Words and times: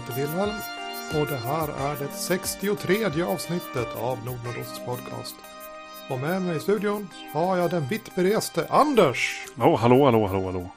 heter 0.00 0.20
Wilhelm 0.20 0.54
och 1.20 1.26
det 1.26 1.36
här 1.36 1.68
är 1.68 1.96
det 1.98 2.12
63 2.12 3.22
avsnittet 3.22 3.96
av 3.96 4.18
Nordnordosts 4.24 4.84
podcast. 4.84 5.34
Och 6.08 6.20
med 6.20 6.42
mig 6.42 6.56
i 6.56 6.60
studion 6.60 7.08
har 7.32 7.56
jag 7.56 7.70
den 7.70 7.88
vitt 7.88 8.14
bereste 8.14 8.66
Anders. 8.70 9.46
Oh, 9.56 9.76
hallå, 9.76 10.04
hallå, 10.04 10.26
hallå, 10.26 10.44
hallå. 10.44 10.68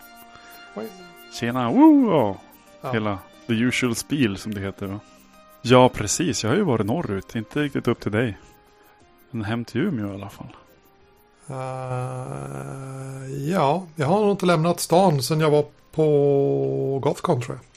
Oj. 0.75 0.87
Tjena, 1.33 1.71
woo, 1.71 2.11
ja. 2.11 2.35
Ja. 2.81 2.91
Hela 2.91 3.17
the 3.47 3.53
usual 3.53 3.95
spiel 3.95 4.37
som 4.37 4.53
det 4.53 4.61
heter 4.61 4.85
va? 4.85 4.99
Ja, 5.61 5.89
precis. 5.89 6.43
Jag 6.43 6.51
har 6.51 6.57
ju 6.57 6.63
varit 6.63 6.85
norrut. 6.85 7.35
Inte 7.35 7.59
riktigt 7.59 7.87
upp 7.87 7.99
till 7.99 8.11
dig. 8.11 8.37
Men 9.31 9.43
hem 9.43 9.65
till 9.65 9.81
Umeå 9.81 10.11
i 10.11 10.13
alla 10.13 10.29
fall. 10.29 10.55
Eh, 11.49 13.49
ja, 13.49 13.87
jag 13.95 14.07
har 14.07 14.21
nog 14.21 14.31
inte 14.31 14.45
lämnat 14.45 14.79
stan 14.79 15.23
sedan 15.23 15.39
jag 15.39 15.49
var 15.49 15.65
på 15.91 16.99
Gothcon 17.03 17.41
tror 17.41 17.57
jag. 17.57 17.72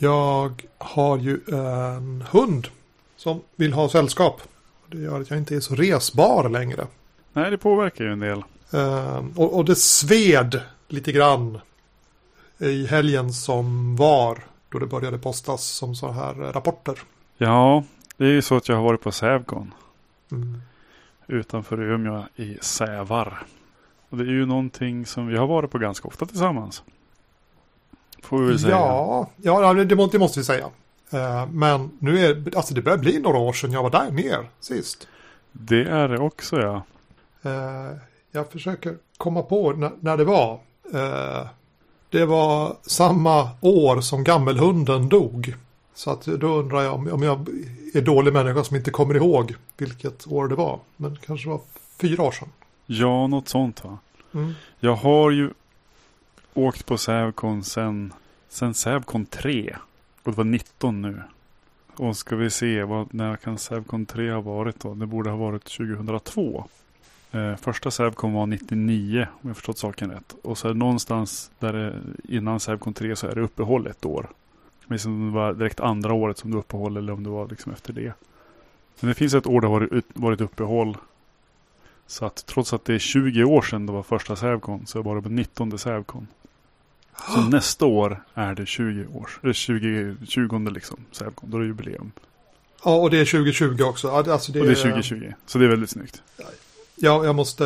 Jag 0.00 0.62
har 0.78 1.18
ju 1.18 1.40
en 1.52 2.24
hund 2.30 2.68
som 3.16 3.40
vill 3.56 3.72
ha 3.72 3.88
sällskap. 3.88 4.42
Det 4.86 4.98
gör 4.98 5.20
att 5.20 5.30
jag 5.30 5.38
inte 5.38 5.56
är 5.56 5.60
så 5.60 5.74
resbar 5.74 6.48
längre. 6.48 6.86
Nej, 7.32 7.50
det 7.50 7.58
påverkar 7.58 8.04
ju 8.04 8.12
en 8.12 8.20
del. 8.20 8.42
Eh, 8.72 9.24
och, 9.36 9.56
och 9.56 9.64
det 9.64 9.76
sved 9.76 10.60
lite 10.88 11.12
grann 11.12 11.60
i 12.58 12.86
helgen 12.86 13.32
som 13.32 13.96
var. 13.96 14.38
Då 14.68 14.78
det 14.78 14.86
började 14.86 15.18
postas 15.18 15.64
som 15.64 15.94
så 15.94 16.10
här 16.10 16.34
rapporter. 16.34 16.98
Ja, 17.38 17.84
det 18.16 18.24
är 18.24 18.30
ju 18.30 18.42
så 18.42 18.56
att 18.56 18.68
jag 18.68 18.76
har 18.76 18.82
varit 18.82 19.02
på 19.02 19.12
Sävcon. 19.12 19.74
Mm. 20.32 20.62
Utanför 21.26 21.80
Umeå 21.80 22.24
i 22.36 22.58
Sävar. 22.60 23.46
Och 24.08 24.18
det 24.18 24.24
är 24.24 24.30
ju 24.30 24.46
någonting 24.46 25.06
som 25.06 25.26
vi 25.26 25.36
har 25.36 25.46
varit 25.46 25.70
på 25.70 25.78
ganska 25.78 26.08
ofta 26.08 26.26
tillsammans. 26.26 26.82
Får 28.22 28.38
vi 28.38 28.46
väl 28.46 28.58
säga. 28.58 28.74
Ja, 28.74 29.26
ja 29.36 29.74
det, 29.74 29.84
det 29.84 29.96
må- 29.96 30.06
det 30.06 30.18
måste 30.18 30.40
vi 30.40 30.44
säga. 30.44 30.66
Eh, 31.10 31.46
men 31.50 31.90
nu 31.98 32.18
är 32.26 32.56
alltså 32.56 32.74
det 32.74 32.82
börjar 32.82 32.98
bli 32.98 33.18
några 33.20 33.38
år 33.38 33.52
sedan 33.52 33.72
jag 33.72 33.82
var 33.82 33.90
där 33.90 34.10
ner 34.10 34.48
sist. 34.60 35.08
Det 35.52 35.82
är 35.84 36.08
det 36.08 36.18
också 36.18 36.60
ja. 36.60 36.82
Eh, 37.42 37.96
jag 38.32 38.50
försöker 38.52 38.96
komma 39.16 39.42
på 39.42 39.72
när, 40.00 40.16
det 40.16 40.24
var. 40.24 40.52
Eh, 40.94 41.46
det 42.10 42.24
var 42.26 42.76
samma 42.82 43.48
år 43.60 44.00
som 44.00 44.24
gammelhunden 44.24 45.08
dog. 45.08 45.54
Så 45.94 46.10
att 46.10 46.24
då 46.24 46.46
undrar 46.48 46.82
jag 46.82 46.94
om, 46.94 47.12
om 47.12 47.22
jag 47.22 47.48
är 47.94 48.00
dålig 48.02 48.32
människa 48.32 48.64
som 48.64 48.76
inte 48.76 48.90
kommer 48.90 49.14
ihåg 49.16 49.54
vilket 49.76 50.26
år 50.26 50.48
det 50.48 50.54
var. 50.54 50.78
Men 50.96 51.10
det 51.14 51.20
kanske 51.26 51.48
var 51.48 51.60
fyra 52.00 52.22
år 52.22 52.30
sedan. 52.32 52.48
Ja, 52.86 53.26
något 53.26 53.48
sånt 53.48 53.84
va. 53.84 53.98
Mm. 54.34 54.52
Jag 54.80 54.94
har 54.96 55.30
ju 55.30 55.50
åkt 56.58 56.86
på 56.86 56.98
Sävcon 56.98 57.64
sen, 57.64 58.12
sen 58.48 58.74
Sävcon 58.74 59.26
3. 59.26 59.76
Och 60.22 60.32
det 60.32 60.36
var 60.36 60.44
19 60.44 61.02
nu. 61.02 61.22
Och 61.96 62.16
ska 62.16 62.36
vi 62.36 62.50
se, 62.50 62.82
vad, 62.82 63.14
när 63.14 63.36
kan 63.36 63.58
Sävcon 63.58 64.06
3 64.06 64.32
ha 64.32 64.40
varit 64.40 64.80
då? 64.80 64.94
Det 64.94 65.06
borde 65.06 65.30
ha 65.30 65.36
varit 65.36 65.64
2002. 65.64 66.64
Eh, 67.30 67.56
första 67.56 67.90
Sävcon 67.90 68.32
var 68.32 68.46
99 68.46 69.26
om 69.42 69.48
jag 69.48 69.56
förstått 69.56 69.78
saken 69.78 70.10
rätt. 70.10 70.34
Och 70.42 70.58
så 70.58 70.68
är 70.68 70.72
det 70.72 70.78
någonstans 70.78 71.50
där 71.58 71.72
det, 71.72 71.94
innan 72.28 72.60
Sävcon 72.60 72.94
3 72.94 73.16
så 73.16 73.26
är 73.26 73.34
det 73.34 73.40
uppehåll 73.40 73.86
ett 73.86 74.04
år. 74.04 74.28
Jag 74.86 74.90
vet 74.96 75.06
om 75.06 75.26
det 75.26 75.34
var 75.34 75.54
direkt 75.54 75.80
andra 75.80 76.12
året 76.12 76.38
som 76.38 76.50
det 76.50 76.56
uppehåll 76.56 76.96
eller 76.96 77.12
om 77.12 77.24
det 77.24 77.30
var 77.30 77.48
liksom 77.48 77.72
efter 77.72 77.92
det. 77.92 78.12
Men 79.00 79.08
det 79.08 79.14
finns 79.14 79.34
ett 79.34 79.46
år 79.46 79.60
det 79.60 79.66
har 79.66 79.80
varit, 79.80 80.04
varit 80.14 80.40
uppehåll. 80.40 80.96
Så 82.06 82.26
att 82.26 82.46
trots 82.46 82.72
att 82.72 82.84
det 82.84 82.94
är 82.94 82.98
20 82.98 83.44
år 83.44 83.62
sedan 83.62 83.86
det 83.86 83.92
var 83.92 84.02
första 84.02 84.36
Sävcon 84.36 84.86
så 84.86 85.02
var 85.02 85.16
det 85.16 85.22
på 85.22 85.28
19 85.28 85.78
Sävcon. 85.78 86.26
Så 87.34 87.40
nästa 87.40 87.86
år 87.86 88.22
är 88.34 88.54
det 88.54 88.66
20 88.66 89.06
år, 89.14 89.30
eller 89.42 89.52
20, 89.52 90.16
20 90.26 90.70
liksom 90.70 90.96
Sävcon, 91.12 91.50
då 91.50 91.56
är 91.56 91.60
det 91.60 91.66
jubileum. 91.66 92.12
Ja, 92.84 92.94
och 92.96 93.10
det 93.10 93.18
är 93.20 93.24
2020 93.24 93.82
också. 93.82 94.08
Ja, 94.08 94.22
det- 94.22 94.32
Alltså 94.32 94.52
det, 94.52 94.60
Och 94.60 94.66
det 94.66 94.72
är 94.72 94.74
2020, 94.74 95.32
så 95.46 95.58
det 95.58 95.64
är 95.64 95.68
väldigt 95.68 95.90
snyggt. 95.90 96.22
Ja, 96.96 97.24
jag 97.24 97.34
måste. 97.34 97.64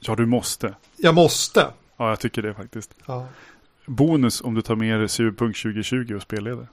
Ja, 0.00 0.14
du 0.14 0.26
måste. 0.26 0.74
Jag 0.96 1.14
måste. 1.14 1.66
Ja, 1.96 2.08
jag 2.08 2.20
tycker 2.20 2.42
det 2.42 2.54
faktiskt. 2.54 2.94
Ja, 3.06 3.26
Bonus 3.86 4.40
om 4.40 4.54
du 4.54 4.62
tar 4.62 4.74
med 4.76 4.98
dig 5.00 5.08
Cyberpunk 5.08 5.56
2020 5.56 6.14
och 6.16 6.22
spelleder. 6.22 6.66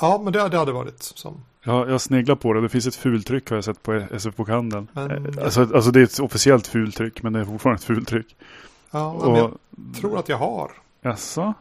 ja 0.00 0.20
men 0.24 0.32
det, 0.32 0.48
det 0.48 0.58
hade 0.58 0.72
varit 0.72 1.02
som. 1.02 1.40
Jag, 1.62 1.90
jag 1.90 2.00
sneglar 2.00 2.34
på 2.36 2.52
det. 2.52 2.60
Det 2.60 2.68
finns 2.68 2.86
ett 2.86 2.94
fultryck 2.94 3.48
har 3.50 3.56
jag 3.56 3.64
sett 3.64 3.82
på 3.82 3.92
SF-bokhandeln. 3.92 4.88
Men- 4.92 5.10
Eh, 5.38 5.44
Alltså, 5.44 5.60
alltså 5.60 5.90
det 5.90 6.00
är 6.00 6.04
ett 6.04 6.20
officiellt 6.20 6.66
fultryck, 6.66 7.22
men 7.22 7.32
det 7.32 7.40
är 7.40 7.44
fortfarande 7.44 7.78
ett 7.78 7.84
fultryck. 7.84 8.36
Ja, 8.90 9.18
men 9.26 9.34
jag 9.34 9.44
Och, 9.52 9.60
tror 10.00 10.18
att 10.18 10.28
jag 10.28 10.36
har. 10.38 10.70
Jaså? 11.04 11.54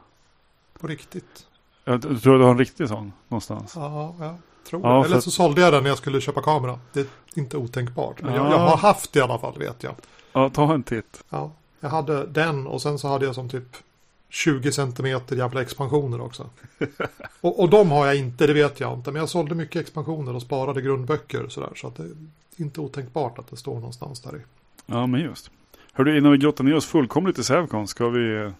På 0.79 0.87
riktigt. 0.87 1.47
Jag 1.85 2.01
tror 2.01 2.37
du 2.37 2.43
har 2.43 2.51
en 2.51 2.57
riktig 2.57 2.87
sån 2.87 3.13
någonstans. 3.27 3.73
Ja, 3.75 4.15
jag 4.19 4.35
tror 4.69 4.81
Ja, 4.83 4.99
det. 4.99 5.05
Eller 5.05 5.19
så 5.19 5.31
sålde 5.31 5.61
jag 5.61 5.73
den 5.73 5.83
när 5.83 5.89
jag 5.89 5.97
skulle 5.97 6.21
köpa 6.21 6.41
kamera. 6.41 6.79
Det 6.93 6.99
är 6.99 7.05
inte 7.35 7.57
otänkbart. 7.57 8.21
Men 8.21 8.33
jag, 8.33 8.45
Ja. 8.45 8.51
jag 8.51 8.59
har 8.59 8.77
haft 8.77 9.13
det 9.13 9.19
i 9.19 9.21
alla 9.21 9.39
fall, 9.39 9.57
vet 9.59 9.83
jag. 9.83 9.95
Ja, 10.33 10.49
ta 10.49 10.73
en 10.73 10.83
titt. 10.83 11.23
Ja, 11.29 11.51
jag 11.79 11.89
hade 11.89 12.25
den 12.25 12.67
och 12.67 12.81
sen 12.81 12.99
så 12.99 13.07
hade 13.07 13.25
jag 13.25 13.35
som 13.35 13.49
typ 13.49 13.77
20 14.29 14.71
centimeter 14.71 15.35
jävla 15.35 15.61
expansioner 15.61 16.21
också. 16.21 16.49
och, 17.41 17.59
och 17.59 17.69
de 17.69 17.91
har 17.91 18.05
jag 18.05 18.15
inte, 18.15 18.47
det 18.47 18.53
vet 18.53 18.79
jag 18.79 18.93
inte. 18.93 19.11
Men 19.11 19.19
jag 19.19 19.29
sålde 19.29 19.55
mycket 19.55 19.81
expansioner 19.81 20.35
och 20.35 20.41
sparade 20.41 20.81
grundböcker 20.81 21.47
sådär. 21.47 21.69
Så 21.75 21.87
att 21.87 21.95
det 21.95 22.03
är 22.03 22.11
inte 22.57 22.81
otänkbart 22.81 23.39
att 23.39 23.47
det 23.47 23.57
står 23.57 23.73
någonstans 23.75 24.21
där 24.21 24.35
i. 24.37 24.39
Ja, 24.85 25.07
men 25.07 25.21
just. 25.21 25.51
Hörru, 25.93 26.17
innan 26.17 26.31
vi 26.31 26.37
grottar 26.37 26.63
ner 26.63 26.75
oss 26.75 26.85
fullkomligt 26.85 27.39
i 27.39 27.43
Sävcon, 27.43 27.87
ska 27.87 28.09
vi, 28.09 28.51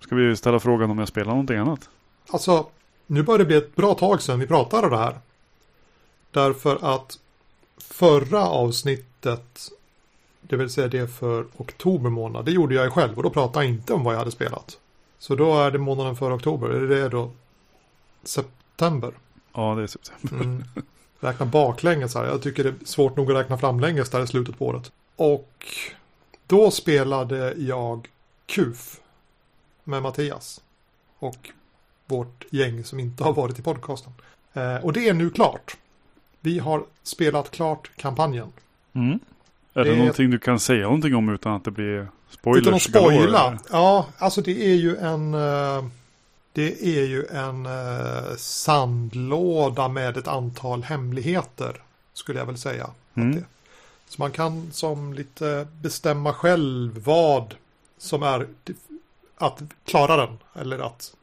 ska 0.00 0.14
vi 0.14 0.36
ställa 0.36 0.60
frågan 0.60 0.90
om 0.90 0.98
jag 0.98 1.08
spelar 1.08 1.30
någonting 1.30 1.56
annat? 1.56 1.88
Alltså, 2.30 2.66
nu 3.06 3.22
börjar 3.22 3.38
det 3.38 3.44
bli 3.44 3.56
ett 3.56 3.76
bra 3.76 3.94
tag 3.94 4.22
sedan 4.22 4.40
vi 4.40 4.46
pratade 4.46 4.88
det 4.88 4.96
här. 4.96 5.18
Därför 6.30 6.94
att 6.94 7.18
förra 7.78 8.46
avsnittet, 8.46 9.70
det 10.40 10.56
vill 10.56 10.70
säga 10.70 10.88
det 10.88 11.08
för 11.08 11.46
oktober 11.56 12.10
månad, 12.10 12.44
det 12.44 12.50
gjorde 12.50 12.74
jag 12.74 12.92
själv 12.92 13.16
och 13.16 13.22
då 13.22 13.30
pratade 13.30 13.64
jag 13.64 13.74
inte 13.74 13.92
om 13.92 14.04
vad 14.04 14.14
jag 14.14 14.18
hade 14.18 14.30
spelat. 14.30 14.78
Så 15.18 15.34
då 15.34 15.58
är 15.58 15.70
det 15.70 15.78
månaden 15.78 16.16
före 16.16 16.34
oktober, 16.34 16.68
är 16.68 16.88
det 16.88 17.08
då 17.08 17.30
september? 18.22 19.12
Ja, 19.52 19.74
det 19.74 19.82
är 19.82 19.86
så. 19.86 19.98
Mm. 20.32 20.64
Räkna 21.20 21.46
baklänges 21.46 22.14
här, 22.14 22.24
jag 22.24 22.42
tycker 22.42 22.64
det 22.64 22.70
är 22.70 22.74
svårt 22.84 23.16
nog 23.16 23.30
att 23.30 23.36
räkna 23.36 23.58
framlänges 23.58 24.10
där 24.10 24.22
i 24.22 24.26
slutet 24.26 24.58
på 24.58 24.66
året. 24.66 24.92
Och 25.16 25.66
då 26.46 26.70
spelade 26.70 27.54
jag 27.54 28.08
KUF 28.46 29.00
med 29.90 30.02
Mattias. 30.02 30.60
Och 31.18 31.50
vårt 32.06 32.44
gäng 32.50 32.84
som 32.84 33.00
inte 33.00 33.24
har 33.24 33.32
varit 33.32 33.58
i 33.58 33.62
podcasten. 33.62 34.12
Eh, 34.52 34.76
och 34.76 34.92
det 34.92 35.08
är 35.08 35.14
nu 35.14 35.30
klart. 35.30 35.76
Vi 36.40 36.58
har 36.58 36.84
spelat 37.02 37.50
klart 37.50 37.90
kampanjen. 37.96 38.48
Mm. 38.92 39.18
Är 39.74 39.84
det, 39.84 39.90
Det- 39.90 39.96
någonting 39.96 40.30
du 40.30 40.38
kan 40.38 40.60
säga 40.60 40.82
någonting 40.82 41.14
om 41.14 41.28
utan 41.28 41.52
att 41.52 41.64
det 41.64 41.70
blir 41.70 42.08
spoilers? 42.30 42.62
Utan 42.62 42.74
att 42.74 42.82
spoila. 42.82 43.46
eller? 43.46 43.58
Ja, 43.70 44.06
alltså 44.18 44.40
det 44.42 44.66
är 44.70 44.74
ju 44.74 44.96
en... 44.96 45.34
eh, 45.34 45.84
Det 46.52 46.82
är 46.98 47.04
ju 47.06 47.26
en 47.26 47.66
eh, 47.66 48.36
sandlåda 48.36 49.88
med 49.88 50.16
ett 50.16 50.28
antal 50.28 50.82
hemligheter. 50.82 51.82
Skulle 52.12 52.38
jag 52.38 52.46
väl 52.46 52.58
säga. 52.58 52.84
att 52.84 53.16
Mm. 53.16 53.34
det- 53.36 53.44
Så 54.08 54.22
man 54.22 54.30
kan 54.30 54.72
som 54.72 55.12
lite 55.14 55.66
bestämma 55.82 56.32
själv 56.32 57.02
vad 57.04 57.54
som 57.98 58.22
är 58.22 58.46
att 59.40 59.62
klara 59.84 60.16
den. 60.16 60.38
Eller 60.54 60.78
att 60.78 61.14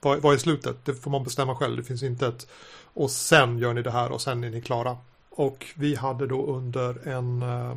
vad, 0.00 0.18
vad 0.18 0.34
är 0.34 0.38
slutet? 0.38 0.76
Det 0.84 0.94
får 0.94 1.10
man 1.10 1.24
bestämma 1.24 1.54
själv. 1.56 1.76
Det 1.76 1.84
finns 1.84 2.02
inte 2.02 2.26
ett 2.26 2.46
och 2.94 3.10
sen 3.10 3.58
gör 3.58 3.74
ni 3.74 3.82
det 3.82 3.90
här 3.90 4.12
och 4.12 4.20
sen 4.20 4.44
är 4.44 4.50
ni 4.50 4.60
klara. 4.60 4.96
Och 5.30 5.66
vi 5.74 5.94
hade 5.94 6.26
då 6.26 6.46
under 6.46 7.08
en 7.08 7.42
eh, 7.42 7.76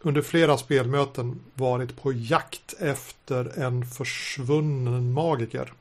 under 0.00 0.22
flera 0.22 0.58
spelmöten 0.58 1.40
varit 1.54 2.02
på 2.02 2.12
jakt 2.12 2.74
efter 2.78 3.58
en 3.58 3.86
försvunnen 3.86 5.12
magiker. 5.12 5.72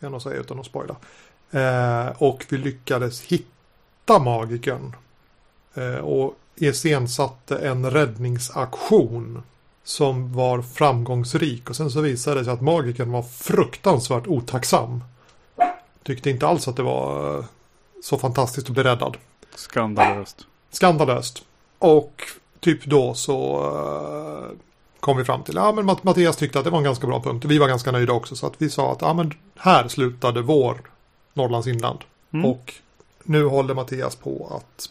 Kan 0.00 0.12
jag 0.12 0.22
säga 0.22 0.40
utan 0.40 0.60
att 0.60 0.66
spoila. 0.66 0.96
Eh, 1.50 2.22
och 2.22 2.46
vi 2.48 2.58
lyckades 2.58 3.22
hitta 3.22 4.18
magikern. 4.18 4.96
Eh, 5.74 5.94
och 5.94 6.38
iscensatte 6.56 7.58
en 7.58 7.90
räddningsaktion. 7.90 9.42
Som 9.88 10.32
var 10.32 10.62
framgångsrik. 10.62 11.70
Och 11.70 11.76
sen 11.76 11.90
så 11.90 12.00
visade 12.00 12.40
det 12.40 12.44
sig 12.44 12.52
att 12.52 12.60
magikern 12.60 13.12
var 13.12 13.22
fruktansvärt 13.22 14.26
otacksam. 14.26 15.04
Tyckte 16.02 16.30
inte 16.30 16.46
alls 16.46 16.68
att 16.68 16.76
det 16.76 16.82
var 16.82 17.38
eh, 17.38 17.44
så 18.02 18.18
fantastiskt 18.18 18.66
att 18.66 18.74
bli 18.74 18.82
räddad. 18.82 19.16
Skandalöst. 19.54 20.46
Skandalöst. 20.70 21.42
Och 21.78 22.22
typ 22.60 22.84
då 22.84 23.14
så 23.14 23.64
eh, 23.64 24.56
kom 25.00 25.16
vi 25.16 25.24
fram 25.24 25.42
till, 25.42 25.54
ja 25.54 25.72
men 25.72 25.84
Matt- 25.86 26.04
Mattias 26.04 26.36
tyckte 26.36 26.58
att 26.58 26.64
det 26.64 26.70
var 26.70 26.78
en 26.78 26.84
ganska 26.84 27.06
bra 27.06 27.22
punkt. 27.22 27.44
Vi 27.44 27.58
var 27.58 27.68
ganska 27.68 27.92
nöjda 27.92 28.12
också 28.12 28.36
så 28.36 28.46
att 28.46 28.54
vi 28.58 28.70
sa 28.70 28.92
att 28.92 29.02
ja 29.02 29.14
men 29.14 29.32
här 29.56 29.88
slutade 29.88 30.42
vår 30.42 30.80
Norrlands 31.34 31.66
inland. 31.66 31.98
Mm. 32.32 32.46
Och 32.46 32.74
nu 33.22 33.44
håller 33.44 33.74
Mattias 33.74 34.16
på 34.16 34.52
att 34.56 34.90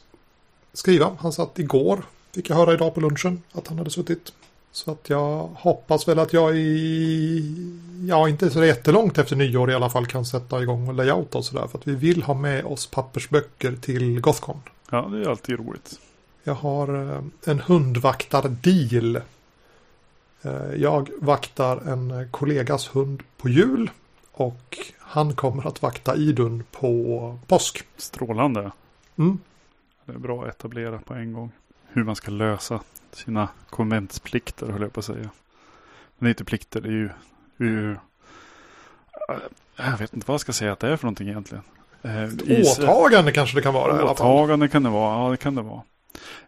skriva. 0.74 1.18
Han 1.20 1.34
satt 1.34 1.60
igår, 1.60 2.04
fick 2.36 2.50
jag 2.50 2.56
höra 2.56 2.74
idag 2.74 2.94
på 2.94 3.02
lunchen, 3.02 3.44
att 3.54 3.68
han 3.68 3.78
hade 3.78 3.90
suttit 3.90 4.34
Så 4.78 4.92
att 4.92 5.10
jag 5.10 5.50
hoppas 5.56 6.08
väl 6.08 6.20
att 6.20 6.34
jag 6.34 6.58
i, 6.58 7.70
ja 8.08 8.30
inte 8.30 8.50
så 8.50 8.66
jättelångt 8.66 9.18
efter 9.18 9.36
nyår 9.36 9.72
i 9.72 9.74
alla 9.74 9.90
fall 9.90 10.06
kan 10.06 10.26
sätta 10.26 10.62
igång 10.62 10.88
och 10.88 10.94
layouta 10.94 11.38
och 11.38 11.46
sådär. 11.46 11.68
För 11.68 11.78
att 11.78 11.88
vi 11.88 11.96
vill 11.96 12.24
ha 12.24 12.34
med 12.34 12.66
oss 12.66 12.88
pappersböcker 12.88 13.76
till 13.76 14.20
Gothcon. 14.20 14.62
Ja, 14.90 15.02
det 15.02 15.22
är 15.22 15.30
alltid 15.30 15.60
roligt. 15.60 16.00
Jag 16.44 16.54
har 16.54 17.12
eh, 17.12 17.24
en 17.46 17.60
hundvaktar-deal. 17.60 19.16
Eh, 20.42 20.74
Jag 20.78 21.10
vaktar 21.22 21.78
en 21.78 22.28
kollegas 22.32 22.96
hund 22.96 23.24
på 23.38 23.50
jul. 23.50 23.90
Och 24.32 24.78
han 25.00 25.36
kommer 25.36 25.68
att 25.68 25.82
vakta 25.82 26.16
Idun 26.16 26.64
på 26.72 27.40
påsk. 27.48 27.84
Strålande. 27.98 28.72
Mm. 29.16 29.40
Det 30.06 30.14
är 30.14 30.20
bra 30.20 30.44
att 30.44 30.50
etablera 30.50 31.00
på 31.00 31.14
en 31.14 31.34
gång. 31.34 31.52
Hur 31.98 32.04
man 32.04 32.16
ska 32.16 32.32
lösa 32.32 32.82
sina 33.12 33.50
konventsplikter 33.70 34.68
höll 34.68 34.82
jag 34.82 34.94
på 34.94 35.00
att 35.00 35.06
säga. 35.06 35.18
Men 35.18 35.30
det 36.20 36.28
är 36.28 36.30
inte 36.30 36.46
plikter, 36.46 36.82
det 36.82 36.88
är 36.88 36.92
ju, 36.92 37.10
ju 37.58 37.96
jag 39.76 39.98
vet 39.98 40.14
inte 40.14 40.28
vad 40.28 40.34
jag 40.34 40.42
ska 40.42 40.54
säga 40.54 40.72
att 40.72 40.80
det 40.80 40.88
är 40.88 40.98
för 40.98 41.06
någonting 41.06 41.28
egentligen. 41.28 41.64
Eh, 42.02 42.62
Åtagande 42.62 43.32
kanske 43.32 43.58
det 43.58 43.62
kan 43.62 43.74
vara. 43.74 44.12
Åtagande 44.12 44.68
kan 44.68 44.84
det 44.84 44.90
vara, 44.90 45.24
ja 45.24 45.32
det 45.32 45.38
kan 45.38 45.56
det 45.56 45.62
vara. 45.62 45.82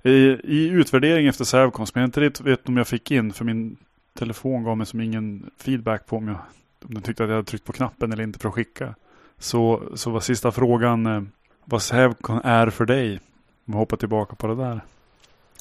I, 0.01 0.11
i 0.43 0.69
utvärdering 0.69 1.27
efter 1.27 1.45
Sävcon, 1.45 1.87
som 1.87 2.01
jag 2.01 2.07
inte 2.07 2.21
riktigt 2.21 2.45
vet 2.45 2.67
om 2.67 2.77
jag 2.77 2.87
fick 2.87 3.11
in, 3.11 3.33
för 3.33 3.45
min 3.45 3.77
telefon 4.13 4.63
gav 4.63 4.77
mig 4.77 4.85
som 4.85 5.01
ingen 5.01 5.51
feedback 5.57 6.05
på 6.05 6.17
om, 6.17 6.27
jag, 6.27 6.37
om 6.85 6.93
den 6.93 7.03
tyckte 7.03 7.23
att 7.23 7.29
jag 7.29 7.35
hade 7.35 7.47
tryckt 7.47 7.65
på 7.65 7.73
knappen 7.73 8.11
eller 8.11 8.23
inte 8.23 8.39
för 8.39 8.49
att 8.49 8.55
skicka. 8.55 8.95
Så, 9.37 9.83
så 9.95 10.09
var 10.09 10.19
sista 10.19 10.51
frågan 10.51 11.05
eh, 11.05 11.21
vad 11.65 11.81
Sävcon 11.81 12.41
är 12.43 12.69
för 12.69 12.85
dig. 12.85 13.19
Om 13.65 13.73
jag 13.73 13.79
hoppar 13.79 13.97
tillbaka 13.97 14.35
på 14.35 14.47
det 14.47 14.55
där. 14.55 14.81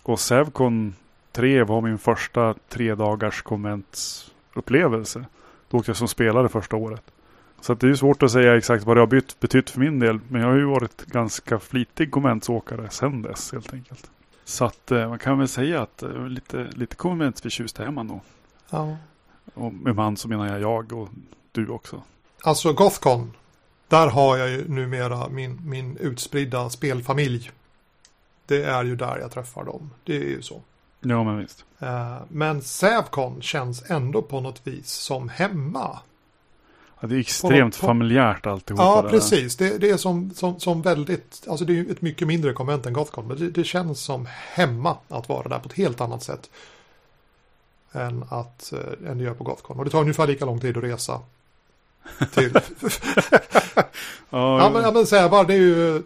Och 0.09 0.21
Sävcon 0.21 0.95
3 1.33 1.63
var 1.63 1.81
min 1.81 1.99
första 1.99 2.55
tre 2.69 2.95
dagars 2.95 3.43
konventsupplevelse. 3.43 5.25
Då 5.71 5.79
åkte 5.79 5.91
jag 5.91 5.97
som 5.97 6.09
spelare 6.09 6.49
första 6.49 6.77
året. 6.77 7.03
Så 7.61 7.75
det 7.75 7.87
är 7.87 7.89
ju 7.89 7.97
svårt 7.97 8.23
att 8.23 8.31
säga 8.31 8.57
exakt 8.57 8.85
vad 8.85 8.97
det 8.97 9.01
har 9.01 9.07
bytt, 9.07 9.41
betytt 9.41 9.71
för 9.71 9.81
min 9.81 9.99
del. 9.99 10.21
Men 10.29 10.41
jag 10.41 10.49
har 10.49 10.57
ju 10.57 10.65
varit 10.65 11.07
ganska 11.07 11.59
flitig 11.59 12.11
konventsåkare 12.11 12.91
sedan 12.91 13.23
dess 13.23 13.53
helt 13.53 13.73
enkelt. 13.73 14.11
Så 14.45 14.65
att 14.65 14.91
eh, 14.91 15.09
man 15.09 15.19
kan 15.19 15.39
väl 15.39 15.49
säga 15.49 15.83
att 15.83 16.03
eh, 16.03 16.27
lite, 16.29 16.71
lite 16.73 16.97
konventsförtjust 16.97 17.81
är 17.81 17.91
man 17.91 18.07
nog. 18.07 18.21
Ja. 18.71 18.97
Och 19.55 19.73
med 19.73 19.95
man 19.95 20.17
så 20.17 20.29
menar 20.29 20.47
jag 20.47 20.61
jag 20.61 20.93
och 20.93 21.09
du 21.53 21.69
också. 21.69 22.03
Alltså 22.43 22.73
Gothcon. 22.73 23.33
Där 23.89 24.09
har 24.09 24.37
jag 24.37 24.51
ju 24.51 24.69
numera 24.69 25.29
min, 25.29 25.61
min 25.65 25.97
utspridda 25.97 26.71
spelfamilj. 26.71 27.51
Det 28.49 28.63
är 28.65 28.85
ju 28.85 28.97
där 28.97 29.19
jag 29.19 29.31
träffar 29.31 29.65
dem. 29.65 29.91
Det 30.05 30.17
är 30.17 30.21
ju 30.29 30.43
så. 30.43 30.63
Ja 31.01 31.25
men 31.25 31.39
visst. 31.39 31.65
Eh, 31.79 32.17
Men 32.29 32.63
Sävcon 32.63 33.43
känns 33.43 33.91
ändå 33.91 34.23
på 34.23 34.41
något 34.41 34.61
vis 34.67 34.91
som 34.91 35.29
hemma. 35.29 35.99
Ja, 37.01 37.09
det 37.09 37.15
är 37.17 37.21
extremt 37.21 37.81
på- 37.81 37.87
familjärt 37.87 38.47
alltihopa. 38.47 38.83
Ja, 38.83 39.03
där. 39.03 39.09
precis. 39.11 39.57
Det, 39.57 39.79
det 39.79 39.91
är 39.91 39.97
som, 39.97 40.31
som, 40.35 40.61
som 40.61 40.83
väldigt, 40.83 41.45
alltså 41.49 41.65
det 41.65 41.79
är 41.79 41.91
ett 41.91 42.03
mycket 42.03 42.29
mindre 42.29 42.53
konvent 42.53 42.87
än 42.87 42.93
Gothcon. 42.93 43.29
Men 43.29 43.39
det, 43.39 43.51
det 43.51 43.65
känns 43.65 44.01
som 44.01 44.27
hemma 44.31 44.97
att 45.09 45.29
vara 45.29 45.49
där 45.49 45.59
på 45.59 45.67
ett 45.69 45.77
helt 45.77 46.01
annat 46.01 46.23
sätt. 46.23 46.51
Än, 47.93 48.25
att, 48.31 48.73
eh, 48.73 49.11
än 49.11 49.19
det 49.19 49.25
gör 49.25 49.35
på 49.35 49.45
Gothcon. 49.45 49.79
Och 49.79 49.85
det 49.85 49.91
tar 49.91 50.01
ungefär 50.01 50.27
lika 50.27 50.45
lång 50.45 50.61
tid 50.61 50.77
att 50.77 50.85
resa. 50.85 51.21
Till, 52.35 52.53
Ja, 54.31 54.59
ja, 54.63 54.71
men, 54.73 54.83
ja, 54.83 54.91
men 54.93 55.07
Sävar, 55.07 55.45
det 55.45 55.55
är 55.55 55.59
ju 55.59 56.03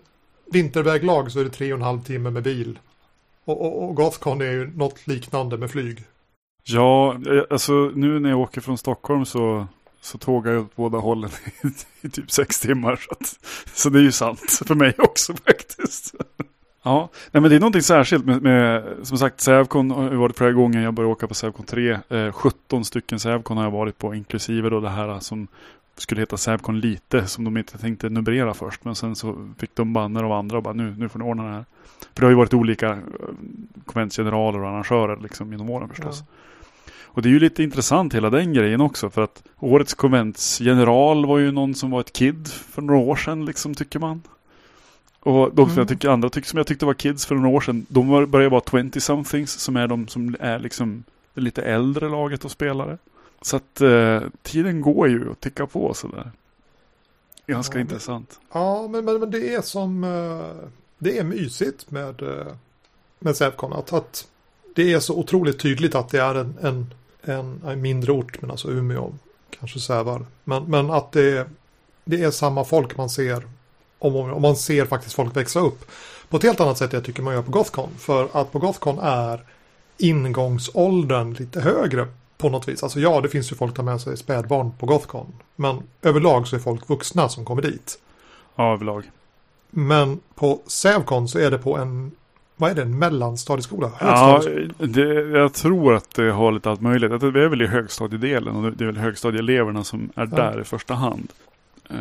vinterväglag 0.52 1.32
så 1.32 1.40
är 1.40 1.44
det 1.44 1.50
tre 1.50 1.72
och 1.72 1.78
en 1.78 1.84
halv 1.84 2.02
timme 2.02 2.30
med 2.30 2.42
bil. 2.42 2.78
Och, 3.44 3.60
och, 3.60 3.88
och 3.88 3.96
Gothcon 3.96 4.40
är 4.40 4.50
ju 4.50 4.76
något 4.76 5.06
liknande 5.06 5.56
med 5.56 5.70
flyg. 5.70 6.04
Ja, 6.64 7.14
eh, 7.26 7.42
alltså 7.50 7.72
nu 7.94 8.20
när 8.20 8.30
jag 8.30 8.40
åker 8.40 8.60
från 8.60 8.78
Stockholm 8.78 9.24
så, 9.24 9.66
så 10.00 10.18
tågar 10.18 10.52
jag 10.52 10.62
åt 10.62 10.76
båda 10.76 10.98
hållen 10.98 11.30
i, 11.62 12.06
i 12.06 12.10
typ 12.10 12.30
sex 12.30 12.60
timmar. 12.60 12.96
Så, 12.96 13.12
att, 13.12 13.38
så 13.74 13.88
det 13.88 13.98
är 13.98 14.02
ju 14.02 14.12
sant 14.12 14.62
för 14.66 14.74
mig 14.74 14.94
också 14.98 15.34
faktiskt. 15.46 16.14
Ja, 16.82 17.08
nej 17.30 17.40
men 17.40 17.50
det 17.50 17.56
är 17.56 17.60
någonting 17.60 17.82
särskilt 17.82 18.24
med, 18.24 18.42
med 18.42 18.84
som 19.02 19.18
sagt 19.18 19.40
Sävcon 19.40 19.90
har 19.90 20.04
jag 20.04 20.16
varit 20.16 20.38
flera 20.38 20.52
gånger. 20.52 20.82
Jag 20.82 20.94
började 20.94 21.12
åka 21.12 21.26
på 21.26 21.34
Sävcon 21.34 21.66
3. 21.66 21.98
Eh, 22.08 22.32
17 22.32 22.84
stycken 22.84 23.20
Sävcon 23.20 23.56
har 23.56 23.64
jag 23.64 23.70
varit 23.70 23.98
på 23.98 24.14
inklusive 24.14 24.70
då 24.70 24.80
det 24.80 24.88
här 24.88 25.20
som 25.20 25.48
skulle 25.96 26.20
heta 26.20 26.36
Sävcon 26.36 26.80
lite 26.80 27.26
som 27.26 27.44
de 27.44 27.56
inte 27.56 27.78
tänkte 27.78 28.08
numrera 28.08 28.54
först. 28.54 28.84
Men 28.84 28.94
sen 28.94 29.16
så 29.16 29.48
fick 29.58 29.74
de 29.74 29.92
banner 29.92 30.22
av 30.24 30.32
andra 30.32 30.56
och 30.56 30.62
bara 30.62 30.74
nu, 30.74 30.94
nu 30.98 31.08
får 31.08 31.18
ni 31.18 31.24
ordna 31.24 31.42
det 31.44 31.50
här. 31.50 31.64
För 32.00 32.20
det 32.20 32.26
har 32.26 32.30
ju 32.30 32.36
varit 32.36 32.54
olika 32.54 32.90
eh, 32.90 32.98
konventsgeneraler 33.84 34.62
och 34.62 34.68
arrangörer 34.68 35.16
liksom 35.22 35.52
genom 35.52 35.70
åren 35.70 35.88
förstås. 35.88 36.22
Och 37.04 37.22
det 37.22 37.28
är 37.28 37.30
ju 37.30 37.40
lite 37.40 37.62
intressant 37.62 38.14
hela 38.14 38.30
den 38.30 38.52
grejen 38.52 38.80
också 38.80 39.10
för 39.10 39.22
att 39.22 39.42
årets 39.58 39.94
konventsgeneral 39.94 41.26
var 41.26 41.38
ju 41.38 41.52
någon 41.52 41.74
som 41.74 41.90
var 41.90 42.00
ett 42.00 42.12
kid 42.12 42.48
för 42.48 42.82
några 42.82 43.00
år 43.00 43.16
sedan 43.16 43.44
liksom 43.44 43.74
tycker 43.74 43.98
man. 43.98 44.22
Och 45.20 45.54
de 45.54 45.66
som 45.66 45.72
Mm. 45.72 45.78
jag 45.78 45.88
tycker, 45.88 46.08
andra 46.08 46.30
tycker 46.30 46.48
som 46.48 46.56
jag 46.56 46.66
tyckte 46.66 46.86
var 46.86 46.94
kids 46.94 47.26
för 47.26 47.34
några 47.34 47.48
år 47.48 47.60
sedan, 47.60 47.86
de 47.88 48.08
var, 48.08 48.26
börjar 48.26 48.50
vara 48.50 48.60
20-somethings 48.60 49.46
som 49.46 49.76
är 49.76 49.88
de 49.88 50.08
som 50.08 50.36
är 50.40 50.58
liksom 50.58 51.04
lite 51.34 51.62
äldre 51.62 52.08
laget 52.08 52.44
och 52.44 52.50
spelare. 52.50 52.98
Så 53.42 53.56
att 53.56 53.80
eh, 53.80 54.20
tiden 54.42 54.80
går 54.80 55.08
ju 55.08 55.30
att 55.30 55.40
ticka 55.40 55.66
på 55.66 55.94
sådär. 55.94 56.30
Ganska 57.46 57.72
Ja, 57.74 57.78
men- 57.78 57.86
intressant. 57.86 58.40
Ja, 58.52 58.88
men, 58.88 59.04
men, 59.04 59.20
men 59.20 59.30
det 59.30 59.54
är 59.54 59.60
som... 59.62 60.04
eh, 60.04 60.68
Det 60.98 61.18
är 61.18 61.24
mysigt 61.24 61.90
med, 61.90 62.22
eh, 62.22 62.46
med 63.18 63.36
Sävcon. 63.36 63.72
Att, 63.72 63.92
att 63.92 64.28
det 64.74 64.92
är 64.92 65.00
så 65.00 65.18
otroligt 65.18 65.60
tydligt 65.60 65.94
att 65.94 66.08
det 66.08 66.18
är 66.18 66.34
en, 66.34 66.56
en, 66.62 66.94
en, 67.22 67.62
en 67.66 67.80
mindre 67.80 68.12
ort, 68.12 68.40
men 68.42 68.50
alltså 68.50 68.70
Umeå, 68.70 69.12
kanske 69.58 69.80
Sävar. 69.80 70.26
Men, 70.44 70.64
men 70.64 70.90
att 70.90 71.12
det, 71.12 71.48
det 72.04 72.22
är 72.22 72.30
samma 72.30 72.64
folk 72.64 72.96
man 72.96 73.10
ser. 73.10 73.42
Om, 73.98 74.16
om 74.16 74.42
man 74.42 74.56
ser 74.56 74.84
faktiskt 74.86 75.14
folk 75.14 75.36
växa 75.36 75.60
upp. 75.60 75.84
På 76.28 76.36
ett 76.36 76.42
helt 76.42 76.60
annat 76.60 76.78
sätt 76.78 76.92
jag 76.92 77.04
tycker 77.04 77.22
man 77.22 77.34
gör 77.34 77.42
på 77.42 77.50
Gothcon. 77.50 77.90
För 77.98 78.28
att 78.32 78.52
på 78.52 78.58
Gothcon 78.58 78.98
är 79.02 79.44
ingångsåldern 79.98 81.32
lite 81.34 81.60
högre 81.60 82.08
på 82.42 82.48
något 82.48 82.68
vis. 82.68 82.82
Alltså 82.82 83.00
ja, 83.00 83.20
det 83.20 83.28
finns 83.28 83.52
ju 83.52 83.56
folk 83.56 83.76
som 83.76 83.86
tar 83.86 83.92
med 83.92 84.00
sig 84.00 84.16
spädbarn 84.16 84.72
på 84.78 84.86
Gothcon. 84.86 85.26
Men 85.56 85.82
överlag 86.02 86.48
så 86.48 86.56
är 86.56 86.60
folk 86.60 86.88
vuxna 86.88 87.28
som 87.28 87.44
kommer 87.44 87.62
dit. 87.62 87.98
Ja, 88.56 88.72
överlag. 88.74 89.10
Men 89.70 90.20
på 90.34 90.60
Sävcon 90.66 91.28
så 91.28 91.38
är 91.38 91.50
det 91.50 91.58
på 91.58 91.76
en, 91.76 92.10
vad 92.56 92.70
är 92.70 92.74
det, 92.74 92.82
en 92.82 92.98
mellanstadieskola? 92.98 93.90
Ja, 94.00 94.42
det, 94.78 95.14
jag 95.38 95.52
tror 95.52 95.94
att 95.94 96.14
det 96.14 96.30
har 96.32 96.52
lite 96.52 96.70
allt 96.70 96.80
möjligt. 96.80 97.20
Det 97.20 97.26
är 97.26 97.48
väl 97.48 97.62
i 97.62 97.66
högstadiedelen 97.66 98.56
och 98.56 98.72
det 98.72 98.84
är 98.84 98.86
väl 98.86 98.96
högstadieeleverna 98.96 99.84
som 99.84 100.10
är 100.14 100.28
Ja. 100.30 100.36
där 100.36 100.60
i 100.60 100.64
första 100.64 100.94
hand. 100.94 101.28
Eh, 101.90 101.96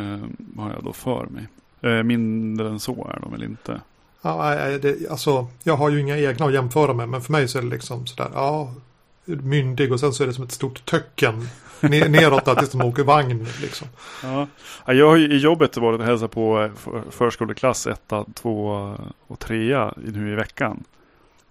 har 0.62 0.70
jag 0.70 0.84
då 0.84 0.92
för 0.92 1.26
mig. 1.26 1.46
Eh, 1.80 2.02
mindre 2.02 2.68
än 2.68 2.80
så 2.80 3.10
är 3.16 3.20
de 3.20 3.32
väl 3.32 3.42
inte. 3.42 3.80
Ja, 4.22 4.54
det, 4.82 5.10
alltså, 5.10 5.46
jag 5.62 5.76
har 5.76 5.90
ju 5.90 6.00
inga 6.00 6.18
egna 6.18 6.46
att 6.46 6.52
jämföra 6.52 6.94
med, 6.94 7.08
men 7.08 7.20
för 7.20 7.32
mig 7.32 7.48
så 7.48 7.58
är 7.58 7.62
det 7.62 7.68
liksom 7.68 8.06
sådär, 8.06 8.30
ja, 8.34 8.74
myndig 9.24 9.92
och 9.92 10.00
sen 10.00 10.12
så 10.12 10.22
är 10.22 10.26
det 10.26 10.32
som 10.34 10.44
ett 10.44 10.52
stort 10.52 10.84
töcken 10.84 11.48
ner, 11.80 12.08
neråt 12.08 12.44
där 12.44 12.54
tills 12.54 12.70
de 12.70 12.80
åker 12.82 13.04
vagn 13.04 13.46
liksom. 13.60 13.88
Ja. 14.22 14.46
Ja, 14.86 14.92
Jag 14.92 15.08
har 15.08 15.16
ju 15.16 15.32
i 15.32 15.38
jobbet 15.38 15.76
varit 15.76 16.00
och 16.00 16.06
hälsat 16.06 16.30
på 16.30 16.60
eh, 16.62 16.72
för- 16.74 17.04
förskoleklass 17.10 17.86
1, 17.86 18.12
2 18.34 18.96
och 19.26 19.38
3 19.38 19.90
nu 19.96 20.32
i 20.32 20.34
veckan. 20.34 20.84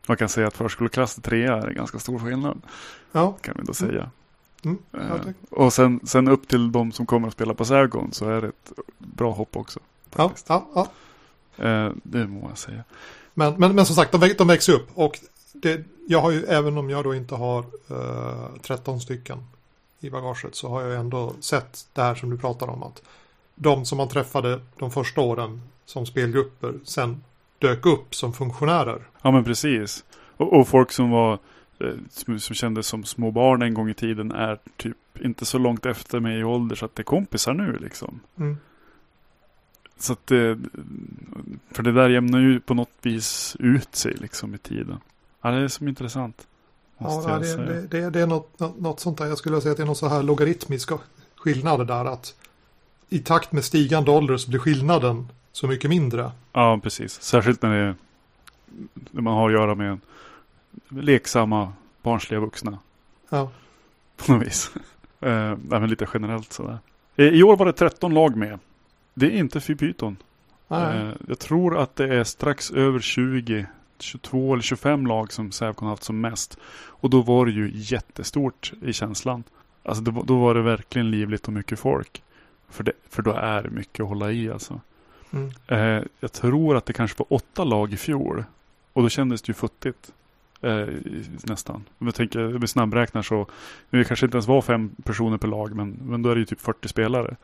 Man 0.07 0.17
kan 0.17 0.29
säga 0.29 0.47
att 0.47 0.57
förskoleklass 0.57 1.15
3 1.15 1.43
är 1.45 1.67
en 1.67 1.75
ganska 1.75 1.99
stor 1.99 2.19
skillnad. 2.19 2.61
Ja, 3.11 3.31
Kan 3.41 3.55
vi 3.59 3.63
då 3.65 3.73
säga. 3.73 4.09
mm, 4.65 4.77
ja, 4.91 4.99
Eh, 4.99 5.19
och 5.49 5.73
sen, 5.73 5.99
sen 6.03 6.27
upp 6.27 6.47
till 6.47 6.71
de 6.71 6.91
som 6.91 7.05
kommer 7.05 7.27
att 7.27 7.33
spela 7.33 7.53
på 7.53 7.65
Sävgon 7.65 8.11
så 8.13 8.29
är 8.29 8.41
det 8.41 8.47
ett 8.47 8.71
bra 8.97 9.31
hopp 9.31 9.55
också. 9.55 9.79
ja, 10.15 10.23
faktiskt. 10.27 10.45
ja, 10.49 10.67
ja. 10.75 10.87
Eh, 11.67 11.91
det 12.03 12.27
må 12.27 12.49
jag 12.49 12.57
säga. 12.57 12.83
Men, 13.33 13.53
men, 13.57 13.75
men 13.75 13.85
som 13.85 13.95
sagt, 13.95 14.11
de, 14.11 14.33
de 14.37 14.47
växer 14.47 14.73
upp 14.73 14.89
och 14.93 15.19
det, 15.53 15.83
jag 16.07 16.21
har 16.21 16.31
ju, 16.31 16.43
även 16.43 16.77
om 16.77 16.89
jag 16.89 17.03
då 17.03 17.15
inte 17.15 17.35
har 17.35 17.65
eh, 17.89 18.61
13 18.61 19.01
stycken 19.01 19.37
i 19.99 20.09
bagaget 20.09 20.55
så 20.55 20.69
har 20.69 20.81
jag 20.81 20.99
ändå 20.99 21.33
sett 21.39 21.87
det 21.93 22.01
här 22.01 22.15
som 22.15 22.29
du 22.29 22.37
pratar 22.37 22.67
om 22.67 22.83
att 22.83 23.01
de 23.55 23.85
som 23.85 23.97
man 23.97 24.09
träffade 24.09 24.59
de 24.77 24.91
första 24.91 25.21
åren 25.21 25.61
som 25.85 26.05
spelgrupper 26.05 26.73
sen 26.83 27.23
dök 27.59 27.85
upp 27.85 28.15
som 28.15 28.33
funktionärer. 28.33 29.07
Ja 29.21 29.31
men 29.31 29.43
precis. 29.43 30.05
Och, 30.37 30.59
och 30.59 30.67
folk 30.67 30.91
som 30.91 31.11
var 31.11 31.39
eh, 31.79 31.93
som, 32.09 32.39
som 32.39 32.55
kändes 32.55 32.87
som 32.87 33.03
små 33.03 33.31
barn 33.31 33.61
en 33.61 33.73
gång 33.73 33.89
i 33.89 33.93
tiden 33.93 34.31
är 34.31 34.59
typ 34.77 34.97
inte 35.19 35.45
så 35.45 35.57
långt 35.57 35.85
efter 35.85 36.19
mig 36.19 36.39
i 36.39 36.43
ålder 36.43 36.75
så 36.75 36.85
att 36.85 36.95
det 36.95 37.01
är 37.01 37.03
kompisar 37.03 37.53
nu 37.53 37.77
liksom. 37.81 38.19
Mm. 38.37 38.57
Så 39.97 40.13
att 40.13 40.27
det, 40.27 40.59
för 41.71 41.83
det 41.83 41.91
där 41.91 42.09
jämnar 42.09 42.39
ju 42.39 42.59
på 42.59 42.73
något 42.73 42.97
vis 43.01 43.55
ut 43.59 43.95
sig 43.95 44.13
liksom 44.13 44.55
i 44.55 44.57
tiden. 44.57 44.99
Ja, 45.41 45.51
det 45.51 45.57
är 45.57 45.67
som 45.67 45.87
intressant. 45.87 46.47
Ja, 46.97 47.39
det, 47.39 47.55
det, 47.55 47.87
det, 47.87 48.09
det 48.09 48.19
är 48.19 48.27
något, 48.27 48.59
något, 48.59 48.99
sånt 48.99 49.17
där. 49.17 49.25
Jag 49.25 49.37
skulle 49.37 49.61
säga 49.61 49.71
att 49.71 49.77
det 49.77 49.83
är 49.83 49.87
någon 49.87 49.95
så 49.95 50.07
här 50.07 50.23
logaritmisk 50.23 50.89
skillnad 51.35 51.87
där 51.87 52.05
att 52.05 52.35
i 53.09 53.19
takt 53.19 53.51
med 53.51 53.65
stigande 53.65 54.11
ålder 54.11 54.37
så 54.37 54.49
blir 54.49 54.59
skillnaden 54.59 55.27
så 55.51 55.67
mycket 55.67 55.89
mindre. 55.89 56.31
Ja, 56.53 56.79
precis. 56.83 57.21
Särskilt 57.21 57.61
när, 57.61 57.71
är, 57.71 57.95
när 59.11 59.21
man 59.21 59.33
har 59.33 59.49
att 59.49 59.53
göra 59.53 59.75
med 59.75 59.99
leksamma, 60.89 61.73
barnsliga 62.01 62.39
vuxna. 62.39 62.79
Ja. 63.29 63.51
På 64.17 64.31
något 64.31 64.47
vis. 64.47 64.71
eh, 65.19 65.57
men 65.57 65.89
lite 65.89 66.07
generellt 66.13 66.53
sådär. 66.53 66.79
I 67.15 67.43
år 67.43 67.57
var 67.57 67.65
det 67.65 67.73
13 67.73 68.13
lag 68.13 68.35
med. 68.35 68.59
Det 69.13 69.25
är 69.25 69.31
inte 69.31 69.61
fy 69.61 69.75
pyton. 69.75 70.17
Nej. 70.67 70.97
Eh, 70.97 71.13
jag 71.27 71.39
tror 71.39 71.77
att 71.77 71.95
det 71.95 72.15
är 72.15 72.23
strax 72.23 72.71
över 72.71 72.99
20, 72.99 73.65
22 74.01 74.53
eller 74.53 74.63
25 74.63 75.07
lag 75.07 75.33
som 75.33 75.51
Sävcon 75.51 75.87
haft 75.87 76.03
som 76.03 76.21
mest. 76.21 76.57
Och 76.73 77.09
då 77.09 77.21
var 77.21 77.45
det 77.45 77.51
ju 77.51 77.71
jättestort 77.73 78.73
i 78.81 78.93
känslan. 78.93 79.43
Alltså 79.83 80.03
då, 80.03 80.23
då 80.23 80.39
var 80.39 80.55
det 80.55 80.61
verkligen 80.61 81.11
livligt 81.11 81.47
och 81.47 81.53
mycket 81.53 81.79
folk. 81.79 82.23
För, 82.69 82.83
det, 82.83 82.91
för 83.09 83.21
då 83.21 83.31
är 83.31 83.63
det 83.63 83.69
mycket 83.69 84.03
att 84.03 84.09
hålla 84.09 84.31
i 84.31 84.51
alltså. 84.51 84.81
Mm. 85.31 85.51
Eh, 85.67 86.03
jag 86.19 86.31
tror 86.31 86.77
att 86.77 86.85
det 86.85 86.93
kanske 86.93 87.17
var 87.19 87.33
åtta 87.33 87.63
lag 87.63 87.93
i 87.93 87.97
fjol. 87.97 88.43
Och 88.93 89.03
då 89.03 89.09
kändes 89.09 89.41
det 89.41 89.49
ju 89.49 89.53
futtigt. 89.53 90.13
Eh, 90.61 90.87
nästan. 91.43 91.83
Om 91.97 92.07
jag 92.07 92.15
tänker 92.15 92.39
med 92.39 92.69
snabbräknar 92.69 93.21
så. 93.21 93.47
Det 93.89 94.03
kanske 94.03 94.25
inte 94.25 94.35
ens 94.35 94.47
var 94.47 94.61
fem 94.61 94.95
personer 95.03 95.37
per 95.37 95.47
lag. 95.47 95.75
Men, 95.75 95.99
men 96.01 96.21
då 96.21 96.29
är 96.29 96.35
det 96.35 96.39
ju 96.39 96.45
typ 96.45 96.61
40 96.61 96.87
spelare. 96.87 97.35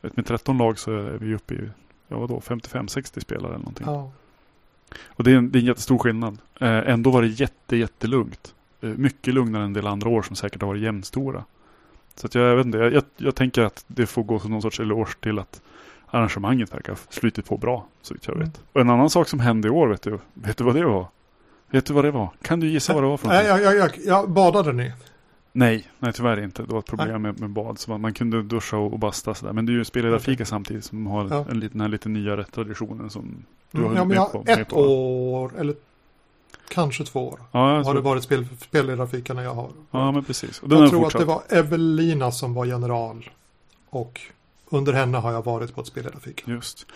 Med 0.00 0.26
13 0.26 0.58
lag 0.58 0.78
så 0.78 0.92
är 0.92 1.18
vi 1.18 1.34
uppe 1.34 1.54
i 1.54 1.70
ja, 2.08 2.18
vadå, 2.18 2.40
55-60 2.40 3.20
spelare 3.20 3.48
eller 3.48 3.58
någonting. 3.58 3.86
Ja. 3.86 4.12
Och 5.06 5.24
det 5.24 5.32
är, 5.32 5.36
en, 5.36 5.50
det 5.50 5.58
är 5.58 5.60
en 5.60 5.66
jättestor 5.66 5.98
skillnad. 5.98 6.38
Eh, 6.60 6.90
ändå 6.90 7.10
var 7.10 7.22
det 7.22 7.28
jätte, 7.28 7.76
jättelugnt. 7.76 8.54
Eh, 8.80 8.88
mycket 8.88 9.34
lugnare 9.34 9.62
än 9.62 9.66
en 9.66 9.72
del 9.72 9.86
andra 9.86 10.08
år 10.08 10.22
som 10.22 10.36
säkert 10.36 10.60
har 10.60 10.68
varit 10.68 10.82
jämnstora. 10.82 11.44
Så 12.14 12.26
att 12.26 12.34
jag, 12.34 12.44
jag 12.44 12.56
vet 12.56 12.66
inte, 12.66 12.78
jag, 12.78 12.92
jag, 12.92 13.02
jag 13.16 13.34
tänker 13.34 13.62
att 13.62 13.84
det 13.86 14.06
får 14.06 14.22
gå 14.22 14.38
som 14.38 14.50
någon 14.50 14.62
sorts 14.62 14.80
eloge 14.80 15.14
till 15.20 15.38
att 15.38 15.60
arrangemanget 16.06 16.74
verkar 16.74 16.92
ha 16.92 16.98
flutit 17.10 17.48
på 17.48 17.56
bra, 17.56 17.86
så 18.02 18.14
jag 18.22 18.34
vet. 18.34 18.42
Mm. 18.42 18.52
Och 18.72 18.80
en 18.80 18.90
annan 18.90 19.10
sak 19.10 19.28
som 19.28 19.40
hände 19.40 19.68
i 19.68 19.70
år, 19.70 19.88
vet 19.88 20.02
du, 20.02 20.18
vet 20.34 20.56
du 20.56 20.64
vad 20.64 20.74
det 20.74 20.84
var? 20.84 21.06
Vet 21.70 21.86
du 21.86 21.94
vad 21.94 22.04
det 22.04 22.10
var? 22.10 22.30
Kan 22.42 22.60
du 22.60 22.68
gissa 22.68 22.94
vad 22.94 23.02
det 23.02 23.08
var 23.08 23.16
för 23.16 23.28
någonting? 23.28 23.48
jag, 23.48 23.62
jag, 23.62 23.76
jag, 23.76 23.90
jag 24.04 24.30
badade 24.30 24.72
ni? 24.72 24.92
Nej, 25.52 25.86
nej 25.98 26.12
tyvärr 26.12 26.40
inte. 26.44 26.62
Det 26.62 26.72
var 26.72 26.78
ett 26.78 26.86
problem 26.86 27.22
med, 27.22 27.40
med 27.40 27.50
bad. 27.50 27.78
Så 27.78 27.90
man, 27.90 28.00
man 28.00 28.14
kunde 28.14 28.42
duscha 28.42 28.76
och, 28.76 28.92
och 28.92 28.98
basta 28.98 29.34
sådär. 29.34 29.52
Men 29.52 29.66
det 29.66 29.72
är 29.72 29.74
ju 29.74 29.84
spelledarfika 29.84 30.46
samtidigt 30.46 30.84
som 30.84 31.06
har 31.06 31.28
Ja. 31.30 31.44
en 31.50 31.60
den 31.60 31.80
här 31.80 31.88
lite 31.88 32.08
nyare 32.08 32.44
traditionen 32.44 33.10
som 33.10 33.44
du 33.70 33.78
har 33.78 33.84
Mm, 33.86 33.96
ja, 33.96 34.04
men 34.04 34.16
jag, 34.16 34.32
på. 34.32 34.44
ett 34.46 34.68
på, 34.68 34.80
år, 35.32 35.52
eller 35.58 35.74
kanske 36.68 37.04
två 37.04 37.28
år, 37.28 37.40
Ja, 37.52 37.58
har 37.76 37.84
tror, 37.84 37.94
det 37.94 38.00
varit 38.00 38.22
spel, 38.24 38.46
spelledarfika 38.60 39.34
när 39.34 39.42
jag 39.42 39.54
har. 39.54 39.70
ja 39.90 40.12
men 40.12 40.24
precis. 40.24 40.60
Jag 40.62 40.70
tror 40.70 40.84
att 40.84 40.90
fortsatt. 40.90 41.20
det 41.20 41.24
var 41.24 41.42
Evelina 41.48 42.32
som 42.32 42.54
var 42.54 42.64
general. 42.64 43.30
Och 43.90 44.20
under 44.68 44.92
henne 44.92 45.18
har 45.18 45.32
jag 45.32 45.44
varit 45.44 45.74
på 45.74 45.80
ett 45.80 45.86
spelledarfika. 45.86 46.50
Just. 46.50 46.86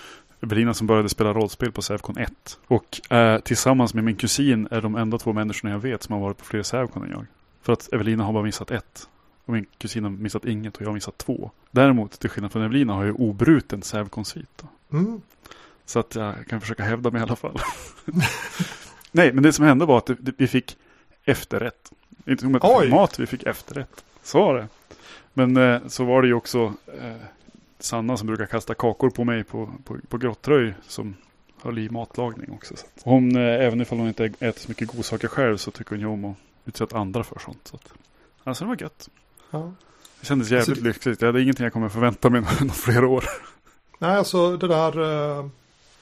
Evelina 0.40 0.74
som 0.74 0.86
började 0.86 1.08
spela 1.08 1.32
rollspel 1.32 1.72
på 1.72 1.82
Sävcon 1.82 2.16
1. 2.18 2.58
Och 2.66 3.12
eh, 3.12 3.38
tillsammans 3.40 3.94
med 3.94 4.04
min 4.04 4.16
kusin 4.16 4.68
är 4.70 4.80
de 4.80 4.96
enda 4.96 5.18
två 5.18 5.32
människorna 5.32 5.72
jag 5.72 5.78
vet 5.80 6.02
som 6.02 6.12
har 6.12 6.20
varit 6.22 6.38
på 6.38 6.44
fler 6.44 6.62
Sävcon 6.62 7.02
än 7.04 7.10
jag. 7.10 7.26
För 7.64 7.72
att 7.72 7.92
Evelina 7.92 8.24
har 8.24 8.32
bara 8.32 8.42
missat 8.42 8.70
ett. 8.70 9.08
Och 9.44 9.52
min 9.52 9.66
kusin 9.78 10.04
har 10.04 10.10
missat 10.10 10.44
inget 10.44 10.76
och 10.76 10.82
jag 10.82 10.88
har 10.88 10.94
missat 10.94 11.18
två. 11.18 11.50
Däremot, 11.70 12.20
till 12.20 12.30
skillnad 12.30 12.52
från 12.52 12.62
Evelina, 12.62 12.92
har 12.92 13.04
jag 13.04 13.20
obruten 13.20 13.82
Sävcon-svit. 13.82 14.62
då. 14.62 14.96
Mm. 14.98 15.20
Så 15.86 15.98
att 15.98 16.14
jag 16.14 16.34
kan 16.48 16.60
försöka 16.60 16.82
hävda 16.82 17.10
mig 17.10 17.20
i 17.20 17.22
alla 17.22 17.36
fall. 17.36 17.58
Nej, 19.12 19.32
men 19.32 19.42
det 19.42 19.52
som 19.52 19.64
hände 19.64 19.84
var 19.84 19.98
att 19.98 20.10
vi 20.38 20.46
fick 20.46 20.76
efterrätt. 21.24 21.92
Inte 22.26 22.46
att 22.46 22.82
fick 22.82 22.90
mat, 22.90 23.18
vi 23.18 23.26
fick 23.26 23.42
efterrätt. 23.42 24.04
Så 24.22 24.38
var 24.38 24.54
det. 24.54 24.68
Men 25.32 25.56
eh, 25.56 25.80
så 25.86 26.04
var 26.04 26.22
det 26.22 26.28
ju 26.28 26.34
också 26.34 26.72
eh, 27.00 27.16
Sanna 27.78 28.16
som 28.16 28.26
brukar 28.26 28.46
kasta 28.46 28.74
kakor 28.74 29.10
på 29.10 29.24
mig 29.24 29.44
på, 29.44 29.70
på, 29.84 29.96
på 30.08 30.18
Grottröj 30.18 30.74
som 30.88 31.16
höll 31.62 31.78
i 31.78 31.88
matlagning 31.88 32.50
också. 32.50 32.76
Så. 32.76 32.86
Hon, 33.04 33.36
eh, 33.36 33.66
även 33.66 33.80
ifall 33.80 33.98
hon 33.98 34.08
inte 34.08 34.24
äter 34.24 34.60
så 34.60 34.68
mycket 34.68 34.88
godsaker 34.88 35.28
själv 35.28 35.56
så 35.56 35.70
tycker 35.70 35.90
hon 35.90 36.00
ju 36.00 36.06
om 36.06 36.24
att 36.24 36.36
utsätta 36.64 36.98
andra 36.98 37.24
för 37.24 37.38
sånt. 37.38 37.68
Så 37.68 37.76
att, 37.76 37.92
alltså 38.44 38.64
det 38.64 38.68
var 38.68 38.76
gött. 38.80 39.08
Ja. 39.50 39.72
Det 40.20 40.26
kändes 40.26 40.50
jävligt 40.50 40.68
Alltså, 40.68 40.82
det- 40.84 40.88
lyxigt. 40.88 41.20
Jag 41.20 41.28
hade 41.28 41.42
ingenting 41.42 41.64
jag 41.64 41.72
kommer 41.72 41.88
förvänta 41.88 42.30
mig 42.30 42.42
under 42.60 42.74
flera 42.74 43.08
år. 43.08 43.24
Nej, 43.98 44.16
alltså 44.16 44.56
det 44.56 44.68
där... 44.68 45.00
eh, 45.38 45.46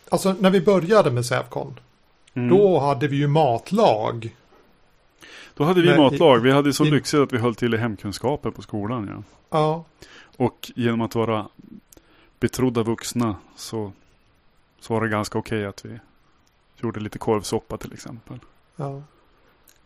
Alltså 0.08 0.36
när 0.40 0.50
vi 0.50 0.60
började 0.60 1.10
med 1.10 1.26
Sävcon, 1.26 1.78
Mm. 2.34 2.48
då 2.48 2.78
hade 2.78 3.08
vi 3.08 3.16
ju 3.16 3.26
matlag. 3.26 4.36
Då 5.54 5.64
hade 5.64 5.80
vi 5.82 5.88
Nej, 5.88 5.98
matlag. 5.98 6.38
Vi 6.38 6.50
hade 6.50 6.72
så 6.72 6.84
i- 6.86 6.90
lyxigt 6.90 7.20
att 7.20 7.32
vi 7.32 7.38
höll 7.38 7.54
till 7.54 7.74
i 7.74 7.76
hemkunskapen 7.76 8.52
på 8.52 8.62
skolan. 8.62 9.08
Ja. 9.10 9.22
Ja, 9.58 9.84
Och 10.44 10.72
genom 10.76 11.00
att 11.00 11.14
vara 11.14 11.48
betrodda 12.40 12.82
vuxna 12.82 13.36
så, 13.56 13.92
så 14.80 14.94
var 14.94 15.00
det 15.00 15.08
ganska 15.08 15.38
okej 15.38 15.66
att 15.66 15.84
vi 15.84 15.98
gjorde 16.76 17.00
lite 17.00 17.18
korvsoppa 17.18 17.76
till 17.76 17.92
exempel. 17.92 18.38
ja. 18.76 19.02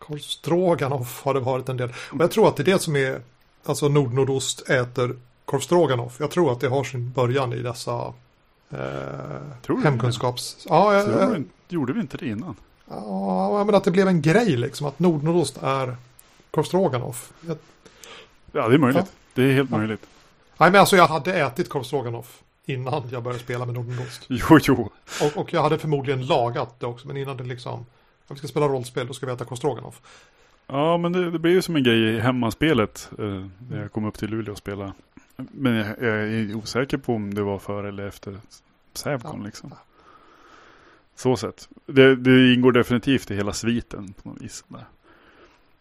Korv 0.06 0.18
stroganoff 0.18 1.22
har 1.24 1.34
det 1.34 1.40
varit 1.40 1.68
en 1.68 1.76
del. 1.76 1.88
Och 2.12 2.20
jag 2.20 2.30
tror 2.30 2.48
att 2.48 2.56
det 2.56 2.62
är 2.62 2.64
det 2.64 2.78
som 2.78 2.96
är, 2.96 3.20
alltså 3.64 3.88
nordnordost 3.88 4.68
äter 4.70 5.16
korv 5.44 5.60
stroganoff. 5.60 6.16
Jag 6.20 6.30
tror 6.30 6.52
att 6.52 6.60
det 6.60 6.68
har 6.68 6.84
sin 6.84 7.10
början 7.10 7.52
i 7.52 7.58
dessa 7.62 8.14
eh, 8.70 9.76
hemkunskaps... 9.84 10.66
Ja, 10.68 10.94
jag, 10.94 11.08
jag, 11.08 11.44
gjorde 11.68 11.92
vi 11.92 12.00
inte 12.00 12.16
det 12.16 12.26
innan? 12.28 12.56
ja, 12.88 13.64
men 13.64 13.74
att 13.74 13.84
det 13.84 13.90
blev 13.90 14.08
en 14.08 14.22
grej 14.22 14.56
liksom. 14.56 14.86
Att 14.86 14.98
nordnordost 14.98 15.58
är 15.62 15.96
korv 16.50 16.64
stroganoff. 16.64 17.32
Jag, 17.40 17.56
Ja, 18.52 18.68
det 18.68 18.74
är 18.74 18.78
möjligt. 18.78 19.04
Ja. 19.06 19.12
Det 19.34 19.42
är 19.42 19.52
helt 19.52 19.70
Ja. 19.70 19.78
möjligt. 19.78 20.06
nej, 20.58 20.70
men 20.70 20.80
alltså 20.80 20.96
jag 20.96 21.06
hade 21.06 21.34
ätit 21.34 21.68
korv 21.68 21.82
stroganoff 21.82 22.42
innan 22.64 23.08
jag 23.12 23.22
började 23.22 23.42
spela 23.42 23.64
med 23.66 23.74
nordost. 23.74 24.22
Jo, 24.28 24.58
jo. 24.62 24.90
Och, 25.22 25.36
och 25.40 25.52
jag 25.52 25.62
hade 25.62 25.78
förmodligen 25.78 26.26
lagat 26.26 26.80
det 26.80 26.86
också, 26.86 27.06
men 27.06 27.16
innan 27.16 27.36
det 27.36 27.44
liksom, 27.44 27.86
om 28.28 28.34
vi 28.34 28.38
ska 28.38 28.48
spela 28.48 28.68
rollspel, 28.68 29.06
då 29.06 29.14
ska 29.14 29.26
vi 29.26 29.32
äta 29.32 29.44
korv 29.44 29.56
stroganoff. 29.56 30.00
Ja, 30.66 30.96
men 30.96 31.12
det, 31.12 31.30
det 31.30 31.38
blir 31.38 31.52
ju 31.52 31.62
som 31.62 31.76
en 31.76 31.82
grej 31.82 32.02
i 32.02 32.20
hemmaspelet. 32.20 33.10
Eh, 33.18 33.46
när 33.70 33.82
jag 33.82 33.92
kom 33.92 34.04
upp 34.04 34.18
till 34.18 34.30
Luleå 34.30 34.52
och 34.52 34.58
spelade. 34.58 34.92
Men 35.36 35.74
jag, 35.74 35.86
jag 35.86 36.16
är 36.16 36.54
osäker 36.54 36.96
på 36.98 37.14
om 37.14 37.34
det 37.34 37.42
var 37.42 37.58
före 37.58 37.88
eller 37.88 38.06
efter 38.06 38.38
Sävcon 38.92 39.40
Ja. 39.40 39.46
liksom. 39.46 39.74
Så 41.14 41.36
sett. 41.36 41.68
Det, 41.86 42.16
det 42.16 42.54
ingår 42.54 42.72
definitivt 42.72 43.30
i 43.30 43.36
hela 43.36 43.52
sviten 43.52 44.12
på 44.22 44.28
något 44.28 44.42
vis. 44.42 44.64
Där. 44.68 44.84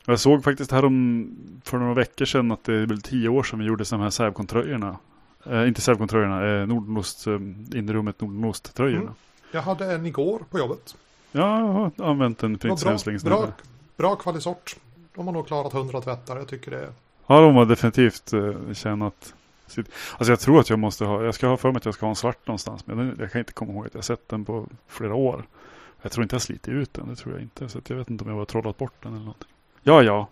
Jag 0.05 0.19
såg 0.19 0.43
faktiskt 0.43 0.71
här 0.71 0.85
om, 0.85 1.29
för 1.63 1.77
några 1.77 1.93
veckor 1.93 2.25
sedan 2.25 2.51
att 2.51 2.63
det 2.63 2.73
är 2.73 2.85
väl 2.85 3.01
tio 3.01 3.29
år 3.29 3.43
sedan 3.43 3.59
vi 3.59 3.65
gjorde 3.65 3.83
de 3.83 3.99
här 3.99 4.09
Sävcon-tröjorna. 4.09 4.97
Eh, 5.45 5.67
inte 5.67 5.81
Sävcon-tröjorna, 5.81 6.61
eh, 6.61 6.67
Nordost, 6.67 7.27
eh, 7.27 7.33
Innerummet 7.79 8.21
Nordost-tröjorna. 8.21 9.01
Mm. 9.01 9.13
Jag 9.51 9.61
hade 9.61 9.93
en 9.93 10.05
igår 10.05 10.41
på 10.51 10.59
jobbet. 10.59 10.95
Ja, 11.35 11.59
jag 11.59 11.67
har 11.67 12.11
använt 12.11 12.39
den 12.39 12.59
för 12.59 12.69
inte 12.69 12.81
så 12.81 12.85
var 12.85 12.91
hemskt 12.91 13.05
länge 13.05 13.19
bra, 13.19 13.37
sedan. 13.37 13.53
bra, 13.97 14.07
bra 14.07 14.15
kvalisort. 14.15 14.75
De 15.15 15.25
har 15.25 15.33
nog 15.33 15.47
klarat 15.47 15.73
100 15.73 16.01
tvättar. 16.01 16.37
Jag 16.37 16.47
tycker 16.47 16.71
det 16.71 16.77
är... 16.77 16.89
Ja, 17.27 17.41
de 17.41 17.55
har 17.55 17.65
definitivt 17.65 18.33
eh, 18.33 18.73
tjänat 18.73 19.33
sitt. 19.67 19.89
Alltså 20.17 20.31
jag 20.31 20.39
tror 20.39 20.59
att 20.59 20.69
jag 20.69 20.79
måste 20.79 21.05
ha, 21.05 21.23
jag 21.23 21.35
ska 21.35 21.47
ha 21.47 21.57
för 21.57 21.71
mig 21.71 21.77
att 21.77 21.85
jag 21.85 21.93
ska 21.93 22.05
ha 22.05 22.09
en 22.09 22.15
svart 22.15 22.47
någonstans. 22.47 22.87
Men 22.87 23.17
jag 23.19 23.31
kan 23.31 23.39
inte 23.39 23.53
komma 23.53 23.73
ihåg 23.73 23.87
att 23.87 23.95
jag 23.95 24.03
sett 24.03 24.29
den 24.29 24.45
på 24.45 24.67
flera 24.87 25.15
år. 25.15 25.45
Jag 26.01 26.11
tror 26.11 26.23
inte 26.23 26.35
jag 26.35 26.41
slitit 26.41 26.67
ut 26.67 26.93
den, 26.93 27.09
det 27.09 27.15
tror 27.15 27.33
jag 27.33 27.41
inte. 27.41 27.69
Så 27.69 27.79
jag 27.87 27.95
vet 27.95 28.09
inte 28.09 28.23
om 28.23 28.29
jag 28.29 28.37
har 28.37 28.45
trollat 28.45 28.77
bort 28.77 28.93
den 29.03 29.11
eller 29.11 29.25
någonting. 29.25 29.49
Ja, 29.83 30.03
ja. 30.03 30.27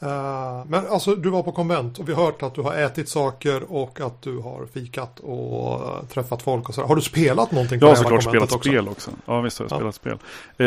Eh, 0.00 0.64
men 0.66 0.86
alltså 0.86 1.14
du 1.16 1.30
var 1.30 1.42
på 1.42 1.52
konvent 1.52 1.98
och 1.98 2.08
vi 2.08 2.12
har 2.12 2.24
hört 2.24 2.42
att 2.42 2.54
du 2.54 2.60
har 2.62 2.74
ätit 2.74 3.08
saker 3.08 3.72
och 3.72 4.00
att 4.00 4.22
du 4.22 4.38
har 4.38 4.66
fikat 4.66 5.20
och 5.20 5.80
eh, 5.88 6.04
träffat 6.04 6.42
folk 6.42 6.68
och 6.68 6.74
så. 6.74 6.82
Har 6.86 6.96
du 6.96 7.02
spelat 7.02 7.52
någonting 7.52 7.80
på 7.80 7.86
Jag 7.86 7.90
har 7.90 7.96
såklart 7.96 8.22
spelat 8.22 8.50
spel 8.52 8.88
också. 8.88 9.10
Ja, 9.26 9.40
visst 9.40 9.58
har 9.58 9.64
jag 9.70 9.72
Ja. 9.72 9.76
spelat 9.92 9.94
spel. 9.94 10.18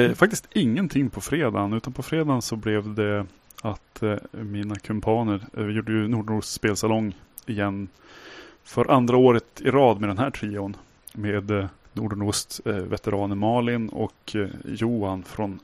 Eh, 0.10 0.14
faktiskt 0.16 0.48
ingenting 0.54 1.10
på 1.10 1.22
fredagen. 1.22 1.74
Utan 1.74 1.94
på 1.94 2.04
fredagen 2.04 2.42
så 2.42 2.56
blev 2.56 2.94
det 2.96 3.26
att 3.62 4.04
eh, 4.04 4.16
mina 4.32 4.76
kumpaner, 4.76 5.42
eh, 5.58 5.64
vi 5.64 5.74
gjorde 5.74 5.92
ju 5.92 6.08
Nordost 6.08 6.54
spelsalong 6.54 7.16
igen. 7.46 7.88
För 8.64 8.92
andra 8.92 9.18
året 9.18 9.62
i 9.62 9.72
rad 9.72 10.00
med 10.00 10.10
den 10.10 10.18
här 10.18 10.30
trion. 10.32 10.76
Med 11.14 11.52
eh, 11.52 11.66
Nordost 11.94 12.60
eh, 12.66 12.74
veteranen 12.76 13.38
Malin 13.38 13.90
och 13.90 14.36
eh, 14.36 14.48
Johan 14.66 15.24
från 15.24 15.60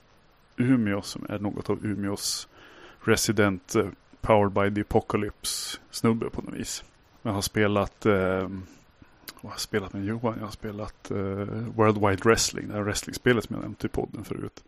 Umeå 0.57 1.01
som 1.01 1.25
är 1.29 1.39
något 1.39 1.69
av 1.69 1.85
Umeås 1.85 2.47
resident 3.05 3.75
eh, 3.75 3.87
Powered 4.21 4.51
by 4.51 4.75
the 4.75 4.81
Apocalypse 4.81 5.79
snubbe 5.91 6.29
på 6.29 6.41
något 6.41 6.53
vis. 6.53 6.83
Jag 7.21 7.31
har 7.31 7.41
spelat 7.41 8.05
eh, 8.05 8.49
vad 9.43 9.51
har 9.51 9.55
jag 9.55 9.59
spelat 9.59 9.93
med 9.93 10.05
Johan? 10.05 10.35
Jag 10.37 10.45
har 10.45 10.51
spelat 10.51 11.11
eh, 11.11 11.17
World 11.75 11.97
Wide 11.97 12.21
Wrestling, 12.23 12.67
det 12.67 12.73
här 12.73 12.81
wrestlingspelet 12.81 13.43
som 13.43 13.55
jag 13.55 13.61
nämnt 13.61 13.85
i 13.85 13.87
podden 13.87 14.23
förut. 14.23 14.63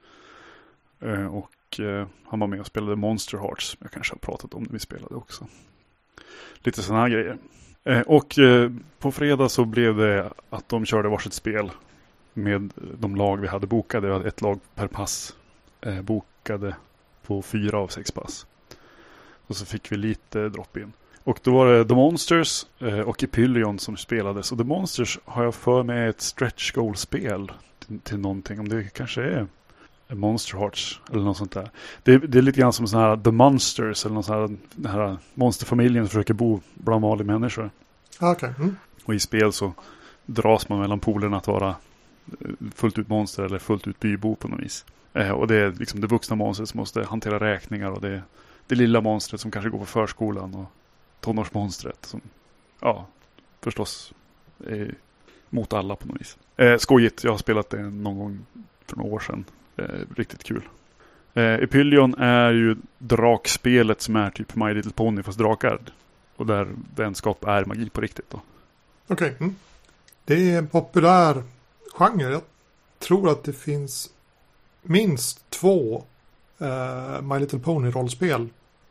Eh, 0.99 1.35
och 1.35 1.79
eh, 1.79 2.07
han 2.25 2.39
var 2.39 2.47
med 2.47 2.59
och 2.59 2.65
spelade 2.65 2.95
Monster 2.95 3.37
Hearts, 3.37 3.65
som 3.67 3.77
jag 3.81 3.91
kanske 3.91 4.13
har 4.13 4.19
pratat 4.19 4.53
om 4.53 4.63
när 4.63 4.71
vi 4.71 4.79
spelade 4.79 5.15
också. 5.15 5.47
Lite 6.57 6.81
sådana 6.81 7.01
här 7.01 7.09
grejer. 7.09 7.37
Eh, 7.83 8.01
och 8.01 8.39
eh, 8.39 8.71
på 8.99 9.11
fredag 9.11 9.49
så 9.49 9.65
blev 9.65 9.97
det 9.97 10.33
att 10.49 10.69
de 10.69 10.85
körde 10.85 11.09
varsitt 11.09 11.33
spel 11.33 11.71
med 12.33 12.73
de 12.99 13.15
lag 13.15 13.37
vi 13.37 13.47
hade 13.47 13.67
bokade. 13.67 14.07
Vi 14.07 14.13
hade 14.13 14.27
ett 14.27 14.41
lag 14.41 14.59
per 14.75 14.87
pass 14.87 15.35
eh, 15.81 16.01
bokade 16.01 16.75
på 17.27 17.41
fyra 17.41 17.77
av 17.77 17.87
sex 17.87 18.11
pass. 18.11 18.45
Och 19.47 19.55
så 19.55 19.65
fick 19.65 19.91
vi 19.91 19.97
lite 19.97 20.49
drop-in. 20.49 20.93
Och 21.23 21.39
då 21.43 21.53
var 21.53 21.73
det 21.73 21.85
The 21.85 21.95
Monsters 21.95 22.65
eh, 22.79 22.99
och 22.99 23.23
Epyllion 23.23 23.79
som 23.79 23.97
spelades. 23.97 24.51
Och 24.51 24.57
The 24.57 24.63
Monsters 24.63 25.19
har 25.25 25.43
jag 25.43 25.55
för 25.55 25.83
mig 25.83 26.07
ett 26.07 26.21
stretch 26.21 26.71
goal-spel 26.71 27.51
till, 27.79 27.99
till 27.99 28.19
någonting. 28.19 28.59
Om 28.59 28.69
det 28.69 28.93
kanske 28.93 29.23
är 29.23 29.47
Monster 30.07 30.57
Hearts 30.57 31.01
eller 31.11 31.23
något 31.23 31.37
sånt 31.37 31.51
där. 31.51 31.69
Det, 32.03 32.17
det 32.17 32.37
är 32.37 32.41
lite 32.41 32.59
grann 32.59 32.73
som 32.73 32.99
här 32.99 33.17
The 33.17 33.31
Monsters 33.31 34.05
eller 34.05 34.13
någon 34.13 34.23
sån 34.23 34.35
här, 34.35 34.57
den 34.75 34.91
här 34.91 35.17
monsterfamiljen 35.33 36.05
som 36.05 36.09
försöker 36.09 36.33
bo 36.33 36.61
bland 36.73 37.01
vanliga 37.01 37.27
människor. 37.27 37.69
Ah, 38.19 38.31
Okej. 38.31 38.53
Mm. 38.59 38.75
Och 39.05 39.15
i 39.15 39.19
spel 39.19 39.53
så 39.53 39.73
dras 40.25 40.69
man 40.69 40.79
mellan 40.79 40.99
polerna 40.99 41.37
att 41.37 41.47
vara 41.47 41.69
eh, 41.69 42.51
fullt 42.75 42.97
ut 42.97 43.09
monster 43.09 43.43
eller 43.43 43.59
fullt 43.59 43.87
ut 43.87 43.99
bybo 43.99 44.35
på 44.35 44.47
något 44.47 44.59
vis. 44.59 44.85
Eh, 45.15 45.31
och 45.31 45.47
det 45.47 45.55
är 45.55 45.71
liksom 45.71 46.01
det 46.01 46.07
vuxna 46.07 46.35
monstret 46.35 46.69
som 46.69 46.77
måste 46.77 47.03
hantera 47.03 47.39
räkningar 47.39 47.91
och 47.91 48.01
det 48.01 48.21
det 48.67 48.75
lilla 48.75 49.01
monstret 49.01 49.41
som 49.41 49.51
kanske 49.51 49.69
går 49.69 49.79
på 49.79 49.85
förskolan 49.85 50.55
och 50.55 50.65
tonårsmonstret 51.19 52.05
som, 52.05 52.21
ja, 52.79 53.07
förstås 53.61 54.13
är 54.67 54.95
mot 55.49 55.73
alla 55.73 55.95
på 55.95 56.07
något 56.07 56.21
vis. 56.21 56.37
Eh, 56.57 56.77
skojigt, 56.77 57.23
jag 57.23 57.31
har 57.31 57.37
spelat 57.37 57.69
det 57.69 57.81
någon 57.81 58.17
gång 58.17 58.45
för 58.85 58.97
några 58.97 59.13
år 59.13 59.19
sedan. 59.19 59.45
Eh, 59.77 59.85
riktigt 60.15 60.43
kul. 60.43 60.61
Eh, 61.33 61.53
Epylion 61.53 62.13
är 62.13 62.51
ju 62.51 62.75
drakspelet 62.97 64.01
som 64.01 64.15
är 64.15 64.29
typ 64.29 64.55
My 64.55 64.73
Little 64.73 64.91
Pony 64.91 65.23
fast 65.23 65.37
drakar. 65.37 65.79
Och 66.35 66.45
där 66.45 66.67
vänskap 66.95 67.43
är 67.43 67.65
magi 67.65 67.89
på 67.89 68.01
riktigt 68.01 68.29
då. 68.29 68.41
Okej. 69.07 69.35
Mm. 69.39 69.55
Det 70.25 70.51
är 70.51 70.57
en 70.57 70.67
populär 70.67 71.43
genre. 71.93 72.31
Jag 72.31 72.41
tror 72.99 73.29
att 73.29 73.43
det 73.43 73.53
finns 73.53 74.09
minst 74.87 75.49
två 75.49 76.03
eh, 76.59 77.21
My 77.21 77.39
Little 77.39 77.59
Pony-rollspel. 77.59 78.49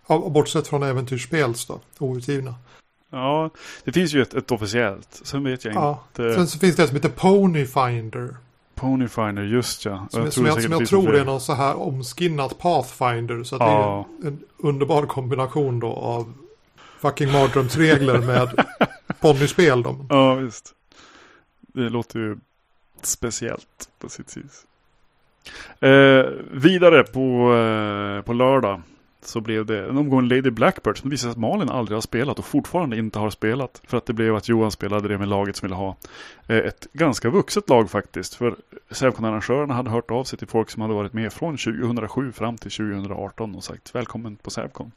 Bortsett 0.09 0.67
från 0.67 0.83
äventyrsspels 0.83 1.67
då, 1.67 1.81
outgivna. 1.99 2.55
Ja, 3.11 3.51
det 3.85 3.93
finns 3.93 4.13
ju 4.13 4.23
ett, 4.23 4.35
ett 4.35 4.51
officiellt. 4.51 5.21
Sen 5.25 5.45
vet 5.45 5.65
jag 5.65 5.75
Ja. 5.75 6.05
inte. 6.09 6.35
Sen 6.35 6.47
så 6.47 6.59
finns 6.59 6.77
det 6.77 6.83
ett 6.83 6.89
som 6.89 6.97
heter 6.97 7.09
Pony 7.09 7.67
Finder. 7.67 8.37
Ponyfinder, 8.75 9.43
just 9.43 9.85
ja. 9.85 10.07
Som, 10.11 10.23
Och 10.23 10.33
som 10.33 10.47
jag, 10.47 10.63
som 10.63 10.73
jag 10.73 10.87
tror 10.89 11.15
är 11.15 11.25
någon 11.25 11.41
så 11.41 11.53
här 11.55 11.75
omskinnat 11.75 12.59
Pathfinder. 12.59 13.43
Så 13.45 13.57
att 13.57 13.61
Ja. 13.63 14.07
det 14.21 14.27
är 14.27 14.31
en 14.31 14.41
underbar 14.59 15.07
kombination 15.07 15.81
då 15.81 15.93
av 15.93 16.33
fucking 17.01 17.33
mardrömsregler 17.33 18.19
med 18.19 18.65
ponnyspel. 19.21 19.83
Då. 19.83 20.07
Ja, 20.09 20.35
visst. 20.35 20.75
Det 21.61 21.89
låter 21.89 22.19
ju 22.19 22.37
speciellt 23.03 23.89
på 23.99 24.09
sitt 24.09 24.37
vis. 24.37 24.67
Eh, 25.81 26.25
vidare 26.51 27.03
på, 27.03 27.55
eh, 27.55 28.25
på 28.25 28.33
lördag 28.33 28.83
så 29.27 29.41
blev 29.41 29.67
det 29.67 29.85
en 29.85 29.99
omgång 29.99 30.29
Lady 30.29 30.51
Blackbird 30.51 30.99
som 30.99 31.11
visade 31.11 31.33
sig 31.33 31.37
att 31.37 31.51
Malin 31.51 31.71
aldrig 31.71 31.97
har 31.97 32.01
spelat 32.01 32.39
och 32.39 32.45
fortfarande 32.45 32.97
inte 32.97 33.19
har 33.19 33.31
spelat. 33.31 33.83
För 33.87 33.97
att 33.97 34.07
det 34.07 34.13
blev 34.13 34.37
att 34.37 34.49
Johan 34.49 34.71
spelade 34.71 35.09
det 35.09 35.19
med 35.19 35.29
laget 35.29 35.57
som 35.57 35.67
ville 35.67 35.77
ha 35.77 35.97
eh, 36.49 36.57
ett 36.57 36.87
ganska 36.93 37.31
vuxet 37.31 37.69
lag 37.69 37.91
faktiskt. 37.91 38.35
För 38.35 38.57
Sävcon-arrangörerna 38.91 39.75
hade 39.75 39.91
hört 39.91 40.11
av 40.11 40.25
sig 40.25 40.39
till 40.39 40.49
folk 40.49 40.71
som 40.71 40.83
hade 40.83 40.95
varit 40.95 41.13
med 41.13 41.33
från 41.33 41.57
2007 41.57 42.33
fram 42.33 42.57
till 42.57 42.71
2018 42.71 43.55
och 43.55 43.65
sagt 43.65 43.95
välkommen 43.95 44.37
på 44.37 44.51
Sävcon. 44.51 44.93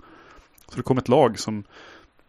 Så 0.70 0.78
det 0.78 0.84
kom 0.84 0.98
ett 0.98 1.08
lag 1.08 1.40
som 1.40 1.64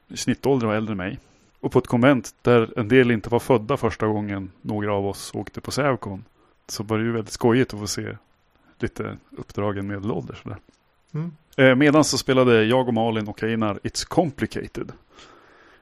i 0.09 0.17
snittålder 0.17 0.67
var 0.67 0.75
äldre 0.75 0.93
än 0.93 0.97
mig. 0.97 1.19
Och 1.61 1.73
på 1.73 1.79
ett 1.79 1.87
konvent 1.87 2.35
där 2.43 2.79
en 2.79 2.89
del 2.89 3.11
inte 3.11 3.31
var 3.31 3.39
födda 3.39 3.77
första 3.77 4.07
gången 4.07 4.51
några 4.63 4.95
av 4.95 5.07
oss 5.07 5.31
åkte 5.35 5.61
på 5.61 5.71
Sävcon. 5.71 6.25
Så 6.69 6.83
var 6.83 6.99
det 6.99 7.05
ju 7.05 7.13
väldigt 7.13 7.33
skojigt 7.33 7.75
att 7.75 7.81
få 7.81 7.87
se 7.87 8.17
lite 8.79 9.17
uppdragen 9.31 9.87
medelålders. 9.87 10.43
Mm. 11.15 11.33
Eh, 11.57 11.75
medan 11.75 12.05
så 12.05 12.19
spelade 12.19 12.65
jag 12.65 12.89
och 12.89 12.95
Malin 12.95 13.29
och 13.29 13.43
Einar 13.43 13.79
It's 13.83 14.09
Complicated. 14.09 14.93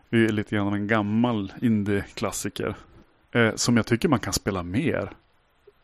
Det 0.09 0.25
är 0.25 0.29
lite 0.29 0.57
grann 0.57 0.67
av 0.67 0.75
en 0.75 0.87
gammal 0.87 1.53
indie-klassiker. 1.63 2.75
Eh, 3.33 3.55
som 3.55 3.77
jag 3.77 3.87
tycker 3.87 4.09
man 4.09 4.19
kan 4.19 4.33
spela 4.33 4.63
mer. 4.63 5.11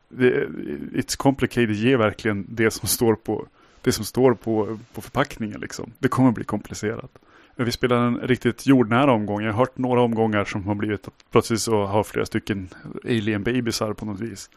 Det, 0.09 0.47
It's 0.92 1.16
Complicated 1.16 1.75
ger 1.75 1.97
verkligen 1.97 2.47
det 2.49 2.71
som 2.71 2.88
står 2.88 3.14
på, 3.14 3.46
det 3.83 3.92
som 3.92 4.05
står 4.05 4.35
på, 4.35 4.79
på 4.94 5.00
förpackningen. 5.00 5.61
Liksom. 5.61 5.92
Det 5.98 6.09
kommer 6.09 6.33
bli 6.33 6.44
komplicerat. 6.44 7.18
Vi 7.57 7.72
spelade 7.72 8.03
en 8.03 8.18
riktigt 8.18 8.66
jordnära 8.66 9.12
omgång. 9.12 9.42
Jag 9.42 9.53
har 9.53 9.59
hört 9.59 9.79
några 9.79 10.00
omgångar 10.00 10.44
som 10.44 10.66
har 10.66 10.74
blivit 10.74 11.09
att 11.09 11.24
plötsligt 11.31 11.61
så 11.61 11.85
har 11.85 12.05
flera 12.05 12.26
stycken 12.26 12.68
alien 13.05 13.42
babysar 13.42 13.92
på 13.92 14.07
något 14.07 14.20
vis. 14.20 14.50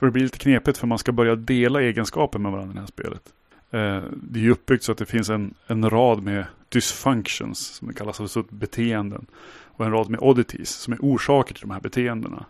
För 0.00 0.06
det 0.06 0.12
blir 0.12 0.22
lite 0.22 0.38
knepigt 0.38 0.78
för 0.78 0.86
man 0.86 0.98
ska 0.98 1.12
börja 1.12 1.36
dela 1.36 1.82
egenskaper 1.82 2.38
med 2.38 2.52
varandra 2.52 2.72
i 2.72 2.74
det 2.74 2.80
här 2.80 2.86
spelet. 2.86 3.32
Eh, 3.70 4.10
det 4.22 4.40
är 4.40 4.42
ju 4.42 4.50
uppbyggt 4.50 4.84
så 4.84 4.92
att 4.92 4.98
det 4.98 5.06
finns 5.06 5.30
en, 5.30 5.54
en 5.66 5.90
rad 5.90 6.22
med 6.22 6.44
dysfunctions, 6.68 7.58
som 7.58 7.88
det 7.88 7.94
kallas, 7.94 8.20
alltså 8.20 8.44
beteenden. 8.48 9.26
Och 9.64 9.84
en 9.84 9.92
rad 9.92 10.10
med 10.10 10.20
oddities, 10.20 10.70
som 10.70 10.92
är 10.92 10.98
orsaker 11.00 11.54
till 11.54 11.60
de 11.60 11.70
här 11.70 11.80
beteendena. 11.80 12.44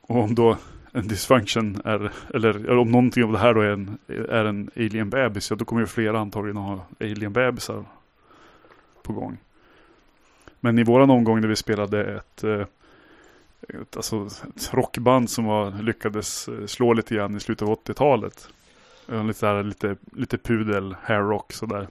Och 0.00 0.16
om 0.16 0.34
då 0.34 0.56
en 0.92 1.08
dysfunction 1.08 1.80
är, 1.84 2.12
eller, 2.34 2.50
eller 2.50 2.78
om 2.78 2.90
någonting 2.90 3.24
av 3.24 3.32
det 3.32 3.38
här 3.38 3.54
då 3.54 3.60
är 3.60 3.70
en, 3.70 3.98
är 4.08 4.44
en 4.44 4.70
alien 4.76 5.10
bebis, 5.10 5.50
ja 5.50 5.56
då 5.56 5.64
kommer 5.64 5.82
ju 5.82 5.86
flera 5.86 6.20
antagligen 6.20 6.56
ha 6.56 6.86
alien 7.00 7.32
bebisar 7.32 7.84
på 9.02 9.12
gång. 9.12 9.38
Men 10.60 10.78
i 10.78 10.84
våran 10.84 11.10
omgång 11.10 11.40
där 11.40 11.48
vi 11.48 11.56
spelade 11.56 12.14
ett, 12.16 12.44
eh, 12.44 12.66
ett, 13.68 13.96
alltså 13.96 14.26
ett 14.56 14.74
rockband 14.74 15.30
som 15.30 15.44
var, 15.44 15.82
lyckades 15.82 16.48
eh, 16.48 16.66
slå 16.66 16.92
lite 16.92 17.14
grann 17.14 17.36
i 17.36 17.40
slutet 17.40 17.68
av 17.68 17.78
80-talet. 17.84 18.48
Eh, 19.08 19.24
Lite, 19.24 19.46
där, 19.46 19.62
lite, 19.62 19.96
lite 20.12 20.38
pudel, 20.38 20.96
hair 21.02 21.20
rock 21.22 21.52
sådär. 21.52 21.88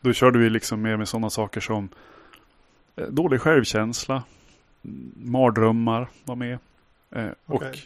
Då 0.00 0.12
körde 0.12 0.38
vi 0.38 0.50
liksom 0.50 0.82
mer 0.82 0.96
med 0.96 1.08
sådana 1.08 1.30
saker 1.30 1.60
som 1.60 1.88
eh, 2.96 3.04
dålig 3.06 3.40
självkänsla, 3.40 4.22
mm, 4.84 5.12
mardrömmar 5.16 6.08
var 6.24 6.36
med. 6.36 6.58
Eh, 7.10 7.26
Och 7.46 7.54
Okej. 7.54 7.82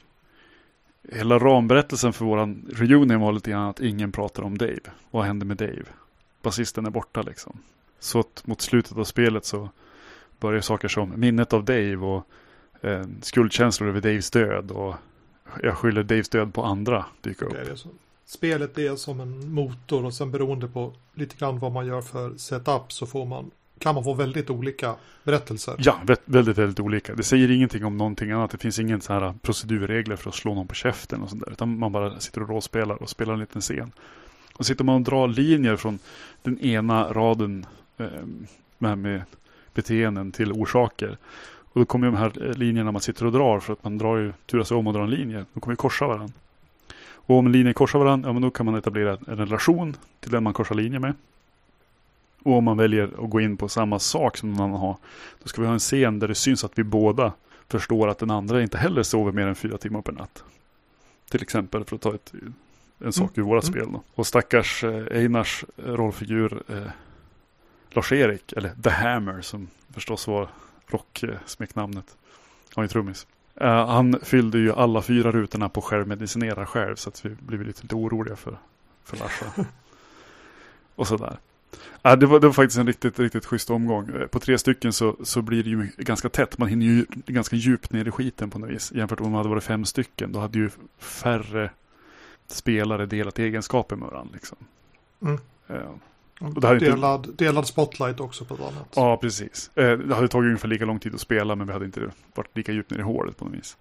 hela 1.12 1.38
ramberättelsen 1.38 2.12
för 2.12 2.24
våran 2.24 2.66
reunion 2.72 3.20
var 3.20 3.32
lite 3.32 3.50
grann 3.50 3.68
att 3.68 3.80
ingen 3.80 4.12
pratar 4.12 4.42
om 4.42 4.58
Dave. 4.58 4.80
Vad 5.10 5.24
hände 5.24 5.44
med 5.44 5.56
Dave? 5.56 5.84
Basisten 6.42 6.86
är 6.86 6.90
borta 6.90 7.22
liksom. 7.22 7.58
Så 7.98 8.20
att 8.20 8.46
mot 8.46 8.60
slutet 8.60 8.98
av 8.98 9.04
spelet 9.04 9.44
så 9.44 9.68
börjar 10.40 10.60
saker 10.60 10.88
som 10.88 11.20
minnet 11.20 11.52
av 11.52 11.64
Dave 11.64 11.96
och 11.96 12.28
eh, 12.86 13.04
skuldkänslor 13.22 13.88
över 13.88 14.00
Daves 14.00 14.30
död 14.30 14.70
och 14.70 14.94
jag 15.62 15.76
skyller 15.76 16.02
Daves 16.02 16.28
död 16.28 16.54
på 16.54 16.64
andra 16.64 17.04
dyka 17.20 17.44
upp. 17.44 17.52
Det 17.52 17.70
är. 17.70 17.78
Spelet 18.28 18.78
är 18.78 18.96
som 18.96 19.20
en 19.20 19.52
motor 19.52 20.04
och 20.04 20.14
sen 20.14 20.30
beroende 20.30 20.68
på 20.68 20.92
lite 21.14 21.36
grann 21.36 21.58
vad 21.58 21.72
man 21.72 21.86
gör 21.86 22.00
för 22.00 22.36
setup 22.36 22.92
så 22.92 23.06
får 23.06 23.26
man, 23.26 23.50
kan 23.78 23.94
man 23.94 24.04
få 24.04 24.14
väldigt 24.14 24.50
olika 24.50 24.94
berättelser. 25.24 25.74
Ja, 25.78 26.00
vä- 26.04 26.16
väldigt, 26.24 26.58
väldigt 26.58 26.80
olika. 26.80 27.14
Det 27.14 27.22
säger 27.22 27.50
ingenting 27.50 27.84
om 27.84 27.96
någonting 27.96 28.30
annat. 28.30 28.50
Det 28.50 28.58
finns 28.58 28.78
ingen 28.78 29.00
så 29.00 29.12
här 29.12 29.34
procedurregler 29.42 30.16
för 30.16 30.28
att 30.30 30.36
slå 30.36 30.54
någon 30.54 30.66
på 30.68 30.74
käften 30.74 31.22
och 31.22 31.28
sånt 31.30 31.44
där. 31.44 31.52
Utan 31.52 31.78
man 31.78 31.92
bara 31.92 32.20
sitter 32.20 32.42
och 32.42 32.48
råspelar 32.48 33.02
och 33.02 33.10
spelar 33.10 33.34
en 33.34 33.40
liten 33.40 33.60
scen. 33.62 33.92
Och 34.54 34.66
sitter 34.66 34.84
man 34.84 34.94
och 34.94 35.00
drar 35.00 35.28
linjer 35.28 35.76
från 35.76 35.98
den 36.42 36.58
ena 36.60 37.12
raden 37.12 37.66
eh, 37.98 38.06
med, 38.78 38.98
med 38.98 39.22
beteenden 39.74 40.32
till 40.32 40.52
orsaker. 40.52 41.18
Och 41.76 41.80
då 41.80 41.86
kommer 41.86 42.06
de 42.06 42.16
här 42.16 42.48
eh, 42.48 42.56
linjerna 42.56 42.92
man 42.92 43.02
sitter 43.02 43.26
och 43.26 43.32
drar 43.32 43.60
för 43.60 43.72
att 43.72 43.84
man 43.84 43.98
drar 43.98 44.16
ju, 44.16 44.32
turas 44.46 44.70
om 44.70 44.86
och 44.86 44.92
drar 44.92 45.02
en 45.02 45.10
linje. 45.10 45.44
De 45.52 45.60
kommer 45.60 45.72
ju 45.72 45.76
korsa 45.76 46.06
varandra. 46.06 46.34
Och 47.12 47.38
om 47.38 47.46
en 47.46 47.52
linje 47.52 47.72
korsar 47.72 47.98
varandra, 47.98 48.28
ja 48.28 48.32
men 48.32 48.42
då 48.42 48.50
kan 48.50 48.66
man 48.66 48.74
etablera 48.74 49.18
en 49.26 49.36
relation 49.36 49.96
till 50.20 50.30
den 50.30 50.42
man 50.42 50.52
korsar 50.52 50.74
linje 50.74 50.98
med. 50.98 51.14
Och 52.42 52.52
om 52.52 52.64
man 52.64 52.76
väljer 52.76 53.04
att 53.04 53.30
gå 53.30 53.40
in 53.40 53.56
på 53.56 53.68
samma 53.68 53.98
sak 53.98 54.36
som 54.36 54.52
någon 54.52 54.60
annan 54.60 54.80
har, 54.80 54.96
då 55.42 55.48
ska 55.48 55.60
vi 55.60 55.66
ha 55.66 55.74
en 55.74 55.78
scen 55.78 56.18
där 56.18 56.28
det 56.28 56.34
syns 56.34 56.64
att 56.64 56.78
vi 56.78 56.84
båda 56.84 57.32
förstår 57.68 58.08
att 58.08 58.18
den 58.18 58.30
andra 58.30 58.62
inte 58.62 58.78
heller 58.78 59.02
sover 59.02 59.32
mer 59.32 59.46
än 59.46 59.54
fyra 59.54 59.78
timmar 59.78 60.02
per 60.02 60.12
natt. 60.12 60.44
Till 61.30 61.42
exempel 61.42 61.84
för 61.84 61.96
att 61.96 62.02
ta 62.02 62.14
ett, 62.14 62.32
en 62.98 63.12
sak 63.12 63.38
ur 63.38 63.42
våra 63.42 63.60
mm. 63.60 63.62
spel. 63.62 63.88
Då. 63.92 64.02
Och 64.14 64.26
stackars 64.26 64.84
eh, 64.84 65.18
Einars 65.18 65.64
rollfigur 65.76 66.62
eh, 66.68 66.90
Lars-Erik, 67.90 68.52
eller 68.52 68.70
The 68.82 68.90
Hammer 68.90 69.40
som 69.40 69.68
förstås 69.94 70.26
var 70.26 70.48
rocksmeknamnet. 70.88 72.16
Han 72.74 72.82
är 72.82 72.84
ju 72.84 72.88
trummis. 72.88 73.26
Eh, 73.54 73.86
han 73.86 74.20
fyllde 74.22 74.58
ju 74.58 74.72
alla 74.72 75.02
fyra 75.02 75.32
rutorna 75.32 75.68
på 75.68 75.80
självmedicinera 75.80 76.66
själv 76.66 76.96
så 76.96 77.08
att 77.08 77.24
vi 77.24 77.30
blev 77.30 77.62
lite, 77.62 77.82
lite 77.82 77.94
oroliga 77.94 78.36
för, 78.36 78.58
för 79.04 79.16
Larsa. 79.16 79.46
och 80.94 81.06
sådär. 81.06 81.38
Ja, 82.02 82.16
det, 82.16 82.26
var, 82.26 82.40
det 82.40 82.46
var 82.46 82.54
faktiskt 82.54 82.78
en 82.78 82.86
riktigt, 82.86 83.18
riktigt 83.18 83.46
schysst 83.46 83.70
omgång. 83.70 84.08
Eh, 84.08 84.26
På 84.26 84.40
tre 84.40 84.58
stycken 84.58 84.92
så, 84.92 85.16
så 85.22 85.42
blir 85.42 85.64
det 85.64 85.70
ju 85.70 85.88
ganska 85.96 86.28
tätt. 86.28 86.58
Man 86.58 86.68
hinner 86.68 86.86
ju 86.86 87.06
ganska 87.26 87.56
djupt 87.56 87.92
ner 87.92 88.08
i 88.08 88.10
skiten 88.10 88.50
på 88.50 88.58
något 88.58 88.70
vis. 88.70 88.92
Jämfört 88.92 89.18
med 89.18 89.26
om 89.26 89.32
man 89.32 89.38
hade 89.38 89.48
varit 89.48 89.64
fem 89.64 89.84
stycken. 89.84 90.32
Då 90.32 90.40
hade 90.40 90.58
ju 90.58 90.70
färre 90.98 91.70
spelare 92.46 93.06
delat 93.06 93.38
egenskaper 93.38 93.96
med 93.96 94.08
varandra. 94.08 94.32
Liksom. 94.34 94.58
Mm. 95.22 95.38
Är 96.40 96.46
inte- 96.46 96.78
delad, 96.78 97.34
delad 97.36 97.66
spotlight 97.66 98.20
också 98.20 98.44
på 98.44 98.54
ett 98.54 98.60
annat. 98.60 98.92
Ja, 98.96 99.16
precis. 99.16 99.70
Eh, 99.74 99.98
Det 99.98 100.14
hade 100.14 100.28
tagit 100.28 100.46
ungefär 100.46 100.68
lika 100.68 100.84
lång 100.84 100.98
tid 100.98 101.14
att 101.14 101.20
spela, 101.20 101.54
men 101.54 101.66
vi 101.66 101.72
hade 101.72 101.84
inte 101.84 102.10
varit 102.34 102.56
lika 102.56 102.72
djupt 102.72 102.90
ner 102.90 102.98
i 102.98 103.02
hålet 103.02 103.36
på 103.36 103.44
något 103.44 103.54
vis. 103.54 103.76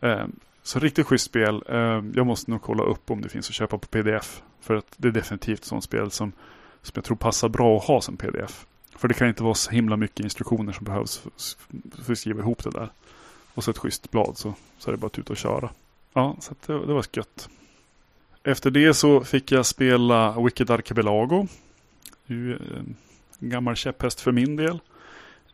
Eh, 0.00 0.24
Så 0.62 0.78
riktigt 0.78 1.06
schysst 1.06 1.24
spel. 1.24 1.62
Eh, 1.68 1.76
Jag 2.14 2.26
måste 2.26 2.50
nog 2.50 2.62
kolla 2.62 2.82
upp 2.82 3.10
om 3.10 3.20
det 3.22 3.28
finns 3.28 3.48
att 3.48 3.54
köpa 3.54 3.78
på 3.78 3.86
pdf. 3.86 4.42
För 4.60 4.74
att 4.74 4.86
det 4.96 5.08
är 5.08 5.12
definitivt 5.12 5.64
sånt 5.64 5.84
spel 5.84 6.10
som, 6.10 6.32
som 6.82 6.92
jag 6.94 7.04
tror 7.04 7.16
passar 7.16 7.48
bra 7.48 7.76
att 7.76 7.84
ha 7.84 8.00
som 8.00 8.16
pdf. 8.16 8.66
För 8.96 9.08
det 9.08 9.14
kan 9.14 9.28
inte 9.28 9.42
vara 9.42 9.54
så 9.54 9.70
himla 9.70 9.96
mycket 9.96 10.20
instruktioner 10.20 10.72
som 10.72 10.84
behövs 10.84 11.18
för, 11.18 12.12
att 12.12 12.18
skriva 12.18 12.40
ihop 12.40 12.64
det 12.64 12.70
där. 12.70 12.88
Och 13.54 13.64
så 13.64 13.70
ett 13.70 13.78
schysst 13.78 14.10
blad 14.10 14.38
så, 14.38 14.54
så 14.78 14.90
är 14.90 14.92
det 14.92 14.98
bara 14.98 15.06
att 15.06 15.18
ut 15.18 15.30
och 15.30 15.36
köra. 15.36 15.70
Ja, 16.12 16.36
så 16.40 16.54
det, 16.66 16.72
det 16.72 16.92
var 16.92 17.04
gött. 17.12 17.48
Efter 18.42 18.70
det 18.70 18.94
så 18.94 19.24
fick 19.24 19.52
jag 19.52 19.66
spela 19.66 20.40
Wicked 20.40 20.70
Archipelago. 20.70 21.46
Det 22.26 22.34
är 22.34 22.38
ju 22.38 22.56
en 22.56 22.96
gammal 23.40 23.76
käpphäst 23.76 24.20
för 24.20 24.32
min 24.32 24.56
del. 24.56 24.80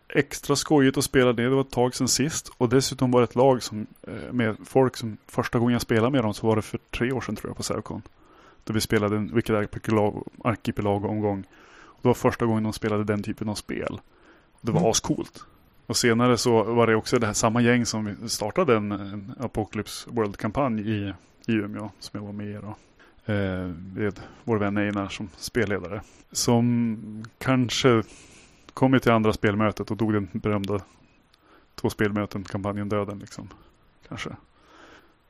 Extra 0.08 0.56
skojigt 0.56 0.98
att 0.98 1.04
spela 1.04 1.32
det, 1.32 1.42
det 1.42 1.48
var 1.48 1.60
ett 1.60 1.70
tag 1.70 1.94
sedan 1.94 2.08
sist. 2.08 2.50
Och 2.58 2.68
dessutom 2.68 3.10
var 3.10 3.20
det 3.20 3.24
ett 3.24 3.34
lag 3.34 3.62
som, 3.62 3.86
eh, 4.02 4.32
med 4.32 4.56
folk 4.64 4.96
som 4.96 5.16
första 5.26 5.58
gången 5.58 5.72
jag 5.72 5.82
spelade 5.82 6.10
med 6.10 6.24
dem 6.24 6.34
så 6.34 6.46
var 6.46 6.56
det 6.56 6.62
för 6.62 6.78
tre 6.90 7.12
år 7.12 7.20
sedan 7.20 7.36
tror 7.36 7.50
jag 7.50 7.56
på 7.56 7.62
Sävcon. 7.62 8.02
Då 8.64 8.72
vi 8.72 8.80
spelade 8.80 9.16
en 9.16 9.34
Wicked 9.34 9.56
Archipelago, 9.56 10.24
Archipelago-omgång. 10.44 11.42
Det 12.02 12.08
var 12.08 12.14
första 12.14 12.46
gången 12.46 12.62
de 12.62 12.72
spelade 12.72 13.04
den 13.04 13.22
typen 13.22 13.48
av 13.48 13.54
spel. 13.54 14.00
Det 14.60 14.72
var 14.72 14.80
mm. 14.80 14.90
ascoolt. 14.90 15.44
Och 15.86 15.96
senare 15.96 16.38
så 16.38 16.62
var 16.62 16.86
det 16.86 16.94
också 16.94 17.18
det 17.18 17.26
här 17.26 17.32
samma 17.32 17.60
gäng 17.60 17.86
som 17.86 18.28
startade 18.28 18.76
en, 18.76 18.92
en 18.92 19.34
Apocalypse 19.40 20.10
World-kampanj 20.10 20.90
i, 20.90 21.14
i 21.46 21.52
Umeå 21.52 21.90
som 21.98 22.20
jag 22.20 22.26
var 22.26 22.32
med 22.32 22.46
i 22.46 22.52
då. 22.52 22.76
Eh, 23.26 23.70
med 23.94 24.20
vår 24.44 24.58
vän 24.58 24.76
Einar 24.76 25.08
som 25.08 25.28
spelledare. 25.36 26.00
Som 26.32 27.24
kanske 27.38 28.02
kom 28.74 29.00
till 29.00 29.12
andra 29.12 29.32
spelmötet 29.32 29.90
och 29.90 29.98
tog 29.98 30.12
den 30.12 30.28
berömda 30.32 30.80
två 31.74 31.90
spelmöten-kampanjen 31.90 32.88
Döden 32.88 33.18
liksom. 33.18 33.48
Kanske. 34.08 34.30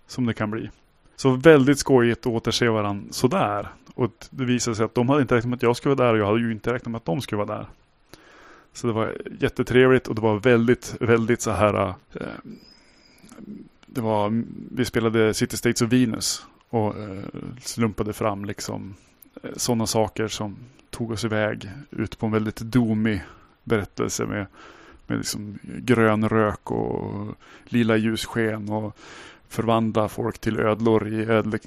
Som 0.06 0.26
det 0.26 0.34
kan 0.34 0.50
bli. 0.50 0.70
Så 1.16 1.30
väldigt 1.30 1.78
skojigt 1.78 2.26
att 2.26 2.32
återse 2.32 2.68
varandra 2.68 3.12
sådär. 3.12 3.68
Och 3.94 4.10
det 4.30 4.44
visade 4.44 4.76
sig 4.76 4.84
att 4.84 4.94
de 4.94 5.08
hade 5.08 5.22
inte 5.22 5.36
räknat 5.36 5.48
med 5.48 5.56
att 5.56 5.62
jag 5.62 5.76
skulle 5.76 5.94
vara 5.94 6.06
där 6.06 6.14
och 6.14 6.20
jag 6.20 6.26
hade 6.26 6.40
ju 6.40 6.52
inte 6.52 6.72
räknat 6.72 6.90
med 6.90 6.96
att 6.96 7.04
de 7.04 7.20
skulle 7.20 7.44
vara 7.44 7.58
där. 7.58 7.66
Så 8.72 8.86
det 8.86 8.92
var 8.92 9.16
jättetrevligt 9.40 10.08
och 10.08 10.14
det 10.14 10.20
var 10.20 10.38
väldigt, 10.38 10.96
väldigt 11.00 11.40
så 11.40 11.50
här. 11.50 11.94
Eh, 12.14 12.26
det 13.86 14.00
var, 14.00 14.44
vi 14.70 14.84
spelade 14.84 15.34
City 15.34 15.56
States 15.56 15.82
of 15.82 15.92
Venus 15.92 16.46
och 16.72 16.98
eh, 16.98 17.24
slumpade 17.60 18.12
fram 18.12 18.44
liksom 18.44 18.94
eh, 19.42 19.50
sådana 19.56 19.86
saker 19.86 20.28
som 20.28 20.56
tog 20.90 21.10
oss 21.10 21.24
iväg 21.24 21.70
ut 21.90 22.18
på 22.18 22.26
en 22.26 22.32
väldigt 22.32 22.56
domig 22.56 23.22
berättelse 23.64 24.26
med, 24.26 24.46
med 25.06 25.18
liksom 25.18 25.58
grön 25.62 26.28
rök 26.28 26.70
och 26.70 27.26
lila 27.64 27.96
ljussken 27.96 28.68
och 28.68 28.96
förvandla 29.48 30.08
folk 30.08 30.38
till 30.38 30.60
ödlor 30.60 31.08
i 31.08 31.24
ödle, 31.24 31.58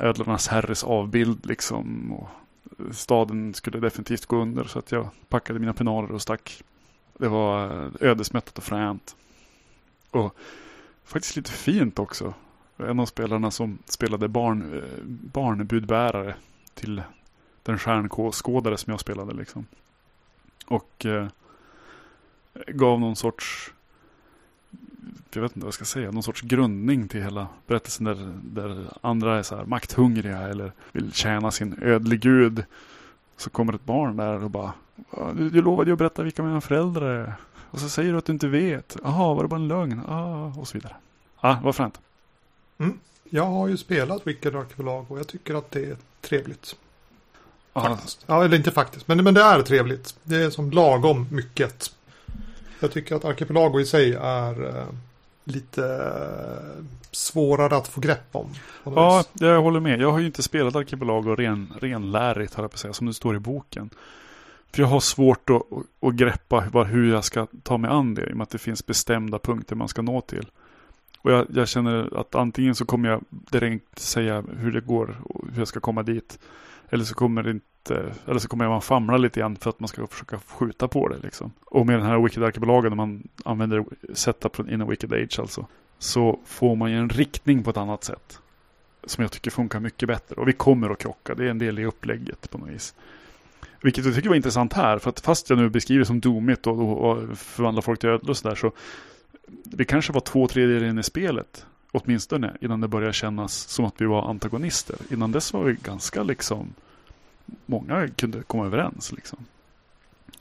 ödlornas 0.00 0.48
herres 0.48 0.84
avbild 0.84 1.46
liksom. 1.46 2.12
Och 2.12 2.28
staden 2.94 3.54
skulle 3.54 3.80
definitivt 3.80 4.26
gå 4.26 4.36
under 4.36 4.64
så 4.64 4.78
att 4.78 4.92
jag 4.92 5.08
packade 5.28 5.58
mina 5.58 5.72
penaler 5.72 6.12
och 6.12 6.22
stack. 6.22 6.62
Det 7.18 7.28
var 7.28 7.84
eh, 7.84 7.90
ödesmättat 8.00 8.58
och 8.58 8.64
fränt. 8.64 9.16
Och 10.10 10.36
faktiskt 11.04 11.36
lite 11.36 11.52
fint 11.52 11.98
också. 11.98 12.34
En 12.82 13.00
av 13.00 13.06
spelarna 13.06 13.50
som 13.50 13.78
spelade 13.84 14.28
barn, 14.28 14.74
eh, 14.74 15.04
barnbudbärare 15.04 16.34
till 16.74 17.02
den 17.62 17.78
stjärnskådare 17.78 18.76
som 18.76 18.90
jag 18.90 19.00
spelade 19.00 19.34
liksom. 19.34 19.66
Och 20.66 21.06
eh, 21.06 21.26
gav 22.66 23.00
någon 23.00 23.16
sorts 23.16 23.72
jag 25.34 25.42
vet 25.42 25.50
inte 25.56 25.64
vad 25.64 25.66
jag 25.66 25.74
ska 25.74 25.84
säga, 25.84 26.10
någon 26.10 26.22
sorts 26.22 26.42
grundning 26.42 27.08
till 27.08 27.22
hela 27.22 27.48
berättelsen 27.66 28.04
där, 28.04 28.38
där 28.42 28.86
andra 29.00 29.38
är 29.38 29.42
så 29.42 29.56
här 29.56 29.64
makthungriga 29.64 30.38
eller 30.38 30.72
vill 30.92 31.12
tjäna 31.12 31.50
sin 31.50 31.78
ödlig 31.82 32.20
gud. 32.20 32.64
Så 33.36 33.50
kommer 33.50 33.72
ett 33.72 33.84
barn 33.84 34.16
där 34.16 34.44
och 34.44 34.50
bara, 34.50 34.72
du, 35.36 35.50
du 35.50 35.62
lovade 35.62 35.90
ju 35.90 35.92
att 35.92 35.98
berätta 35.98 36.22
vilka 36.22 36.42
mina 36.42 36.60
föräldrar 36.60 37.14
är. 37.14 37.34
Och 37.70 37.80
så 37.80 37.88
säger 37.88 38.12
du 38.12 38.18
att 38.18 38.24
du 38.24 38.32
inte 38.32 38.48
vet. 38.48 38.96
Jaha, 39.02 39.34
var 39.34 39.42
det 39.42 39.48
bara 39.48 39.60
en 39.60 39.68
lögn? 39.68 40.00
Ah, 40.08 40.46
och 40.46 40.68
så 40.68 40.78
vidare. 40.78 40.96
Ja, 41.40 41.50
ah, 41.50 41.58
vad 41.62 41.76
fränt. 41.76 42.00
Mm. 42.82 42.98
Jag 43.30 43.46
har 43.46 43.68
ju 43.68 43.76
spelat 43.76 44.26
Wicked 44.26 44.56
Arkeolag 44.56 45.06
och 45.08 45.18
jag 45.18 45.26
tycker 45.26 45.54
att 45.54 45.70
det 45.70 45.84
är 45.84 45.96
trevligt. 46.20 46.76
Faktiskt. 47.72 48.24
Ja, 48.26 48.44
eller 48.44 48.56
inte 48.56 48.70
faktiskt, 48.70 49.08
men, 49.08 49.24
men 49.24 49.34
det 49.34 49.40
är 49.42 49.62
trevligt. 49.62 50.16
Det 50.22 50.36
är 50.36 50.50
som 50.50 50.70
lagom 50.70 51.26
mycket. 51.30 51.90
Jag 52.80 52.92
tycker 52.92 53.16
att 53.16 53.24
Archipelago 53.24 53.80
i 53.80 53.86
sig 53.86 54.14
är 54.20 54.78
eh, 54.78 54.86
lite 55.44 55.84
eh, 55.84 56.84
svårare 57.10 57.76
att 57.76 57.88
få 57.88 58.00
grepp 58.00 58.28
om. 58.32 58.54
Ja, 58.84 59.18
vis. 59.18 59.42
jag 59.42 59.62
håller 59.62 59.80
med. 59.80 60.00
Jag 60.00 60.12
har 60.12 60.18
ju 60.18 60.26
inte 60.26 60.42
spelat 60.42 60.76
Archipelago 60.76 61.34
ren, 61.34 61.72
renlärigt, 61.80 62.54
här 62.54 62.68
på 62.68 62.74
att 62.74 62.78
säga, 62.78 62.92
som 62.92 63.06
det 63.06 63.14
står 63.14 63.36
i 63.36 63.38
boken. 63.38 63.90
För 64.72 64.82
jag 64.82 64.88
har 64.88 65.00
svårt 65.00 65.50
att, 65.50 65.62
att 66.08 66.14
greppa 66.14 66.60
hur 66.60 67.12
jag 67.12 67.24
ska 67.24 67.46
ta 67.62 67.78
mig 67.78 67.90
an 67.90 68.14
det, 68.14 68.22
i 68.22 68.32
och 68.32 68.36
med 68.36 68.42
att 68.42 68.50
det 68.50 68.58
finns 68.58 68.86
bestämda 68.86 69.38
punkter 69.38 69.76
man 69.76 69.88
ska 69.88 70.02
nå 70.02 70.20
till. 70.20 70.46
Och 71.22 71.32
jag, 71.32 71.46
jag, 71.50 71.68
känner 71.68 72.20
att 72.20 72.34
antingen 72.34 72.74
så 72.74 72.84
kommer 72.84 73.08
jag 73.08 73.24
direkt 73.30 73.98
säga 73.98 74.44
hur 74.58 74.72
det 74.72 74.80
går 74.80 75.16
och 75.24 75.44
hur 75.52 75.58
jag 75.58 75.68
ska 75.68 75.80
komma 75.80 76.02
dit. 76.02 76.38
Eller 76.88 77.04
så 77.04 77.14
kommer 77.14 77.42
det 77.42 77.50
inte, 77.50 78.14
eller 78.26 78.38
så 78.38 78.48
kommer 78.48 78.68
man 78.68 78.82
famla 78.82 79.16
lite 79.16 79.40
grann 79.40 79.56
för 79.56 79.70
att 79.70 79.80
man 79.80 79.88
ska 79.88 80.06
försöka 80.06 80.38
skjuta 80.38 80.88
på 80.88 81.08
det 81.08 81.18
liksom. 81.22 81.52
Och 81.64 81.86
med 81.86 81.98
den 81.98 82.06
här 82.06 82.18
Wicked 82.18 82.42
arkebolagen, 82.42 82.90
när 82.90 82.96
man 82.96 83.28
använder 83.44 83.84
setup 84.14 84.56
från 84.56 84.70
In 84.70 84.82
a 84.82 84.86
Wicked 84.88 85.12
Age 85.12 85.38
alltså. 85.38 85.66
Så 85.98 86.40
får 86.46 86.76
man 86.76 86.90
ju 86.90 86.98
en 86.98 87.08
riktning 87.08 87.62
på 87.62 87.70
ett 87.70 87.76
annat 87.76 88.04
sätt. 88.04 88.38
Som 89.04 89.22
jag 89.22 89.32
tycker 89.32 89.50
funkar 89.50 89.80
mycket 89.80 90.08
bättre. 90.08 90.36
Och 90.36 90.48
vi 90.48 90.52
kommer 90.52 90.90
att 90.90 90.98
krocka, 90.98 91.34
det 91.34 91.44
är 91.44 91.50
en 91.50 91.58
del 91.58 91.78
i 91.78 91.84
upplägget 91.84 92.50
på 92.50 92.58
något 92.58 92.68
vis. 92.68 92.94
Vilket 93.82 94.04
jag 94.04 94.14
tycker 94.14 94.28
var 94.28 94.36
intressant 94.36 94.72
här, 94.72 94.98
för 94.98 95.10
att 95.10 95.20
fast 95.20 95.50
jag 95.50 95.58
nu 95.58 95.68
beskriver 95.68 96.04
som 96.04 96.20
domigt 96.20 96.66
och, 96.66 96.78
och, 96.78 97.10
och 97.10 97.38
förvandlar 97.38 97.82
folk 97.82 98.00
till 98.00 98.08
ödlor 98.08 98.30
och 98.30 98.36
sådär 98.36 98.54
så 98.54 98.72
vi 99.64 99.84
kanske 99.84 100.12
var 100.12 100.20
två 100.20 100.48
tredjedelar 100.48 100.88
in 100.88 100.98
i 100.98 101.02
spelet 101.02 101.66
åtminstone 101.92 102.56
innan 102.60 102.80
det 102.80 102.88
började 102.88 103.12
kännas 103.12 103.54
som 103.54 103.84
att 103.84 104.00
vi 104.00 104.06
var 104.06 104.30
antagonister. 104.30 104.96
Innan 105.10 105.32
dess 105.32 105.52
var 105.52 105.64
vi 105.64 105.74
ganska 105.74 106.22
liksom 106.22 106.74
många 107.66 108.08
kunde 108.08 108.42
komma 108.42 108.66
överens 108.66 109.12
liksom. 109.12 109.46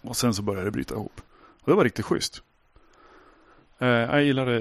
Och 0.01 0.17
sen 0.17 0.33
så 0.33 0.41
började 0.41 0.65
det 0.65 0.71
bryta 0.71 0.95
ihop. 0.95 1.21
Och 1.61 1.71
det 1.71 1.73
var 1.73 1.83
riktigt 1.83 2.05
schysst. 2.05 2.43
Eh, 3.79 3.87
jag 3.87 4.23
gillar 4.23 4.45
det, 4.45 4.59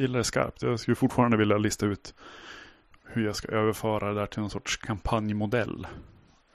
gillar 0.00 0.18
det 0.18 0.24
skarpt. 0.24 0.62
Jag 0.62 0.80
skulle 0.80 0.94
fortfarande 0.94 1.36
vilja 1.36 1.58
lista 1.58 1.86
ut 1.86 2.14
hur 3.04 3.26
jag 3.26 3.36
ska 3.36 3.48
överföra 3.48 4.08
det 4.08 4.20
där 4.20 4.26
till 4.26 4.40
någon 4.40 4.50
sorts 4.50 4.76
kampanjmodell. 4.76 5.86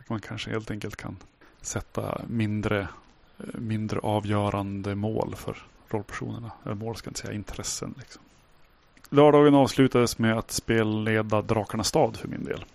Man 0.08 0.20
kanske 0.20 0.50
helt 0.52 0.72
enkelt 0.72 0.96
kan 0.96 1.18
sätta 1.62 2.22
mindre, 2.28 2.88
mindre 3.54 4.00
avgörande 4.00 4.96
mål 4.96 5.36
för 5.36 5.58
rollpersonerna. 5.89 6.52
Eller 6.63 6.76
mål 6.76 6.95
ska 6.95 7.08
jag 7.08 7.12
inte 7.12 7.21
säga, 7.21 7.34
intressen. 7.34 7.95
Liksom. 7.98 8.21
Lördagen 9.10 9.56
avslutades 9.56 10.19
med 10.19 10.38
att 10.38 10.52
spelleda 10.52 11.41
Drakarnas 11.41 11.88
stad 11.88 12.17
för 12.17 12.28
min 12.28 12.43
del. 12.43 12.65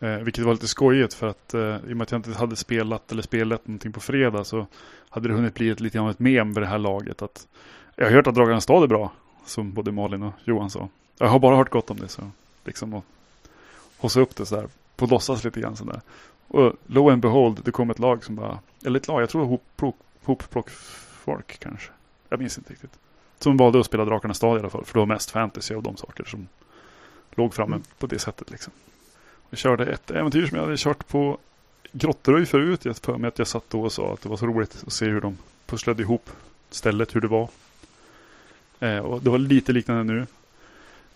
Eh, 0.00 0.16
vilket 0.16 0.44
var 0.44 0.52
lite 0.52 0.68
skojigt 0.68 1.14
för 1.14 1.26
att 1.26 1.54
eh, 1.54 1.60
i 1.60 1.92
och 1.92 1.96
med 1.96 2.02
att 2.02 2.10
jag 2.10 2.18
inte 2.18 2.32
hade 2.32 2.56
spelat 2.56 3.12
eller 3.12 3.22
spelat 3.22 3.66
någonting 3.66 3.92
på 3.92 4.00
fredag 4.00 4.44
så 4.44 4.66
hade 5.08 5.28
det 5.28 5.34
hunnit 5.34 5.54
bli 5.54 5.70
ett, 5.70 5.80
lite 5.80 6.00
av 6.00 6.10
ett 6.10 6.18
mem 6.18 6.54
vid 6.54 6.62
det 6.62 6.66
här 6.66 6.78
laget. 6.78 7.22
Att 7.22 7.46
jag 7.96 8.04
har 8.04 8.12
hört 8.12 8.26
att 8.26 8.34
Drakarnas 8.34 8.64
stad 8.64 8.82
är 8.82 8.86
bra, 8.86 9.12
som 9.46 9.72
både 9.72 9.92
Malin 9.92 10.22
och 10.22 10.32
Johan 10.44 10.70
sa. 10.70 10.88
Jag 11.18 11.28
har 11.28 11.38
bara 11.38 11.56
hört 11.56 11.70
gott 11.70 11.90
om 11.90 11.96
det, 11.96 12.08
så 12.08 12.30
liksom 12.64 12.94
att 12.94 13.04
hossa 13.96 14.20
upp 14.20 14.36
det 14.36 14.46
så 14.46 14.56
där 14.56 14.68
på 14.96 15.06
låtsas 15.06 15.44
lite 15.44 15.60
grann 15.60 15.76
sådär. 15.76 16.00
Och 16.48 16.72
lo 16.86 17.10
and 17.10 17.22
behold, 17.22 17.60
det 17.64 17.70
kom 17.70 17.90
ett 17.90 17.98
lag 17.98 18.24
som 18.24 18.36
bara, 18.36 18.58
eller 18.84 19.00
ett 19.00 19.08
lag, 19.08 19.22
jag 19.22 19.30
tror 19.30 19.44
hopplock 19.44 19.96
hop, 20.24 20.42
folk 21.24 21.58
kanske. 21.58 21.90
Jag 22.28 22.40
minns 22.40 22.58
inte 22.58 22.72
riktigt. 22.72 22.98
Som 23.38 23.56
valde 23.56 23.80
att 23.80 23.86
spela 23.86 24.04
Drakarnas 24.04 24.36
stad 24.36 24.56
i 24.56 24.60
alla 24.60 24.70
fall. 24.70 24.84
För 24.84 24.92
det 24.92 24.98
var 24.98 25.06
mest 25.06 25.30
fantasy 25.30 25.74
av 25.74 25.82
de 25.82 25.96
saker 25.96 26.24
som 26.24 26.48
låg 27.34 27.54
framme 27.54 27.76
mm. 27.76 27.86
på 27.98 28.06
det 28.06 28.18
sättet. 28.18 28.50
Liksom. 28.50 28.72
Jag 29.50 29.58
körde 29.58 29.86
ett 29.86 30.10
äventyr 30.10 30.46
som 30.46 30.56
jag 30.56 30.64
hade 30.64 30.76
kört 30.76 31.08
på 31.08 31.38
Grotteröj 31.92 32.46
förut. 32.46 32.84
Jag 32.84 32.96
för 32.96 33.18
mig 33.18 33.28
att 33.28 33.38
jag 33.38 33.48
satt 33.48 33.70
då 33.70 33.82
och 33.82 33.92
sa 33.92 34.12
att 34.12 34.22
det 34.22 34.28
var 34.28 34.36
så 34.36 34.46
roligt 34.46 34.84
att 34.86 34.92
se 34.92 35.06
hur 35.06 35.20
de 35.20 35.38
pusslade 35.66 36.02
ihop 36.02 36.30
stället, 36.70 37.16
hur 37.16 37.20
det 37.20 37.28
var. 37.28 37.48
Eh, 38.80 38.98
och 38.98 39.22
det 39.22 39.30
var 39.30 39.38
lite 39.38 39.72
liknande 39.72 40.04
nu. 40.04 40.26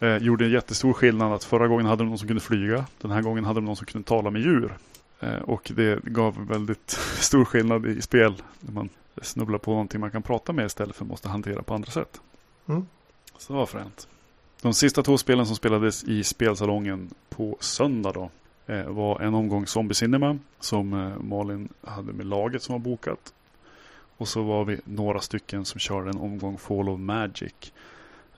Eh, 0.00 0.16
gjorde 0.16 0.44
en 0.44 0.50
jättestor 0.50 0.92
skillnad 0.92 1.32
att 1.32 1.44
förra 1.44 1.68
gången 1.68 1.86
hade 1.86 2.02
de 2.02 2.08
någon 2.08 2.18
som 2.18 2.28
kunde 2.28 2.42
flyga. 2.42 2.84
Den 3.00 3.10
här 3.10 3.22
gången 3.22 3.44
hade 3.44 3.60
de 3.60 3.64
någon 3.64 3.76
som 3.76 3.86
kunde 3.86 4.08
tala 4.08 4.30
med 4.30 4.42
djur. 4.42 4.74
Eh, 5.20 5.34
och 5.34 5.72
det 5.74 6.04
gav 6.04 6.46
väldigt 6.46 6.90
stor 7.20 7.44
skillnad 7.44 7.86
i 7.86 8.02
spel. 8.02 8.34
När 8.60 8.72
man 8.72 8.88
snubbla 9.20 9.58
på 9.58 9.70
någonting 9.70 10.00
man 10.00 10.10
kan 10.10 10.22
prata 10.22 10.52
med 10.52 10.66
istället 10.66 10.96
för 10.96 11.04
måste 11.04 11.28
hantera 11.28 11.62
på 11.62 11.74
andra 11.74 11.90
sätt. 11.90 12.20
Mm. 12.68 12.86
Så 13.38 13.52
det 13.52 13.58
var 13.58 13.66
fränt. 13.66 14.08
De 14.62 14.74
sista 14.74 15.02
två 15.02 15.18
spelen 15.18 15.46
som 15.46 15.56
spelades 15.56 16.04
i 16.04 16.24
spelsalongen 16.24 17.10
på 17.28 17.56
söndag 17.60 18.12
då 18.12 18.30
eh, 18.66 18.88
var 18.88 19.20
en 19.20 19.34
omgång 19.34 19.66
Zombie 19.66 19.94
Cinema 19.94 20.38
som 20.60 20.92
eh, 20.92 21.18
Malin 21.18 21.68
hade 21.82 22.12
med 22.12 22.26
laget 22.26 22.62
som 22.62 22.72
var 22.72 22.78
bokat. 22.78 23.32
Och 24.16 24.28
så 24.28 24.42
var 24.42 24.64
vi 24.64 24.80
några 24.84 25.20
stycken 25.20 25.64
som 25.64 25.80
körde 25.80 26.10
en 26.10 26.18
omgång 26.18 26.58
Fall 26.58 26.88
of 26.88 27.00
Magic. 27.00 27.72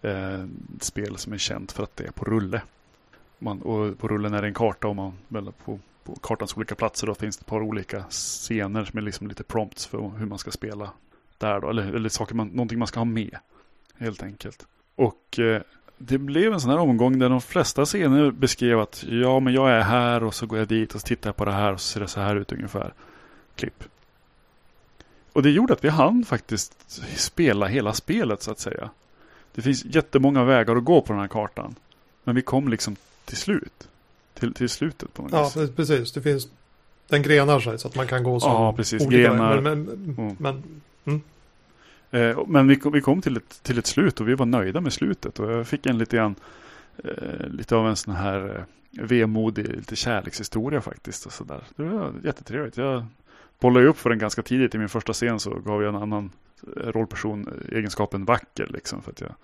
Eh, 0.03 0.45
spel 0.81 1.17
som 1.17 1.33
är 1.33 1.39
känt 1.39 1.73
för 1.73 1.83
att 1.83 1.97
det 1.97 2.05
är 2.05 2.11
på 2.11 2.25
rulle. 2.25 2.63
Man, 3.39 3.63
och 3.63 3.99
på 3.99 4.09
rullen 4.09 4.35
är 4.35 4.43
det 4.43 4.49
en 4.49 4.55
karta 4.55 4.89
och 4.89 4.97
man 4.97 5.13
väljer 5.29 5.53
på 5.65 5.79
på 6.05 6.15
kartans 6.15 6.57
olika 6.57 6.75
platser 6.75 7.07
då 7.07 7.15
finns 7.15 7.37
det 7.37 7.43
ett 7.43 7.47
par 7.47 7.63
olika 7.63 8.05
scener 8.11 8.91
med 8.93 9.05
liksom 9.05 9.29
lite 9.29 9.45
prompts 9.45 9.87
för 9.87 10.13
hur 10.19 10.27
man 10.27 10.39
ska 10.39 10.51
spela 10.51 10.91
där 11.39 11.61
då. 11.61 11.71
Eller, 11.71 11.93
eller 11.93 12.09
saker 12.09 12.35
man, 12.35 12.49
någonting 12.49 12.79
man 12.79 12.89
ska 12.89 13.01
ha 13.01 13.05
med. 13.05 13.37
Helt 13.99 14.23
enkelt. 14.23 14.67
Och 14.95 15.39
eh, 15.39 15.63
det 15.99 16.19
blev 16.19 16.53
en 16.53 16.61
sån 16.61 16.71
här 16.71 16.79
omgång 16.79 17.19
där 17.19 17.29
de 17.29 17.41
flesta 17.41 17.85
scener 17.85 18.31
beskrev 18.31 18.81
att 18.81 19.05
ja, 19.09 19.41
men 19.41 19.55
jag 19.55 19.71
är 19.71 19.81
här 19.81 20.25
och 20.25 20.35
så 20.35 20.47
går 20.47 20.59
jag 20.59 20.69
dit 20.69 20.95
och 20.95 21.01
så 21.01 21.07
tittar 21.07 21.29
jag 21.29 21.37
på 21.37 21.45
det 21.45 21.53
här 21.53 21.73
och 21.73 21.81
så 21.81 21.93
ser 21.93 22.01
det 22.01 22.09
så 22.09 22.21
här 22.21 22.37
ut 22.37 22.53
ungefär. 22.53 22.93
Klipp. 23.57 23.85
Och 25.33 25.43
det 25.43 25.51
gjorde 25.51 25.73
att 25.73 25.85
vi 25.85 25.89
hann 25.89 26.25
faktiskt 26.25 27.03
spela 27.17 27.67
hela 27.67 27.93
spelet 27.93 28.43
så 28.43 28.51
att 28.51 28.59
säga. 28.59 28.91
Det 29.55 29.63
finns 29.63 29.85
jättemånga 29.85 30.45
vägar 30.45 30.77
att 30.77 30.85
gå 30.85 31.01
på 31.01 31.13
den 31.13 31.21
här 31.21 31.29
kartan. 31.29 31.75
Men 32.25 32.35
vi 32.35 32.43
kom 32.43 32.69
liksom 32.69 32.97
till 33.25 33.37
slut. 33.37 33.89
Till, 34.35 34.55
till 34.55 34.69
slutet 34.69 35.15
på 35.15 35.23
något 35.23 35.33
Ja, 35.33 35.53
vis. 35.63 35.71
precis. 35.77 36.13
Det 36.13 36.23
finns, 36.23 36.49
den 37.09 37.23
grenar 37.23 37.61
sig 37.61 37.79
så 37.79 37.89
att 37.89 37.95
man 37.97 38.07
kan 38.07 38.23
gå 38.25 38.41
som 38.41 38.51
Ja, 38.51 38.73
precis. 38.73 39.07
olika 39.07 39.23
Grenar. 39.23 39.61
Men, 39.61 39.83
men, 39.83 40.15
Mm. 40.19 40.37
men 40.39 40.63
Eh, 42.11 42.39
men 42.47 42.69
vi 42.69 42.77
kom, 42.77 42.93
vi 42.93 43.01
kom 43.01 43.23
till, 43.23 43.37
ett, 43.37 43.63
till 43.63 43.79
ett 43.79 43.87
slut 43.87 44.21
och 44.21 44.29
vi 44.29 44.35
var 44.35 44.47
nöjda 44.47 44.81
med 44.81 44.93
slutet. 44.93 45.39
Och 45.41 45.53
jag 45.53 45.67
fick 45.67 45.87
en 45.87 45.99
lite 45.99 46.17
grann, 46.17 46.35
eh, 47.05 47.47
lite 47.49 47.77
av 47.77 47.89
en 47.89 47.97
sån 47.97 48.15
här 48.15 48.67
eh, 48.99 49.05
vemodig, 49.05 49.69
lite 49.69 49.97
kärlekshistoria 49.97 50.81
faktiskt. 50.81 51.27
Och 51.27 51.33
så 51.33 51.45
där. 51.45 51.65
Det 51.77 51.83
var 51.83 52.13
jättetrevligt. 52.25 52.77
Jag 52.77 53.05
bollade 53.61 53.87
upp 53.87 53.99
för 53.99 54.11
den 54.11 54.19
ganska 54.19 54.43
tidigt. 54.43 54.75
I 54.75 54.79
min 54.79 54.89
första 54.89 55.13
scen 55.13 55.41
så 55.41 55.51
gav 55.55 55.83
jag 55.83 55.95
en 55.95 56.03
annan 56.03 56.31
rollperson 56.77 57.49
egenskapen 57.73 58.25
vacker. 58.25 58.67
Liksom, 58.67 59.03
för 59.03 59.11
att 59.11 59.21
jag 59.21 59.35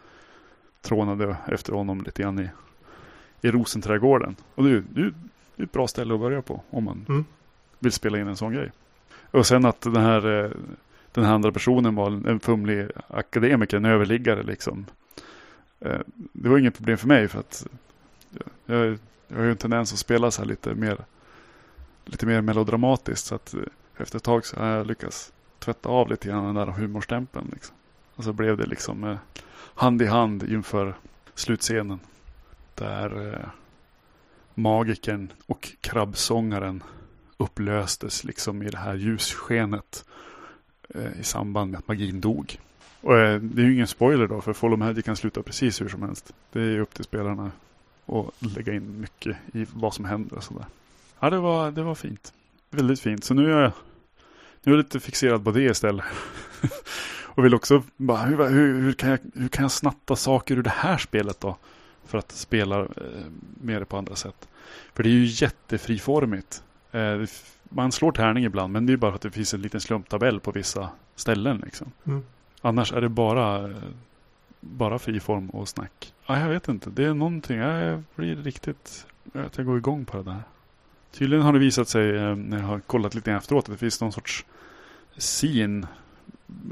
trånade 0.81 1.37
efter 1.46 1.72
honom 1.72 2.03
lite 2.03 2.22
grann 2.22 2.38
i, 2.40 2.48
i 3.42 3.51
Rosenträdgården. 3.51 4.37
Och 4.55 4.64
det, 4.64 4.70
är 4.70 4.85
det, 4.90 5.01
är 5.03 5.12
ett 5.64 5.72
bra 5.72 5.88
ställe 5.88 6.14
att 6.14 6.20
börja 6.20 6.42
på 6.42 6.62
om 6.70 6.85
man 6.85 7.05
Mm. 7.09 7.24
vill 7.79 7.92
spela 7.92 8.18
in 8.18 8.27
en 8.29 8.37
sån 8.37 8.53
grej. 8.53 8.72
Och 9.31 9.46
sen 9.46 9.64
att 9.64 9.81
den 9.81 9.96
här, 9.96 10.44
eh, 10.44 10.51
den 11.12 11.24
här 11.24 11.35
andra 11.35 11.53
personen 11.53 11.94
var 11.94 12.29
en 12.29 12.40
fumlig 12.40 12.88
akademiker, 13.09 13.77
en 13.77 13.85
överliggare 13.85 14.42
liksom. 14.42 14.87
Eh, 15.81 15.98
Det 16.33 16.48
var 16.48 16.59
inget 16.59 16.77
problem 16.77 16.98
för 16.98 17.09
mig 17.09 17.29
för 17.29 17.38
att 17.40 17.66
jag, 18.66 18.98
jag 19.29 19.37
har 19.37 19.44
ju 19.44 19.51
en 19.51 19.57
tendens 19.57 19.92
att 19.92 19.98
spela 19.98 20.31
så 20.31 20.42
här 20.42 20.48
lite 20.48 20.74
mer, 20.74 20.98
lite 22.05 22.27
mer 22.27 22.40
melodramatiskt. 22.40 23.27
Så 23.27 23.35
att 23.35 23.55
eh, 23.55 23.61
efter 23.96 24.16
ett 24.16 24.22
tag 24.24 24.46
så 24.46 24.57
har 24.57 24.66
jag 24.66 24.87
lyckats 24.87 25.33
tvätta 25.59 25.88
av 25.88 26.09
lite 26.11 26.29
grann 26.29 26.44
den 26.44 26.55
där 26.55 26.66
humorstämpeln. 26.72 27.48
Liksom. 27.53 27.74
Och 28.14 28.24
så 28.24 28.33
blev 28.33 28.57
det 28.57 28.66
liksom 28.66 29.16
hand 29.74 30.03
i 30.03 30.07
hand 30.07 30.42
inför 30.42 30.94
slutscenen. 31.35 32.01
Där 32.78 33.32
eh, 33.32 33.48
magikern 34.54 35.32
och 35.46 35.68
krabbsångaren 35.80 36.82
upplöstes 37.36 38.24
liksom 38.24 38.62
i 38.62 38.70
det 38.70 38.78
här 38.78 38.94
ljusskenet 38.94 40.04
eh, 40.94 41.20
i 41.20 41.24
samband 41.24 41.70
med 41.70 41.78
att 41.78 41.88
magin 41.88 42.20
dog. 42.20 42.58
Och 43.00 43.18
eh, 43.18 43.40
det 43.40 43.62
är 43.62 43.66
ju 43.66 43.74
ingen 43.74 43.86
spoiler 43.86 44.26
då, 44.26 44.40
för 44.40 44.52
Follow 44.52 44.78
Magic 44.78 45.04
kan 45.04 45.16
sluta 45.16 45.42
precis 45.42 45.80
hur 45.80 45.88
som 45.88 46.02
helst. 46.02 46.32
Det 46.52 46.60
är 46.60 46.70
ju 46.70 46.80
upp 46.80 46.94
till 46.94 47.04
spelarna 47.04 47.50
att 48.06 48.56
lägga 48.56 48.72
in 48.72 49.00
mycket 49.00 49.36
i 49.52 49.66
vad 49.72 49.94
som 49.94 50.04
händer 50.04 50.36
och 50.36 50.44
sådär. 50.44 50.66
Ja, 51.20 51.30
det 51.30 51.38
var, 51.38 51.70
det 51.70 51.82
var 51.82 51.94
fint. 51.94 52.32
Väldigt 52.70 53.00
fint. 53.00 53.24
Så 53.24 53.34
nu 53.34 53.52
är 53.52 53.60
jag, 53.60 53.72
nu 54.62 54.72
är 54.72 54.76
jag 54.76 54.78
lite 54.78 55.00
fixerad 55.00 55.44
på 55.44 55.50
det 55.50 55.62
istället. 55.62 56.04
och 57.22 57.44
vill 57.44 57.54
också 57.54 57.82
bara, 57.96 58.18
hur, 58.18 58.48
hur, 58.48 58.80
hur, 58.80 58.92
kan 58.92 59.10
jag, 59.10 59.18
hur 59.34 59.48
kan 59.48 59.62
jag 59.62 59.72
snatta 59.72 60.16
saker 60.16 60.56
ur 60.56 60.62
det 60.62 60.70
här 60.70 60.98
spelet 60.98 61.40
då? 61.40 61.56
För 62.09 62.18
att 62.18 62.33
spela 62.33 62.81
eh, 62.81 62.87
med 63.61 63.88
på 63.88 63.97
andra 63.97 64.16
sätt. 64.16 64.49
För 64.94 65.03
det 65.03 65.09
är 65.09 65.12
ju 65.12 65.25
jättefriformigt. 65.25 66.62
Eh, 66.92 67.01
det 67.01 67.31
man 67.68 67.92
slår 67.92 68.12
tärning 68.12 68.44
ibland, 68.44 68.73
men 68.73 68.87
det 68.87 68.92
är 68.92 68.97
bara 68.97 69.11
för 69.11 69.16
att 69.16 69.23
det 69.23 69.31
finns 69.31 69.55
en 69.55 69.62
liten 69.62 69.81
slumptabell 69.81 70.40
på 70.40 70.51
vissa 70.51 70.90
ställen. 71.14 71.62
Liksom. 71.64 71.92
Mm. 72.05 72.25
Annars 72.61 72.92
är 72.92 73.01
det 73.01 73.09
bara, 73.09 73.71
eh, 73.71 73.77
bara 74.61 74.99
friform 74.99 75.51
och 75.51 75.68
snack. 75.68 76.14
Ja, 76.27 76.40
jag 76.40 76.49
vet 76.49 76.68
inte. 76.68 76.90
Det 76.90 77.05
är 77.05 77.14
någonting. 77.14 77.59
Jag 77.59 78.03
blir 78.14 78.37
riktigt... 78.37 79.07
Jag, 79.33 79.42
vet, 79.42 79.57
jag 79.57 79.66
går 79.66 79.79
igång 79.79 80.05
på 80.05 80.16
det 80.16 80.23
där. 80.23 80.42
Tydligen 81.12 81.44
har 81.44 81.53
det 81.53 81.59
visat 81.59 81.88
sig, 81.88 82.37
när 82.37 82.59
jag 82.59 82.66
har 82.66 82.81
kollat 82.81 83.14
lite 83.14 83.33
efteråt, 83.33 83.64
att 83.64 83.71
det 83.71 83.79
finns 83.79 84.01
någon 84.01 84.12
sorts 84.12 84.44
scene, 85.18 85.87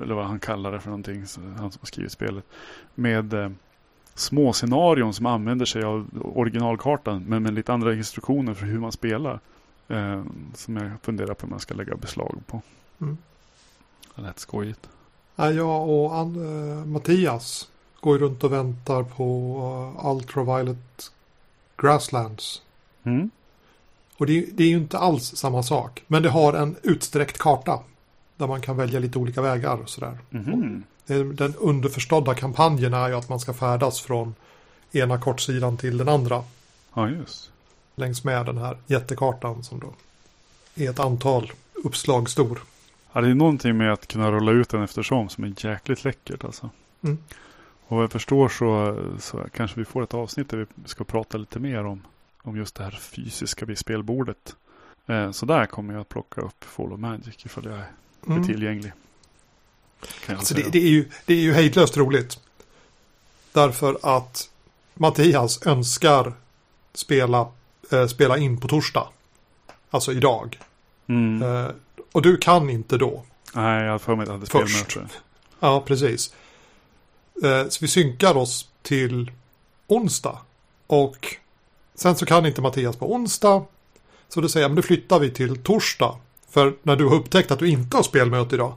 eller 0.02 0.14
vad 0.14 0.26
han 0.26 0.40
kallar 0.40 0.72
det 0.72 0.80
för 0.80 0.88
någonting, 0.88 1.18
han 1.58 1.72
som 1.72 1.80
har 1.80 1.86
skrivit 1.86 2.12
spelet, 2.12 2.44
med 2.94 3.54
små 4.18 4.52
scenarion 4.52 5.14
som 5.14 5.26
använder 5.26 5.66
sig 5.66 5.82
av 5.84 6.06
originalkartan, 6.34 7.24
men 7.28 7.42
med 7.42 7.54
lite 7.54 7.72
andra 7.72 7.94
instruktioner 7.94 8.54
för 8.54 8.66
hur 8.66 8.78
man 8.78 8.92
spelar. 8.92 9.40
Eh, 9.88 10.22
som 10.54 10.76
jag 10.76 10.90
funderar 11.02 11.34
på 11.34 11.46
om 11.46 11.52
jag 11.52 11.60
ska 11.60 11.74
lägga 11.74 11.96
beslag 11.96 12.38
på. 12.46 12.60
Mm. 13.00 13.16
Det 14.14 14.22
lät 14.22 14.38
skojigt. 14.38 14.88
Ja, 15.36 15.50
jag 15.50 15.88
och 15.88 16.16
An- 16.18 16.78
eh, 16.80 16.84
Mattias 16.86 17.68
går 18.00 18.18
runt 18.18 18.44
och 18.44 18.52
väntar 18.52 19.02
på 19.02 19.56
uh, 20.04 20.10
Ultraviolet 20.16 21.12
Grasslands. 21.76 22.62
Mm. 23.02 23.30
Och 24.18 24.26
det, 24.26 24.38
är- 24.38 24.46
det 24.52 24.64
är 24.64 24.68
ju 24.68 24.76
inte 24.76 24.98
alls 24.98 25.36
samma 25.36 25.62
sak. 25.62 26.02
Men 26.06 26.22
det 26.22 26.28
har 26.30 26.52
en 26.54 26.76
utsträckt 26.82 27.38
karta. 27.38 27.80
Där 28.36 28.46
man 28.46 28.60
kan 28.60 28.76
välja 28.76 29.00
lite 29.00 29.18
olika 29.18 29.42
vägar 29.42 29.76
och 29.76 29.88
sådär. 29.90 30.18
Mhm. 30.30 30.82
Är- 31.06 31.24
Den 31.24 31.54
underförstådda 31.54 32.34
kampanjen 32.34 32.94
är 32.94 33.08
ju 33.08 33.14
att 33.14 33.28
man 33.28 33.40
ska 33.40 33.54
färdas 33.54 34.00
från 34.00 34.34
ena 34.92 35.18
kortsidan 35.20 35.76
till 35.76 35.96
den 35.98 36.08
andra. 36.08 36.44
Ja, 36.94 37.08
just. 37.08 37.50
Längs 37.94 38.24
med 38.24 38.46
den 38.46 38.58
här 38.58 38.76
jättekartan 38.86 39.64
som 39.64 39.80
då 39.80 39.94
är 40.74 40.90
ett 40.90 40.98
antal 41.00 41.52
uppslag 41.84 42.30
stor. 42.30 42.58
Ja, 43.12 43.20
det 43.20 43.28
är 43.30 43.34
någonting 43.34 43.76
med 43.76 43.92
att 43.92 44.06
kunna 44.06 44.30
rulla 44.32 44.52
ut 44.52 44.68
den 44.68 44.82
eftersom 44.82 45.28
som 45.28 45.44
är 45.44 45.54
jäkligt 45.66 46.04
läckert 46.04 46.44
alltså. 46.44 46.70
Mm. 47.02 47.18
Och 47.88 47.96
vad 47.96 48.02
jag 48.04 48.12
förstår 48.12 48.48
så, 48.48 48.96
så 49.20 49.44
kanske 49.52 49.78
vi 49.80 49.84
får 49.84 50.02
ett 50.02 50.14
avsnitt 50.14 50.48
där 50.50 50.58
vi 50.74 50.88
ska 50.88 51.04
prata 51.04 51.38
lite 51.38 51.58
mer 51.58 51.84
om, 51.84 52.02
om 52.42 52.56
just 52.56 52.74
det 52.74 52.84
här 52.84 52.90
fysiska 52.90 53.66
vid 53.66 53.78
spelbordet. 53.78 54.56
Eh, 55.06 55.30
så 55.30 55.46
där 55.46 55.66
kommer 55.66 55.94
jag 55.94 56.00
att 56.00 56.08
plocka 56.08 56.40
upp 56.40 56.64
Follow 56.64 56.98
Magic 56.98 57.46
ifall 57.46 57.64
jag 57.64 57.74
är 57.78 57.86
Mm. 58.26 58.46
tillgänglig. 58.46 58.92
Alltså 60.28 60.54
det, 60.54 60.62
det, 60.72 60.78
är 60.78 60.88
ju, 60.88 61.08
det 61.24 61.34
är 61.34 61.38
ju 61.40 61.52
hejdlöst 61.52 61.96
roligt. 61.96 62.38
Därför 63.52 63.98
att 64.02 64.50
Mattias 64.94 65.66
önskar 65.66 66.32
spela, 66.94 67.48
eh, 67.92 68.06
spela 68.06 68.38
in 68.38 68.60
på 68.60 68.68
torsdag. 68.68 69.08
Alltså 69.90 70.12
idag. 70.12 70.58
mm. 71.06 71.42
Eh, 71.42 71.70
och 72.12 72.22
du 72.22 72.36
kan 72.36 72.70
inte 72.70 72.98
då. 72.98 73.24
Nej, 73.52 73.84
jag 73.84 73.92
har 73.92 73.98
för 73.98 74.14
mig 74.16 74.22
att 74.22 74.28
jag 74.28 74.34
hade 74.34 74.46
Först. 74.46 74.80
spelmöte. 74.90 75.14
Ja, 75.60 75.80
precis. 75.80 76.34
Eh, 77.44 77.68
så 77.68 77.78
vi 77.80 77.88
synkar 77.88 78.36
oss 78.36 78.68
till 78.82 79.30
onsdag. 79.86 80.38
Och 80.86 81.36
sen 81.94 82.16
så 82.16 82.26
kan 82.26 82.46
inte 82.46 82.60
Mattias 82.62 82.96
på 82.96 83.12
onsdag. 83.14 83.64
Så 84.28 84.40
då 84.40 84.48
säger 84.48 84.64
jag, 84.64 84.70
men 84.70 84.76
då 84.76 84.82
flyttar 84.82 85.18
vi 85.18 85.30
till 85.30 85.62
torsdag. 85.62 86.16
För 86.50 86.74
när 86.82 86.96
du 86.96 87.04
har 87.06 87.14
upptäckt 87.14 87.50
att 87.50 87.58
du 87.58 87.68
inte 87.68 87.96
har 87.96 88.02
spelmöte 88.02 88.54
idag. 88.54 88.74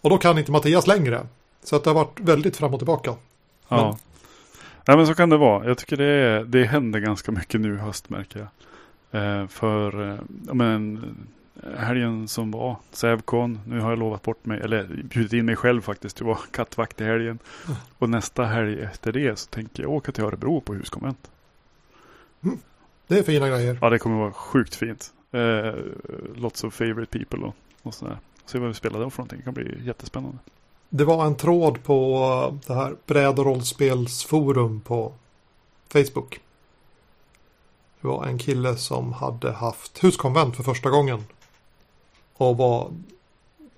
Och 0.00 0.10
då 0.10 0.18
kan 0.18 0.38
inte 0.38 0.52
Mattias 0.52 0.86
längre. 0.86 1.26
Så 1.62 1.76
att 1.76 1.84
det 1.84 1.90
har 1.90 1.94
varit 1.94 2.20
väldigt 2.20 2.56
fram 2.56 2.72
och 2.74 2.80
tillbaka. 2.80 3.14
Ja. 3.68 3.84
Men- 3.88 3.96
Nej 4.86 4.96
men 4.96 5.06
så 5.06 5.14
kan 5.14 5.28
det 5.30 5.36
vara. 5.36 5.66
Jag 5.68 5.78
tycker 5.78 5.96
det, 5.96 6.04
är, 6.04 6.44
det 6.44 6.64
händer 6.64 7.00
ganska 7.00 7.32
mycket 7.32 7.60
nu 7.60 7.74
i 7.74 7.78
höst 7.78 8.10
märker 8.10 8.38
jag. 9.10 9.22
Eh, 9.22 9.46
för 9.48 10.10
eh, 10.12 10.18
ja, 10.46 10.54
men, 10.54 10.96
eh, 11.62 11.78
helgen 11.80 12.28
som 12.28 12.50
var, 12.50 12.76
Sävcon, 12.92 13.60
nu 13.66 13.80
har 13.80 13.90
jag 13.90 13.98
lovat 13.98 14.22
bort 14.22 14.44
mig, 14.46 14.60
eller 14.60 14.84
bjudit 15.04 15.32
in 15.32 15.46
mig 15.46 15.56
själv 15.56 15.80
faktiskt 15.82 16.16
till 16.16 16.24
att 16.24 16.28
vara 16.36 16.38
kattvakt 16.50 17.00
i 17.00 17.04
helgen. 17.04 17.38
Mm. 17.66 17.76
Och 17.98 18.10
nästa 18.10 18.44
helg 18.44 18.80
efter 18.80 19.12
det 19.12 19.38
så 19.38 19.46
tänker 19.50 19.82
jag 19.82 19.92
åka 19.92 20.12
till 20.12 20.24
Örebro 20.24 20.60
på 20.60 20.74
huskonvent. 20.74 21.30
Det 23.06 23.18
är 23.18 23.22
fina 23.22 23.48
grejer. 23.48 23.78
Ja 23.80 23.90
det 23.90 23.98
kommer 23.98 24.18
vara 24.18 24.32
sjukt 24.32 24.74
fint. 24.74 25.12
Eh, 25.32 25.74
lots 26.36 26.64
of 26.64 26.74
favorite 26.74 27.18
people 27.18 27.38
och, 27.46 27.54
och 27.82 27.94
sådär. 27.94 28.18
Se 28.48 28.58
vad 28.58 28.68
vi 28.68 28.74
spelar 28.74 29.00
då 29.00 29.10
för 29.10 29.18
någonting, 29.18 29.38
det 29.38 29.44
kan 29.44 29.54
bli 29.54 29.86
jättespännande. 29.86 30.38
Det 30.88 31.04
var 31.04 31.26
en 31.26 31.36
tråd 31.36 31.84
på 31.84 32.58
det 32.66 32.74
här 32.74 32.96
bräd 33.06 33.38
och 33.38 33.44
rollspelsforum 33.44 34.80
på 34.80 35.12
Facebook. 35.88 36.40
Det 38.00 38.08
var 38.08 38.26
en 38.26 38.38
kille 38.38 38.76
som 38.76 39.12
hade 39.12 39.52
haft 39.52 40.04
huskonvent 40.04 40.56
för 40.56 40.62
första 40.62 40.90
gången. 40.90 41.24
Och 42.34 42.56
var 42.56 42.90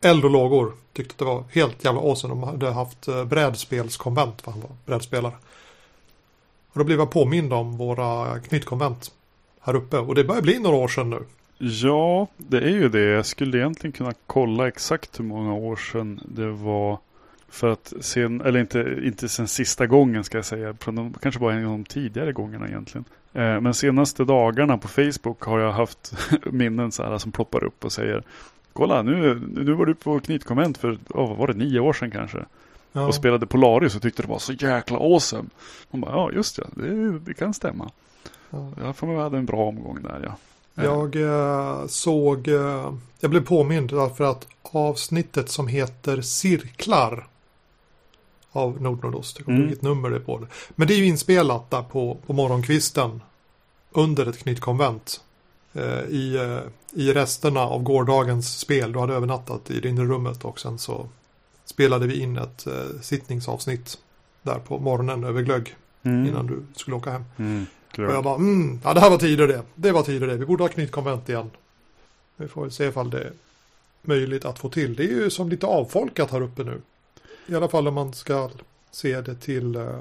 eld 0.01 0.25
och 0.25 0.31
lågor. 0.31 0.73
Tyckte 0.93 1.15
att 1.15 1.19
det 1.19 1.25
var 1.25 1.45
helt 1.53 1.85
jävla 1.85 2.01
awesome. 2.01 2.35
De 2.35 2.43
hade 2.43 2.71
haft 2.71 3.09
eh, 3.09 3.25
brädspelskonvent 3.25 4.43
för 4.43 4.51
han 4.51 4.61
var 4.61 4.71
brädspelare. 4.87 5.35
Och 6.73 6.79
då 6.79 6.85
blev 6.85 6.99
jag 6.99 7.11
påmind 7.11 7.53
om 7.53 7.77
våra 7.77 8.41
knytkonvent 8.41 9.13
här 9.61 9.75
uppe. 9.75 9.99
Och 9.99 10.15
det 10.15 10.25
börjar 10.25 10.43
bli 10.43 10.59
några 10.59 10.77
år 10.77 10.89
sedan 10.89 11.11
nu. 11.11 11.25
Ja, 11.62 12.27
det 12.37 12.59
är 12.59 12.70
ju 12.70 12.88
det. 12.88 13.05
Jag 13.05 13.27
skulle 13.27 13.59
egentligen 13.59 13.92
kunna 13.92 14.12
kolla 14.27 14.68
exakt 14.68 15.20
hur 15.20 15.25
många 15.25 15.55
år 15.55 15.77
sedan 15.77 16.20
det 16.25 16.51
var. 16.51 16.99
För 17.49 17.73
att 17.73 17.92
sen, 18.01 18.40
eller 18.40 18.61
inte, 18.61 18.99
inte 19.03 19.29
sen 19.29 19.49
sista 19.49 19.87
gången 19.87 20.25
ska 20.25 20.38
jag 20.38 20.44
säga. 20.44 20.75
Från 20.81 20.94
de, 20.94 21.14
kanske 21.23 21.40
bara 21.40 21.55
en 21.55 21.64
av 21.64 21.70
de 21.70 21.85
tidigare 21.85 22.33
gångerna 22.33 22.68
egentligen. 22.68 23.05
Eh, 23.33 23.61
men 23.61 23.75
senaste 23.75 24.25
dagarna 24.25 24.79
på 24.79 24.88
Facebook 24.88 25.42
har 25.42 25.59
jag 25.59 25.73
haft 25.73 26.14
minnen 26.53 26.92
så 26.92 27.03
här 27.03 27.18
som 27.18 27.33
ploppar 27.33 27.64
upp 27.64 27.85
och 27.85 27.92
säger 27.92 28.23
Kolla 28.73 29.03
nu, 29.03 29.35
nu 29.57 29.73
var 29.73 29.87
du 29.87 29.94
på 29.94 30.20
knytkonvent 30.20 30.79
för, 30.79 30.99
oh, 31.09 31.29
vad 31.29 31.37
var 31.37 31.46
det, 31.46 31.55
nio 31.55 31.81
år 31.81 31.92
sedan 31.92 32.11
kanske. 32.11 32.38
Ja. 32.92 33.07
och 33.07 33.14
spelade 33.14 33.46
Polaris 33.46 33.96
och 33.96 34.03
tyckte 34.03 34.23
det 34.23 34.29
var 34.29 34.38
så 34.38 34.53
jäkla 34.53 34.99
awesome. 34.99 35.49
Hon 35.90 36.01
bara, 36.01 36.12
ja 36.12 36.31
just 36.33 36.59
ja, 36.59 36.64
det, 36.75 37.18
det 37.18 37.35
kan 37.35 37.55
stämma. 37.55 37.90
Ja. 38.51 38.73
Jag 38.83 38.96
får 38.96 39.07
med 39.07 39.23
hade 39.23 39.38
en 39.38 39.46
bra 39.46 39.68
omgång 39.68 40.03
där 40.03 40.20
ja. 40.25 40.37
Jag 40.85 41.16
eh, 41.16 41.87
såg, 41.87 42.49
eh, 42.49 42.93
jag 43.21 43.31
blev 43.31 43.45
påmind 43.47 43.90
därför 43.90 44.25
att 44.25 44.47
avsnittet 44.62 45.51
som 45.51 45.69
heter 45.69 46.21
Cirklar 46.21 47.27
av 48.53 48.83
Nordnordost, 48.83 49.38
jag 49.38 49.45
kommer 49.45 49.59
Mm. 49.59 49.69
vilket 49.69 49.83
nummer 49.85 50.11
det 50.11 50.16
är 50.16 50.21
på 50.21 50.38
det. 50.38 50.47
Men 50.69 50.88
det 50.88 50.95
är 50.95 50.99
ju 50.99 51.07
inspelat 51.07 51.71
där 51.71 51.83
på, 51.83 52.16
på 52.27 52.33
morgonkvisten 52.33 53.23
under 53.90 54.27
ett 54.27 54.38
knytkonvent. 54.38 55.21
Eh, 55.73 56.01
i, 56.01 56.37
eh, 56.37 57.01
I 57.01 57.12
resterna 57.12 57.61
av 57.61 57.83
gårdagens 57.83 58.59
spel, 58.59 58.93
du 58.93 58.99
hade 58.99 59.14
övernattat 59.14 59.71
i 59.71 59.81
det 59.81 59.88
inre 59.88 60.05
rummet 60.05 60.45
och 60.45 60.61
sen 60.61 60.79
så 60.79 61.09
spelade 61.64 62.07
vi 62.07 62.21
in 62.23 62.37
ett 62.38 62.66
eh, 62.66 63.01
sittningsavsnitt 63.03 63.99
där 64.43 64.59
på 64.59 64.79
morgonen 64.79 65.25
över 65.25 65.43
glögg 65.43 65.77
Mm. 66.03 66.27
innan 66.27 66.47
du 66.47 66.62
skulle 66.77 66.97
åka 66.97 67.11
hem. 67.11 67.25
Mm. 67.37 67.66
Och 68.09 68.15
jag 68.15 68.25
bara, 68.25 68.35
mm, 68.35 68.81
ja 68.85 68.95
det 68.95 69.01
här 69.01 69.11
var 69.11 69.19
tider 69.19 69.49
det. 69.49 69.63
Det 69.75 69.93
var 69.93 70.03
tider 70.03 70.27
det. 70.27 70.37
Vi 70.37 70.47
borde 70.47 70.65
ha 70.65 70.69
knytkonvent 70.69 71.29
igen. 71.29 71.51
Vi 72.37 72.49
får 72.49 72.63
väl 72.63 72.71
se 72.71 72.85
ifall 72.85 73.11
det 73.11 73.21
är 73.21 73.33
möjligt 74.03 74.45
att 74.45 74.59
få 74.59 74.69
till. 74.69 74.95
Det 74.95 75.05
är 75.05 75.09
ju 75.09 75.31
som 75.31 75.49
lite 75.49 75.67
avfolkat 75.67 76.31
här 76.31 76.41
uppe 76.41 76.65
nu. 76.65 76.81
I 77.47 77.55
alla 77.55 77.69
fall 77.69 77.89
om 77.89 77.95
man 77.95 78.13
ska 78.15 78.51
se 78.91 79.21
det 79.21 79.35
till 79.35 79.77
eh, 79.77 79.99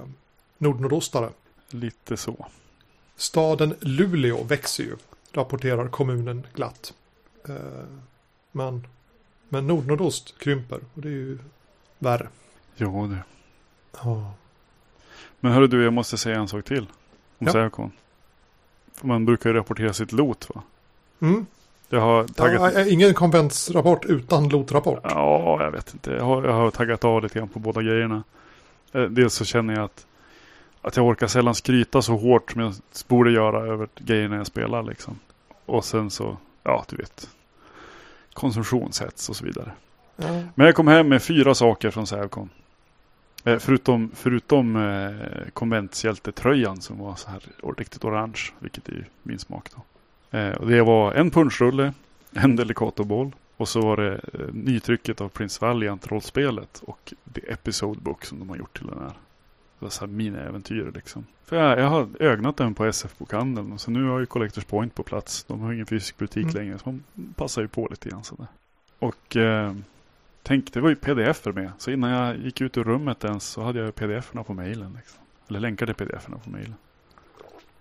nordnordostare. 0.57 1.29
Lite 1.69 2.17
så. 2.17 2.47
Staden 3.15 3.75
Luleå 3.79 4.43
växer 4.43 4.83
ju, 4.83 4.95
rapporterar 5.31 5.87
kommunen 5.87 6.47
glatt. 6.53 6.93
Eh, 7.47 7.55
men, 8.51 8.87
men 9.49 9.67
nordnordost 9.67 10.37
krymper 10.39 10.79
och 10.93 11.01
det 11.01 11.07
är 11.07 11.11
ju 11.11 11.37
värre. 11.99 12.27
Jo 12.75 13.07
du. 13.07 13.17
Ja. 14.03 14.33
Men 15.39 15.51
hörru 15.51 15.67
du, 15.67 15.83
jag 15.83 15.93
måste 15.93 16.17
säga 16.17 16.39
en 16.39 16.47
sak 16.47 16.65
till. 16.65 16.87
Om 17.39 17.47
Ja. 17.47 17.69
För 18.95 19.07
Man 19.07 19.25
brukar 19.25 19.49
ju 19.49 19.55
rapportera 19.55 19.93
sitt 19.93 20.11
lot 20.11 20.49
va? 20.55 20.61
Mm. 21.21 21.45
Jag 21.89 22.01
har 22.01 22.23
taggat... 22.27 22.73
Ja, 22.73 22.85
ingen 22.85 23.13
konventsrapport 23.13 24.05
utan 24.05 24.49
lotrapport. 24.49 24.99
Ja, 25.03 25.63
jag 25.63 25.71
vet 25.71 25.93
inte. 25.93 26.11
Jag 26.11 26.23
har, 26.23 26.43
jag 26.43 26.53
har 26.53 26.71
taggat 26.71 27.03
av 27.05 27.23
lite 27.23 27.39
grann 27.39 27.47
på 27.47 27.59
båda 27.59 27.81
grejerna. 27.81 28.23
Eh, 28.91 29.01
Dels 29.03 29.33
så 29.33 29.45
känner 29.45 29.73
jag 29.73 29.83
att, 29.83 30.05
att 30.81 30.97
jag 30.97 31.05
orkar 31.05 31.27
sällan 31.27 31.55
skryta 31.55 32.01
så 32.01 32.17
hårt 32.17 32.51
som 32.51 32.61
jag 32.61 32.73
borde 33.07 33.31
göra 33.31 33.73
över 33.73 33.87
grejerna 33.97 34.35
jag 34.35 34.47
spelar 34.47 34.83
liksom. 34.83 35.19
Och 35.65 35.85
sen 35.85 36.09
så, 36.09 36.37
ja 36.63 36.85
du 36.89 36.95
vet. 36.95 37.29
Konsumtionshets 38.33 39.29
och 39.29 39.35
så 39.35 39.45
vidare. 39.45 39.71
Ja. 40.15 40.27
Men 40.55 40.65
jag 40.65 40.75
kom 40.75 40.87
hem 40.87 41.07
med 41.07 41.23
fyra 41.23 41.55
saker 41.55 41.91
från 41.91 42.07
Sävcon. 42.07 42.49
Eh, 43.43 43.59
förutom 43.59 44.11
förutom 44.15 44.75
eh, 44.75 45.49
konventshjältetröjan 45.53 46.81
som 46.81 46.99
var 46.99 47.15
så 47.15 47.29
här 47.29 47.41
riktigt 47.77 48.03
orange. 48.05 48.39
Vilket 48.59 48.89
är 48.89 49.05
min 49.23 49.39
smak 49.39 49.69
då. 49.75 49.81
Eh, 50.37 50.51
och 50.55 50.67
det 50.67 50.81
var 50.81 51.13
en 51.13 51.31
punschrulle, 51.31 51.93
en 52.33 52.55
Delicatoboll 52.55 53.31
och 53.57 53.69
så 53.69 53.81
var 53.81 53.97
det 53.97 54.13
eh, 54.33 54.53
nytrycket 54.53 55.21
av 55.21 55.29
Prince 55.29 55.65
Valiant 55.65 56.07
rollspelet 56.11 56.81
och 56.85 57.13
The 57.33 57.41
Episode 57.51 57.99
Book 58.01 58.25
som 58.25 58.39
de 58.39 58.49
har 58.49 58.57
gjort 58.57 58.77
till 58.77 58.87
den 58.87 58.99
här. 58.99 59.13
Det 59.79 59.85
var 59.85 59.89
så 59.89 59.99
här 60.05 60.07
mini-äventyr 60.13 60.91
liksom. 60.95 61.25
För 61.45 61.55
jag, 61.55 61.79
jag 61.79 61.87
har 61.87 62.07
ögnat 62.19 62.57
den 62.57 62.73
på 62.75 62.85
SF-bokhandeln 62.85 63.71
och 63.71 63.81
så 63.81 63.91
nu 63.91 64.03
har 64.03 64.19
ju 64.19 64.25
Collectors 64.25 64.63
Point 64.65 64.95
på 64.95 65.03
plats. 65.03 65.43
De 65.43 65.59
har 65.61 65.73
ingen 65.73 65.85
fysisk 65.85 66.17
butik 66.17 66.43
Mm. 66.43 66.55
längre 66.55 66.77
så 66.77 66.85
de 66.85 67.03
passar 67.35 67.61
ju 67.61 67.67
på 67.67 67.87
lite 67.91 68.09
grann 68.09 68.23
sådär. 68.23 68.47
Och 68.99 69.35
eh, 69.37 69.73
tänk, 70.49 70.73
det 70.73 70.81
var 70.81 70.89
ju 70.89 70.95
pdf 70.95 71.45
med. 71.45 71.71
Så 71.77 71.91
innan 71.91 72.09
jag 72.09 72.37
gick 72.37 72.61
ut 72.61 72.77
ur 72.77 72.83
rummet 72.83 73.23
ens 73.23 73.43
så 73.43 73.61
hade 73.61 73.79
jag 73.79 73.95
pdf-erna 73.95 74.43
på 74.43 74.53
mejlen. 74.53 74.97
Liksom. 74.97 75.19
Eller 75.49 75.59
länkade 75.59 75.93
pdf-erna 75.93 76.37
på 76.43 76.49
mejlen. 76.49 76.75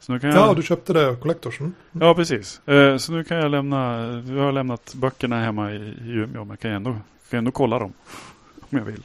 Jag... 0.07 0.25
ja, 0.25 0.55
du 0.55 0.63
köpte 0.63 0.93
det 0.93 1.17
Collectors. 1.17 1.61
Mm. 1.61 1.75
Ja, 1.93 2.15
precis. 2.15 2.69
Eh, 2.69 2.97
så 2.97 3.13
nu 3.13 3.25
kan 3.25 3.37
jag 3.37 3.51
lämna, 3.51 4.07
jag 4.27 4.43
har 4.43 4.53
lämnat 4.53 4.95
böckerna 4.95 5.41
hemma 5.41 5.73
i, 5.73 5.95
Umeå, 6.05 6.45
men 6.45 6.49
jag 6.49 6.61
kan 6.61 6.71
ändå, 6.71 6.97
kan 7.31 7.39
ändå 7.39 7.51
kolla 7.51 7.79
dem. 7.79 7.93
Om 8.71 8.79
jag 8.79 8.85
vill. 8.85 9.03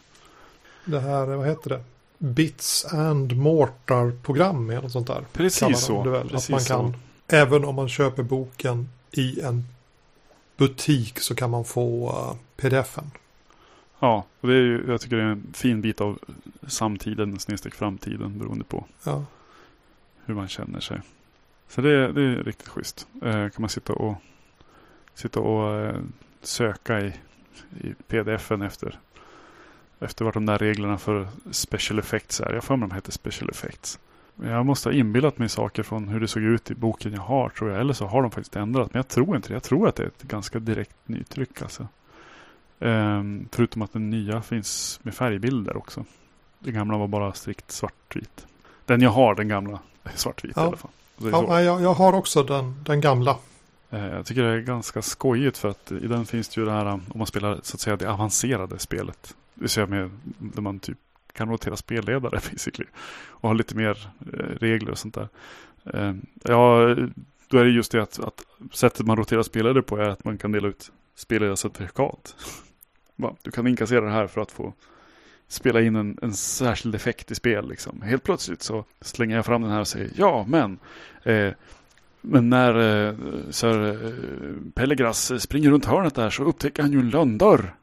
Det 0.86 1.00
här, 1.00 1.26
vad 1.26 1.48
heter 1.48 1.70
det? 1.70 1.84
Bits 2.18 2.86
and 2.94 3.38
Mortar-program 3.38 4.70
eller 4.70 4.82
något 4.82 4.92
sånt 4.92 5.08
där. 5.08 5.26
Precis 5.34 5.80
så. 5.80 6.02
väl. 6.02 6.30
Precis 6.30 6.50
att 6.50 6.50
man 6.50 6.60
kan, 6.60 6.94
så. 6.94 7.36
även 7.36 7.66
om 7.66 7.76
man 7.76 7.90
köper 7.90 8.24
boken 8.24 8.90
i 9.12 9.42
en 9.42 9.68
butik 10.58 11.20
så 11.20 11.36
kan 11.36 11.50
man 11.50 11.66
få 11.66 12.10
uh, 12.10 12.36
pdf-en. 12.58 13.12
Ja, 14.04 14.26
och 14.42 14.48
det 14.48 14.54
är 14.54 14.62
ju, 14.62 14.84
jag 14.88 15.02
tycker 15.02 15.16
det 15.18 15.24
är 15.24 15.28
en 15.28 15.54
fin 15.54 15.82
bit 15.82 16.02
av 16.02 16.20
samtiden, 16.68 17.40
snedstreck 17.40 17.76
framtiden, 17.76 18.40
beroende 18.40 18.64
på 18.66 18.86
Ja. 19.04 19.26
hur 20.26 20.34
man 20.36 20.48
känner 20.48 20.80
sig. 20.80 21.02
Så 21.68 21.82
det, 21.82 22.12
det 22.12 22.22
är 22.22 22.36
riktigt 22.44 22.68
schysst. 22.68 23.08
Eh, 23.22 23.32
kan 23.32 23.52
man 23.58 23.70
sitta 23.70 23.94
och, 23.94 24.16
sitta 25.14 25.40
och 25.40 25.80
eh, 25.80 25.96
söka 26.42 27.02
i, 27.02 27.14
i 27.82 27.94
pdf-en 28.08 28.62
efter, 28.62 29.00
efter 30.00 30.26
vart 30.26 30.34
de 30.34 30.46
där 30.46 30.58
reglerna 30.58 30.98
för 30.98 31.28
special 31.52 32.00
effects 32.00 32.42
är. 32.42 32.54
Jag 32.54 32.64
för 32.64 32.76
mig 32.76 32.90
de 32.90 32.96
heter 32.96 33.12
special 33.12 33.50
effects. 33.50 34.00
Jag 34.36 34.66
måste 34.66 34.90
ha 34.90 34.94
inbillat 34.94 35.38
mig 35.38 35.50
saker 35.50 35.84
från 35.84 36.08
hur 36.08 36.20
det 36.20 36.28
såg 36.28 36.44
ut 36.44 36.72
i 36.72 36.76
boken 36.76 37.14
jag 37.14 37.22
har 37.22 37.50
tror 37.50 37.72
jag. 37.72 37.80
Eller 37.80 37.94
så 37.94 38.06
har 38.06 38.22
de 38.22 38.32
faktiskt 38.32 38.56
ändrat. 38.56 38.94
Men 38.94 39.00
jag 39.00 39.08
tror 39.08 39.36
inte 39.36 39.48
det. 39.48 39.54
Jag 39.54 39.64
tror 39.64 39.88
att 39.88 39.96
det 39.96 40.04
är 40.04 40.08
ett 40.08 40.24
ganska 40.24 40.60
direkt 40.60 40.96
nytryck 41.06 41.62
alltså. 41.62 41.88
Ehm, 42.80 43.48
förutom 43.52 43.82
att 43.82 43.94
den 43.94 44.10
nya 44.10 44.42
finns 44.42 45.00
med 45.04 45.14
färgbilder 45.14 45.78
också. 45.78 46.06
Den 46.60 46.74
gamla 46.74 46.98
var 46.98 47.08
bara 47.08 47.34
strikt 47.34 47.72
svartvit. 47.72 48.48
Den 48.86 49.02
jag 49.02 49.10
har, 49.10 49.36
den 49.36 49.48
gamla, 49.48 49.80
är 50.04 50.12
svartvit 50.18 50.54
Ja. 50.56 50.64
i 50.64 50.68
alla 50.68 50.78
fall. 50.78 50.92
Ja, 51.18 51.62
jag, 51.62 51.82
jag 51.82 51.94
har 51.94 52.14
också 52.14 52.44
den, 52.44 52.84
den 52.84 53.02
gamla. 53.02 53.38
Eh, 53.90 54.06
Jag 54.08 54.26
tycker 54.26 54.44
det 54.44 54.50
är 54.50 54.60
ganska 54.62 55.02
skojigt 55.02 55.58
för 55.58 55.70
att 55.70 55.92
i 55.92 56.08
den 56.08 56.26
finns 56.26 56.50
det 56.50 56.62
ju 56.62 56.66
det 56.66 56.72
här 56.72 56.86
om 56.86 57.02
man 57.16 57.28
spelar 57.28 57.60
så 57.64 57.76
att 57.76 57.80
säga 57.82 57.96
det 57.96 58.12
avancerade 58.12 58.80
spelet. 58.80 59.36
Det 59.54 59.62
vill 59.62 59.70
säga 59.70 59.88
med, 59.88 60.10
där 60.24 60.62
man 60.62 60.80
typ 60.80 60.98
kan 61.34 61.50
rotera 61.50 61.76
spelledare 61.76 62.40
basically. 62.52 62.90
Och 63.28 63.50
ha 63.50 63.54
lite 63.54 63.76
mer 63.76 64.08
eh, 64.34 64.38
regler 64.60 64.92
och 64.92 64.98
sånt 64.98 65.14
där. 65.16 65.28
Eh, 65.94 66.14
Ja, 66.44 66.96
då 67.48 67.58
är 67.58 67.64
det 67.64 67.70
just 67.72 67.92
det 67.92 68.04
att, 68.04 68.20
att 68.20 68.42
sättet 68.72 69.06
man 69.06 69.18
roterar 69.18 69.44
spelledare 69.44 69.84
på 69.84 69.98
är 69.98 70.10
att 70.10 70.24
man 70.24 70.38
kan 70.38 70.52
dela 70.52 70.68
ut 70.68 70.92
Spelar 71.16 71.48
jag 71.48 71.58
certifikat? 71.58 72.36
Du 73.42 73.52
kan 73.52 73.68
inkassera 73.68 74.06
det 74.06 74.12
här 74.12 74.28
för 74.28 74.42
att 74.42 74.52
få 74.52 74.74
spela 75.48 75.82
in 75.82 75.96
en, 75.96 76.18
en 76.22 76.34
särskild 76.34 76.96
effekt 76.96 77.32
i 77.32 77.36
spel. 77.36 77.70
Liksom. 77.70 78.02
Helt 78.02 78.24
plötsligt 78.24 78.62
så 78.62 78.86
slänger 79.02 79.36
jag 79.36 79.46
fram 79.46 79.62
den 79.62 79.72
här 79.72 79.80
och 79.80 79.88
säger 79.88 80.12
ja 80.16 80.46
men 80.48 80.80
eh, 81.24 81.54
men 82.26 82.50
när 82.50 83.06
eh, 83.08 83.16
Sir 83.50 83.90
eh, 83.90 84.72
Pellegras 84.74 85.42
springer 85.42 85.72
runt 85.72 85.86
hörnet 85.86 86.16
där 86.16 86.30
så 86.30 86.44
upptäcker 86.44 86.84
han 86.84 86.92
ju 86.92 87.00
en 87.00 87.10
lönndörr. 87.10 87.76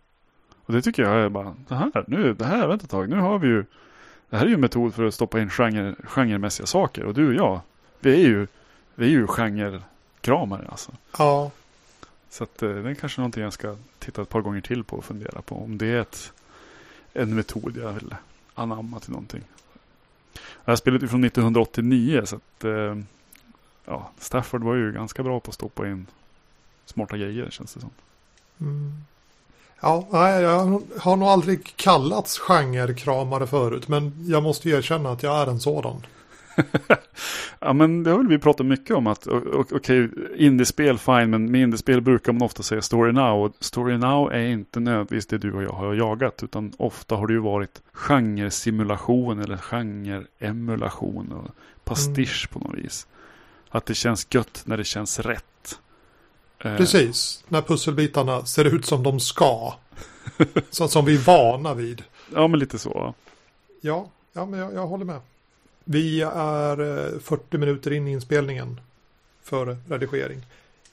Och 0.64 0.72
det 0.72 0.82
tycker 0.82 1.02
jag 1.02 1.12
är 1.12 1.28
bara, 1.28 1.54
det 1.68 1.74
här, 1.74 2.04
nu, 2.06 2.34
det 2.34 2.44
här, 2.44 2.68
vänta 2.68 2.84
ett 2.84 2.90
tag, 2.90 3.08
nu 3.08 3.16
har 3.16 3.38
vi 3.38 3.48
ju, 3.48 3.64
det 4.30 4.36
här 4.36 4.44
är 4.44 4.48
ju 4.48 4.54
en 4.54 4.60
metod 4.60 4.94
för 4.94 5.04
att 5.04 5.14
stoppa 5.14 5.40
in 5.40 5.50
genre, 5.50 5.94
genremässiga 6.04 6.66
saker. 6.66 7.04
Och 7.04 7.14
du 7.14 7.28
och 7.28 7.34
jag, 7.34 7.60
vi 8.00 8.12
är 8.12 8.28
ju, 8.28 8.46
vi 8.94 9.06
är 9.06 9.10
ju 9.10 9.26
genrekramare 9.26 10.66
alltså. 10.70 10.92
Ja, 11.18 11.50
så 12.30 12.44
att 12.44 12.62
eh, 12.62 12.68
det 12.68 12.90
är 12.90 12.94
kanske 12.94 13.20
någonting 13.20 13.42
jag 13.42 13.52
ska 13.52 13.76
titta 13.98 14.22
ett 14.22 14.28
par 14.28 14.40
gånger 14.40 14.60
till 14.60 14.84
på 14.84 14.96
och 14.96 15.04
fundera 15.04 15.42
på. 15.42 15.54
Om 15.54 15.78
det 15.78 15.86
är 15.86 16.00
ett, 16.00 16.32
en 17.12 17.34
metod 17.34 17.76
jag 17.76 17.92
vill 17.92 18.14
anamma 18.54 19.00
till 19.00 19.10
någonting. 19.10 19.42
Det 20.32 20.70
här 20.70 20.76
spelet 20.76 21.02
är 21.02 21.06
från 21.06 21.24
1989 21.24 22.22
så 22.24 22.36
att 22.36 22.64
eh, 22.64 22.96
ja, 23.84 24.10
Stafford 24.18 24.62
var 24.62 24.74
ju 24.74 24.92
ganska 24.92 25.22
bra 25.22 25.40
på 25.40 25.48
att 25.48 25.54
stoppa 25.54 25.88
in 25.88 26.06
smarta 26.84 27.16
grejer 27.16 27.50
känns 27.50 27.74
det 27.74 27.80
som. 27.80 27.90
mm. 28.60 29.04
ja 29.80 30.08
nej, 30.10 30.42
jag 30.42 30.82
har 30.98 31.16
nog 31.16 31.28
aldrig 31.28 31.76
kallats 31.76 32.38
genrekramare 32.38 33.46
förut. 33.46 33.88
Men 33.88 34.24
jag 34.28 34.42
måste 34.42 34.68
erkänna 34.70 35.10
att 35.10 35.22
jag 35.22 35.42
är 35.42 35.46
en 35.46 35.60
sådan. 35.60 36.06
Ja 37.60 37.72
men 37.72 38.02
det 38.02 38.10
har 38.10 38.18
väl 38.18 38.28
vi 38.28 38.38
pratat 38.38 38.66
mycket 38.66 38.96
om 38.96 39.06
att 39.06 39.26
okej, 39.70 40.10
indiespel 40.36 40.98
fine 40.98 41.30
men 41.30 41.50
med 41.50 41.60
indiespel 41.60 42.00
brukar 42.00 42.32
man 42.32 42.42
ofta 42.42 42.62
säga 42.62 42.82
story 42.82 43.12
now 43.12 43.44
och 43.44 43.52
story 43.60 43.98
now 43.98 44.32
är 44.32 44.46
inte 44.46 44.80
nödvändigtvis 44.80 45.26
det 45.26 45.38
du 45.38 45.52
och 45.52 45.62
jag 45.62 45.72
har 45.72 45.94
jagat 45.94 46.42
utan 46.42 46.72
ofta 46.76 47.16
har 47.16 47.26
det 47.26 47.32
ju 47.32 47.38
varit 47.38 47.82
genresimulation 47.92 49.40
eller 49.40 49.56
genreemulation 49.56 51.32
och 51.32 51.50
pastisch 51.84 52.48
på 52.50 52.58
något 52.58 52.74
vis. 52.74 53.06
Att 53.68 53.86
det 53.86 53.94
känns 53.94 54.26
gött 54.30 54.62
när 54.64 54.76
det 54.76 54.84
känns 54.84 55.20
rätt. 55.20 55.78
Eh, 56.58 56.76
Precis, 56.76 57.44
när 57.48 57.62
pusselbitarna 57.62 58.44
ser 58.44 58.64
ut 58.64 58.86
som 58.86 59.02
de 59.02 59.20
ska. 59.20 59.74
så, 60.70 60.88
som 60.88 61.04
vi 61.04 61.14
är 61.14 61.18
vana 61.18 61.74
vid. 61.74 62.02
Ja 62.34 62.48
men 62.48 62.60
lite 62.60 62.78
så. 62.78 63.14
Ja, 63.80 64.10
ja 64.32 64.46
men 64.46 64.60
jag, 64.60 64.74
jag 64.74 64.86
håller 64.86 65.04
med. 65.04 65.20
Vi 65.92 66.22
är 66.34 66.80
eh, 66.80 67.18
40 67.20 67.58
minuter 67.58 67.90
in 67.92 68.08
i 68.08 68.12
inspelningen 68.12 68.80
för 69.42 69.76
redigering. 69.88 70.46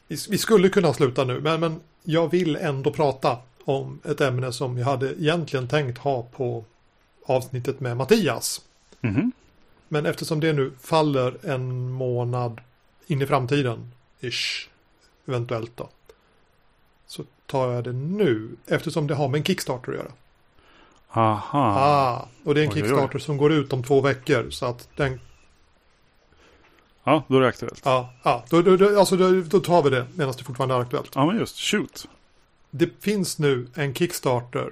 Vi, 0.07 0.37
skulle 0.37 0.69
kunna 0.69 0.93
sluta 0.93 1.23
nu, 1.23 1.41
men, 1.41 1.59
men 1.59 1.79
jag 2.03 2.31
vill 2.31 2.55
ändå 2.55 2.91
prata 2.91 3.37
om 3.63 3.99
ett 4.03 4.21
ämne 4.21 4.51
som 4.53 4.77
jag 4.77 4.85
hade 4.85 5.21
egentligen 5.21 5.67
tänkt 5.67 5.97
ha 5.97 6.23
på 6.23 6.65
avsnittet 7.25 7.79
med 7.79 7.97
Mattias. 7.97 8.61
Mhm. 9.01 9.31
Men 9.87 10.05
eftersom 10.05 10.39
det 10.39 10.53
nu 10.53 10.71
faller 10.79 11.37
en 11.45 11.91
månad 11.91 12.61
in 13.07 13.21
i 13.21 13.25
framtiden, 13.25 13.91
ish, 14.19 14.69
eventuellt 15.25 15.77
då, 15.77 15.89
så 17.07 17.23
tar 17.45 17.71
jag 17.71 17.83
det 17.83 17.93
nu, 17.93 18.49
eftersom 18.65 19.07
det 19.07 19.15
har 19.15 19.27
med 19.27 19.37
en 19.37 19.43
Kickstarter 19.43 19.91
att 19.91 19.97
göra. 19.97 20.11
Aha. 21.09 21.73
Ah, 21.79 22.27
och 22.43 22.55
det 22.55 22.61
är 22.61 22.65
en 22.65 22.71
Oj, 22.71 22.75
oj, 22.75 22.81
oj. 22.81 22.87
Kickstarter 22.87 23.19
som 23.19 23.37
går 23.37 23.51
ut 23.51 23.73
om 23.73 23.83
två 23.83 24.01
veckor, 24.01 24.49
så 24.49 24.65
att 24.65 24.89
den, 24.95 25.19
Ja, 27.03 27.23
då 27.27 27.37
är 27.37 27.41
det 27.41 27.47
aktuellt. 27.47 27.81
ja, 27.85 28.13
ja 28.23 28.45
då, 28.49 28.61
då, 28.61 28.77
då, 28.77 28.99
alltså 28.99 29.17
då, 29.17 29.41
då 29.41 29.59
tar 29.59 29.83
vi 29.83 29.89
det 29.89 30.05
medan 30.15 30.33
det 30.37 30.43
fortfarande 30.43 30.75
är 30.75 30.79
aktuellt. 30.79 31.11
Ja, 31.15 31.25
men 31.25 31.37
just. 31.39 31.57
Shoot. 31.59 32.07
Det 32.69 33.03
finns 33.03 33.39
nu 33.39 33.67
en 33.73 33.93
Kickstarter 33.93 34.71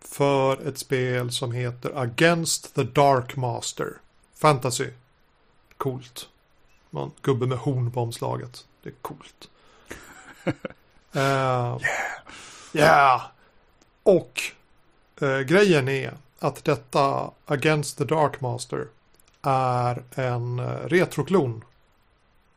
för 0.00 0.68
ett 0.68 0.78
spel 0.78 1.32
som 1.32 1.52
heter 1.52 1.98
Against 1.98 2.74
the 2.74 2.82
Dark 2.82 3.36
Master. 3.36 3.88
Fantasy. 4.34 4.88
Coolt. 5.76 6.28
Man, 6.90 7.10
gubbe 7.22 7.46
med 7.46 7.58
horn 7.58 7.90
på 7.90 8.00
omslaget. 8.00 8.66
Det 8.82 8.88
är 8.88 8.94
coolt. 9.02 9.48
yeah. 11.14 11.80
yeah. 12.72 13.22
Och 14.02 14.42
eh, 15.20 15.38
grejen 15.38 15.88
är 15.88 16.12
att 16.38 16.64
detta 16.64 17.30
Against 17.46 17.98
the 17.98 18.04
Dark 18.04 18.40
Master 18.40 18.86
är 19.42 20.02
en 20.14 20.58
eh, 20.58 20.64
retroklon. 20.64 21.64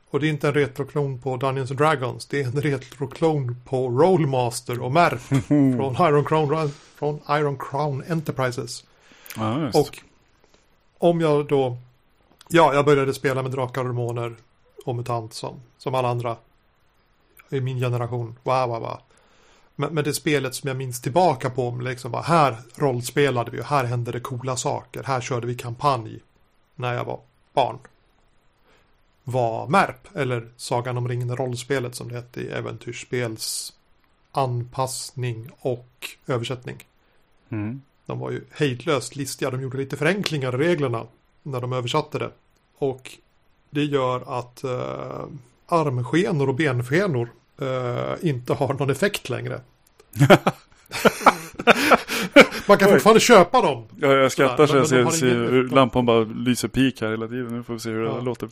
Och 0.10 0.20
det 0.20 0.28
är 0.28 0.30
inte 0.30 0.48
en 0.48 0.54
retroklon 0.54 1.22
på 1.22 1.38
Dungeons 1.38 1.72
and 1.72 1.80
Dragons. 1.80 2.26
Det 2.26 2.42
är 2.42 2.46
en 2.46 2.62
retroklon 2.62 3.62
på 3.66 3.90
Rollmaster 3.90 4.80
och 4.82 4.92
Merp 4.92 5.22
från 5.48 6.08
Iron 6.08 6.26
Crown, 6.26 6.72
från 6.96 7.20
Iron 7.30 7.58
Crown 7.58 8.04
Enterprises. 8.08 8.84
Just. 9.60 9.78
Och 9.78 10.04
om 10.98 11.22
jag 11.22 11.48
då, 11.48 11.78
ja, 12.50 12.74
jag 12.74 12.86
började 12.86 13.14
spela 13.14 13.44
med 13.44 13.52
drakar 13.52 13.82
och 13.82 13.88
demoner 13.88 14.36
och 14.86 14.96
mutant 14.96 15.34
som, 15.34 15.62
som 15.78 15.96
alla 15.96 16.08
andra 16.08 16.38
i 17.50 17.62
min 17.62 17.80
generation. 17.80 18.36
Wow, 18.44 18.70
wow, 18.70 18.80
wow. 18.80 18.98
Men, 19.80 19.94
men 19.94 20.04
det 20.04 20.14
spelet 20.14 20.56
som 20.56 20.68
jag 20.68 20.78
minns 20.78 21.02
tillbaka 21.02 21.50
på, 21.50 21.72
liksom 21.82 22.12
var 22.12 22.24
här 22.24 22.58
rollspelade 22.76 23.52
vi 23.52 23.62
och 23.62 23.66
här 23.66 23.84
hände 23.84 24.12
det 24.12 24.20
coola 24.20 24.56
saker. 24.56 25.04
Här 25.04 25.22
körde 25.22 25.48
vi 25.48 25.56
kampanj 25.56 26.20
när 26.76 26.94
jag 26.94 27.06
var 27.06 27.20
barn. 27.54 27.78
Var 29.24 29.68
Merp, 29.68 30.16
eller 30.16 30.48
Sagan 30.58 30.98
om 30.98 31.08
ringen 31.08 31.36
rollspelet 31.36 31.96
som 31.96 32.10
det 32.10 32.16
hette 32.16 32.42
i 32.42 32.50
äventyrsspels 32.50 33.74
anpassning 34.32 35.50
och 35.60 36.10
översättning. 36.28 36.88
Mm. 37.50 37.82
De 38.06 38.20
var 38.20 38.32
ju 38.32 38.44
hejdlöst 38.52 39.16
listiga. 39.16 39.52
De 39.52 39.62
gjorde 39.62 39.78
lite 39.78 39.98
förenklingar 39.98 40.62
i 40.62 40.68
reglerna 40.68 41.08
när 41.44 41.62
de 41.62 41.74
översatte 41.74 42.20
det. 42.20 42.32
Och 42.78 43.18
det 43.70 43.84
gör 43.84 44.40
att 44.40 44.64
eh, 44.64 45.26
armskenor 45.66 46.50
och 46.50 46.56
benskenor 46.56 47.32
eh, 47.62 48.30
inte 48.30 48.54
har 48.54 48.74
någon 48.74 48.90
effekt 48.90 49.30
längre. 49.30 49.62
Man 52.68 52.78
kan 52.78 52.88
Oj. 52.88 52.94
fortfarande 52.94 53.20
köpa 53.20 53.62
dem. 53.62 53.84
Ja, 54.00 54.08
jag 54.14 54.32
skrattar 54.32 54.68
så 54.68 54.76
jag 54.78 54.88
ser, 54.88 55.06
ser 55.10 55.28
hur 55.36 55.70
lampan 55.70 56.06
bara 56.06 56.20
lyser 56.24 56.68
pik 56.68 57.02
här 57.02 57.10
hela 57.10 57.28
tiden. 57.28 57.58
Nu 57.58 57.64
får 57.64 57.74
vi 57.74 57.80
se 57.80 57.90
hur 57.90 58.04
Ja. 58.06 58.14
det 58.14 58.22
låter. 58.22 58.50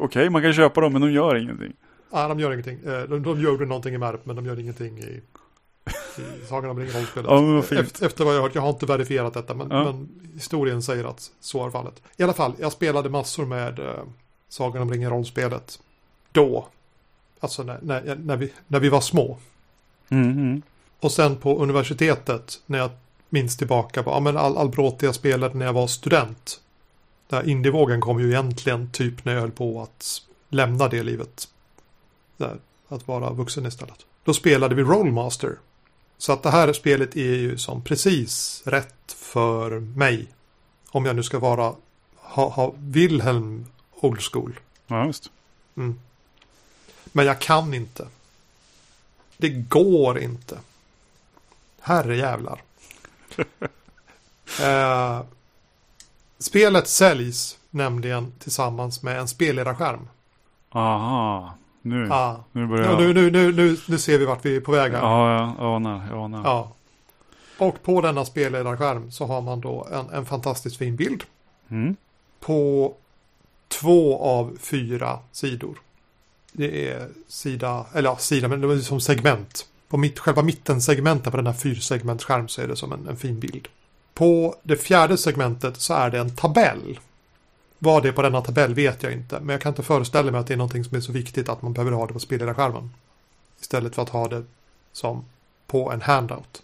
Okej, 0.00 0.30
man 0.30 0.42
kan 0.42 0.52
köpa 0.52 0.80
dem 0.80 0.92
men 0.92 1.02
de 1.02 1.12
gör 1.12 1.36
ingenting. 1.36 1.72
Nej, 2.12 2.28
de 2.28 2.40
gör 2.40 2.52
ingenting. 2.52 2.78
Eh, 2.86 3.00
De, 3.02 3.22
de 3.22 3.40
gjorde 3.40 3.66
någonting 3.66 3.94
i 3.94 3.98
Merp, 3.98 4.26
men 4.26 4.36
de 4.36 4.46
gör 4.46 4.60
ingenting 4.60 4.98
i, 4.98 5.20
i 6.18 6.46
Sagan 6.48 6.70
om 6.70 6.78
ringen-rollspelet. 6.78 7.30
Ja, 7.70 7.78
efter, 7.80 8.06
efter 8.06 8.24
vad 8.24 8.34
jag 8.34 8.38
har 8.38 8.42
hört, 8.48 8.54
jag 8.54 8.62
har 8.62 8.68
inte 8.70 8.86
verifierat 8.86 9.34
detta, 9.34 9.54
men, 9.54 9.68
men 9.68 10.08
historien 10.34 10.82
säger 10.82 11.04
att 11.04 11.30
så 11.40 11.66
är 11.66 11.70
fallet. 11.70 12.02
I 12.16 12.22
alla 12.22 12.32
fall, 12.32 12.52
jag 12.60 12.72
spelade 12.72 13.08
massor 13.10 13.46
med 13.46 13.78
eh, 13.78 13.94
Sagan 14.48 14.82
om 14.82 14.90
ringen-rollspelet 14.92 15.78
då. 16.32 16.68
Alltså 17.40 17.62
när, 17.62 17.78
när, 17.82 18.16
när, 18.16 18.36
vi, 18.36 18.52
när 18.66 18.80
vi 18.80 18.88
var 18.88 19.00
små. 19.00 19.38
Mm, 20.08 20.30
mm. 20.30 20.62
Och 21.00 21.12
sen 21.12 21.36
på 21.36 21.58
universitetet, 21.58 22.60
när 22.66 22.78
jag 22.78 22.90
minns 23.28 23.56
tillbaka 23.56 24.02
på 24.02 24.10
ja, 24.10 24.20
men 24.20 24.36
all, 24.36 24.56
all 24.56 24.68
bråte 24.68 25.06
jag 25.06 25.14
spelade 25.14 25.58
när 25.58 25.66
jag 25.66 25.72
var 25.72 25.86
student. 25.86 26.60
Där 27.28 27.48
indievågen 27.48 28.00
kom 28.00 28.20
ju 28.20 28.28
egentligen 28.28 28.90
typ 28.92 29.24
när 29.24 29.34
jag 29.34 29.40
höll 29.40 29.50
på 29.50 29.82
att 29.82 30.22
lämna 30.48 30.88
det 30.88 31.02
livet. 31.02 31.48
Där, 32.36 32.58
att 32.88 33.08
vara 33.08 33.30
vuxen 33.30 33.66
istället. 33.66 34.06
Då 34.24 34.34
spelade 34.34 34.74
vi 34.74 34.82
Rollmaster. 34.82 35.58
Så 36.18 36.32
att 36.32 36.42
det 36.42 36.50
här 36.50 36.72
spelet 36.72 37.16
är 37.16 37.34
ju 37.34 37.58
som 37.58 37.82
precis 37.82 38.62
rätt 38.66 39.12
för 39.12 39.80
mig. 39.80 40.26
Om 40.90 41.04
jag 41.04 41.16
nu 41.16 41.22
ska 41.22 41.38
vara, 41.38 41.74
ha, 42.16 42.48
ha 42.48 42.74
Wilhelm 42.78 43.66
old 44.00 44.20
school. 44.20 44.60
Ja, 44.86 45.06
just. 45.06 45.30
Mm. 45.76 46.00
Men 47.16 47.26
jag 47.26 47.38
kan 47.38 47.74
inte. 47.74 48.08
Det 49.36 49.48
går 49.48 50.18
inte. 50.18 50.58
Herre 51.80 52.16
jävlar. 52.16 52.62
eh, 54.62 55.20
spelet 56.38 56.88
säljs 56.88 57.58
nämligen 57.70 58.32
tillsammans 58.38 59.02
med 59.02 59.18
en 59.20 59.28
spelledarskärm. 59.28 60.08
Aha, 60.70 61.54
nu. 61.82 62.08
Ah. 62.12 62.36
Nu 62.52 62.66
börjar 62.66 62.84
Ja, 62.84 62.90
jag. 62.92 63.00
nu, 63.00 63.14
nu, 63.14 63.30
nu, 63.30 63.52
nu, 63.52 63.76
nu 63.88 63.98
ser 63.98 64.18
vi 64.18 64.24
vart 64.24 64.44
vi 64.44 64.56
är 64.56 64.60
på 64.60 64.72
väg 64.72 64.92
här. 64.92 64.98
Ja, 64.98 65.40
jag 65.58 65.74
anar, 65.74 66.06
jag 66.10 66.18
anar. 66.24 66.44
Ja. 66.44 66.72
Och 67.58 67.82
på 67.82 68.00
denna 68.00 68.24
spelledarskärm 68.24 69.10
så 69.10 69.26
har 69.26 69.40
man 69.40 69.60
då 69.60 69.86
en, 69.92 70.10
en 70.10 70.26
fantastiskt 70.26 70.76
fin 70.76 70.96
bild 70.96 71.24
Mm. 71.68 71.96
på 72.40 72.94
två 73.68 74.18
av 74.22 74.56
fyra 74.60 75.18
sidor. 75.32 75.78
Det 76.58 76.88
är 76.90 77.08
sida, 77.28 77.86
eller 77.94 78.10
ja, 78.10 78.16
sida, 78.16 78.48
men 78.48 78.60
det 78.60 78.74
är 78.74 78.78
som 78.78 79.00
segment. 79.00 79.66
På 79.88 79.96
mitt, 79.96 80.18
själva 80.18 80.42
mittensegmentet 80.42 81.30
på 81.30 81.36
den 81.36 81.46
här 81.46 81.54
fyrsegmentsskärm 81.54 82.48
så 82.48 82.62
är 82.62 82.68
det 82.68 82.76
som 82.76 82.92
en, 82.92 83.08
en 83.08 83.16
fin 83.16 83.40
bild. 83.40 83.68
På 84.14 84.56
det 84.62 84.76
fjärde 84.76 85.16
segmentet 85.16 85.80
så 85.80 85.94
är 85.94 86.10
det 86.10 86.18
en 86.18 86.36
tabell. 86.36 86.98
Vad 87.78 88.02
det 88.02 88.08
är 88.08 88.12
på 88.12 88.22
denna 88.22 88.40
tabell 88.40 88.74
vet 88.74 89.02
jag 89.02 89.12
inte, 89.12 89.40
men 89.40 89.48
jag 89.48 89.60
kan 89.60 89.70
inte 89.70 89.82
föreställa 89.82 90.30
mig 90.32 90.40
att 90.40 90.46
det 90.46 90.54
är 90.54 90.58
någonting 90.58 90.84
som 90.84 90.96
är 90.96 91.00
så 91.00 91.12
viktigt 91.12 91.48
att 91.48 91.62
man 91.62 91.72
behöver 91.72 91.92
ha 91.92 92.06
det 92.06 92.12
på 92.12 92.20
spelledarskärmen. 92.20 92.90
Istället 93.60 93.94
för 93.94 94.02
att 94.02 94.08
ha 94.08 94.28
det 94.28 94.44
som 94.92 95.24
på 95.66 95.92
en 95.92 96.02
handout. 96.02 96.62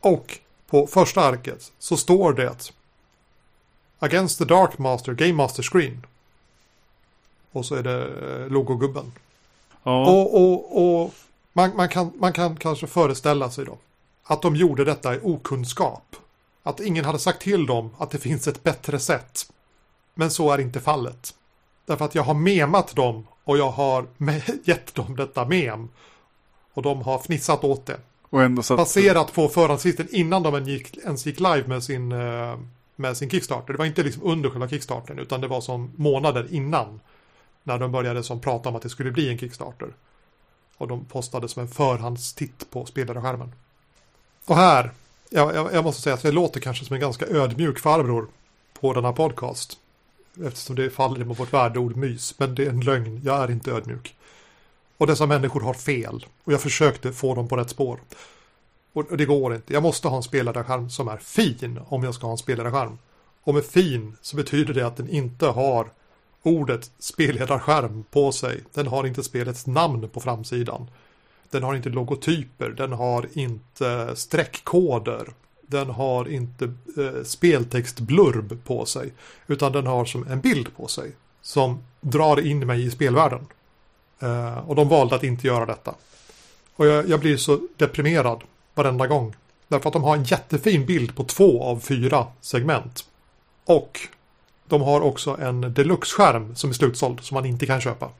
Och 0.00 0.38
på 0.66 0.86
första 0.86 1.20
arket 1.20 1.72
så 1.78 1.96
står 1.96 2.32
det 2.32 2.72
Against 3.98 4.38
the 4.38 4.44
Dark 4.44 4.78
Master 4.78 5.12
Game 5.12 5.32
Master 5.32 5.62
Screen. 5.62 6.06
Och 7.54 7.66
så 7.66 7.74
är 7.74 7.82
det 7.82 8.04
eh, 8.04 8.48
logogubben. 8.48 9.12
Ja, 9.82 10.10
Och, 10.10 10.34
och, 10.42 11.02
och 11.02 11.14
man, 11.52 11.76
man, 11.76 11.88
kan, 11.88 12.12
man 12.18 12.32
kan 12.32 12.56
kanske 12.56 12.86
föreställa 12.86 13.50
sig 13.50 13.64
då 13.64 13.78
att 14.24 14.42
de 14.42 14.56
gjorde 14.56 14.84
detta 14.84 15.14
i 15.14 15.18
okunskap. 15.22 16.16
Att 16.62 16.80
ingen 16.80 17.04
hade 17.04 17.18
sagt 17.18 17.42
till 17.42 17.66
dem 17.66 17.90
att 17.98 18.10
det 18.10 18.18
finns 18.18 18.48
ett 18.48 18.62
bättre 18.62 18.98
sätt. 18.98 19.52
Men 20.14 20.30
så 20.30 20.50
är 20.50 20.58
inte 20.58 20.80
fallet. 20.80 21.34
Därför 21.86 22.04
att 22.04 22.14
jag 22.14 22.22
har 22.22 22.34
memat 22.34 22.96
dem 22.96 23.26
och 23.44 23.58
jag 23.58 23.70
har 23.70 24.06
gett 24.64 24.94
dem 24.94 25.16
detta 25.16 25.44
mem. 25.44 25.88
Och 26.74 26.82
de 26.82 27.02
har 27.02 27.18
fnissat 27.18 27.64
åt 27.64 27.86
det. 27.86 27.98
och 28.30 28.42
ändå 28.42 28.62
satt... 28.62 28.76
Baserat 28.76 29.32
på 29.32 29.48
förhandslistan 29.48 30.06
innan 30.10 30.42
de 30.42 30.64
gick, 30.64 30.96
ens 30.96 31.26
gick 31.26 31.40
live 31.40 31.64
med 31.66 31.82
sin, 31.84 32.12
eh, 32.12 32.58
med 32.96 33.16
sin 33.16 33.30
Kickstarter. 33.30 33.72
Det 33.72 33.78
var 33.78 33.86
inte 33.86 34.02
liksom 34.02 34.22
under 34.22 34.50
själva 34.50 34.68
Kickstarten 34.68 35.18
utan 35.18 35.40
det 35.40 35.48
var 35.48 35.60
som 35.60 35.90
månader 35.96 36.46
innan. 36.50 37.00
När 37.64 37.78
de 37.78 37.92
började 37.92 38.22
som 38.22 38.40
prata 38.40 38.68
om 38.68 38.76
att 38.76 38.82
det 38.82 38.88
skulle 38.88 39.10
bli 39.10 39.28
en 39.28 39.38
Kickstarter. 39.38 39.88
Och 40.76 40.88
de 40.88 41.04
postade 41.04 41.48
som 41.48 41.62
en 41.62 41.68
förhandstitt 41.68 42.70
på 42.70 42.86
spelarskärmen. 42.86 43.52
Och 44.46 44.56
här, 44.56 44.90
jag, 45.30 45.54
jag, 45.54 45.74
jag 45.74 45.84
måste 45.84 46.02
säga 46.02 46.14
att 46.14 46.24
jag 46.24 46.34
låter 46.34 46.60
kanske 46.60 46.84
som 46.84 46.94
en 46.94 47.00
ganska 47.00 47.26
ödmjuk 47.26 47.78
farbror 47.78 48.28
på 48.80 48.92
denna 48.92 49.12
podcast. 49.12 49.78
Eftersom 50.44 50.76
det 50.76 50.90
faller 50.90 51.24
mot 51.24 51.40
vårt 51.40 51.52
värdeord 51.52 51.96
mys. 51.96 52.38
Men 52.38 52.54
det 52.54 52.64
är 52.64 52.70
en 52.70 52.80
lögn, 52.80 53.20
jag 53.24 53.42
är 53.42 53.50
inte 53.50 53.70
ödmjuk. 53.70 54.14
Och 54.96 55.06
dessa 55.06 55.26
människor 55.26 55.60
har 55.60 55.74
fel. 55.74 56.26
Och 56.44 56.52
jag 56.52 56.60
försökte 56.60 57.12
få 57.12 57.34
dem 57.34 57.48
på 57.48 57.56
rätt 57.56 57.70
spår. 57.70 58.00
Och 58.92 59.10
och 59.10 59.16
det 59.16 59.24
går 59.24 59.54
inte. 59.54 59.72
Jag 59.72 59.82
måste 59.82 60.08
ha 60.08 60.16
en 60.16 60.22
spelarskärm 60.22 60.90
som 60.90 61.08
är 61.08 61.16
fin 61.16 61.80
om 61.86 62.04
jag 62.04 62.14
ska 62.14 62.26
ha 62.26 62.32
en 62.32 62.38
spelarskärm. 62.38 62.98
Och 63.42 63.54
med 63.54 63.64
fin 63.64 64.16
så 64.20 64.36
betyder 64.36 64.74
det 64.74 64.86
att 64.86 64.96
den 64.96 65.08
inte 65.08 65.46
har 65.46 65.90
ordet 66.44 66.90
spelledarskärm 66.98 68.04
på 68.10 68.32
sig. 68.32 68.60
Den 68.74 68.86
har 68.86 69.06
inte 69.06 69.22
spelets 69.22 69.66
namn 69.66 70.08
på 70.08 70.20
framsidan. 70.20 70.90
Den 71.50 71.62
har 71.62 71.74
inte 71.74 71.88
logotyper, 71.88 72.70
den 72.70 72.92
har 72.92 73.28
inte 73.32 74.16
streckkoder. 74.16 75.28
Den 75.66 75.90
har 75.90 76.28
inte 76.28 76.64
eh, 76.96 77.22
speltextblurb 77.24 78.64
på 78.64 78.84
sig. 78.84 79.12
Utan 79.46 79.72
den 79.72 79.86
har 79.86 80.04
som 80.04 80.26
en 80.26 80.40
bild 80.40 80.76
på 80.76 80.88
sig. 80.88 81.12
Som 81.42 81.84
drar 82.00 82.40
in 82.46 82.66
mig 82.66 82.84
i 82.84 82.90
spelvärlden. 82.90 83.46
Eh, 84.20 84.58
och 84.68 84.74
de 84.74 84.88
valde 84.88 85.14
att 85.14 85.24
inte 85.24 85.46
göra 85.46 85.66
detta. 85.66 85.94
Och 86.76 86.86
jag, 86.86 87.08
jag 87.08 87.20
blir 87.20 87.36
så 87.36 87.60
deprimerad 87.76 88.42
varenda 88.74 89.06
gång 89.06 89.34
Därför 89.68 89.88
att 89.88 89.92
de 89.92 90.04
har 90.04 90.16
en 90.16 90.24
jättefin 90.24 90.86
bild 90.86 91.16
på 91.16 91.24
två 91.24 91.62
av 91.62 91.80
fyra 91.80 92.26
segment. 92.40 93.04
Och 93.64 94.00
de 94.68 94.82
har 94.82 95.00
också 95.00 95.36
en 95.40 95.60
deluxe-skärm 95.74 96.54
som 96.54 96.70
är 96.70 96.74
slutsåld 96.74 97.20
som 97.20 97.34
man 97.34 97.46
inte 97.46 97.66
kan 97.66 97.80
köpa. 97.80 98.10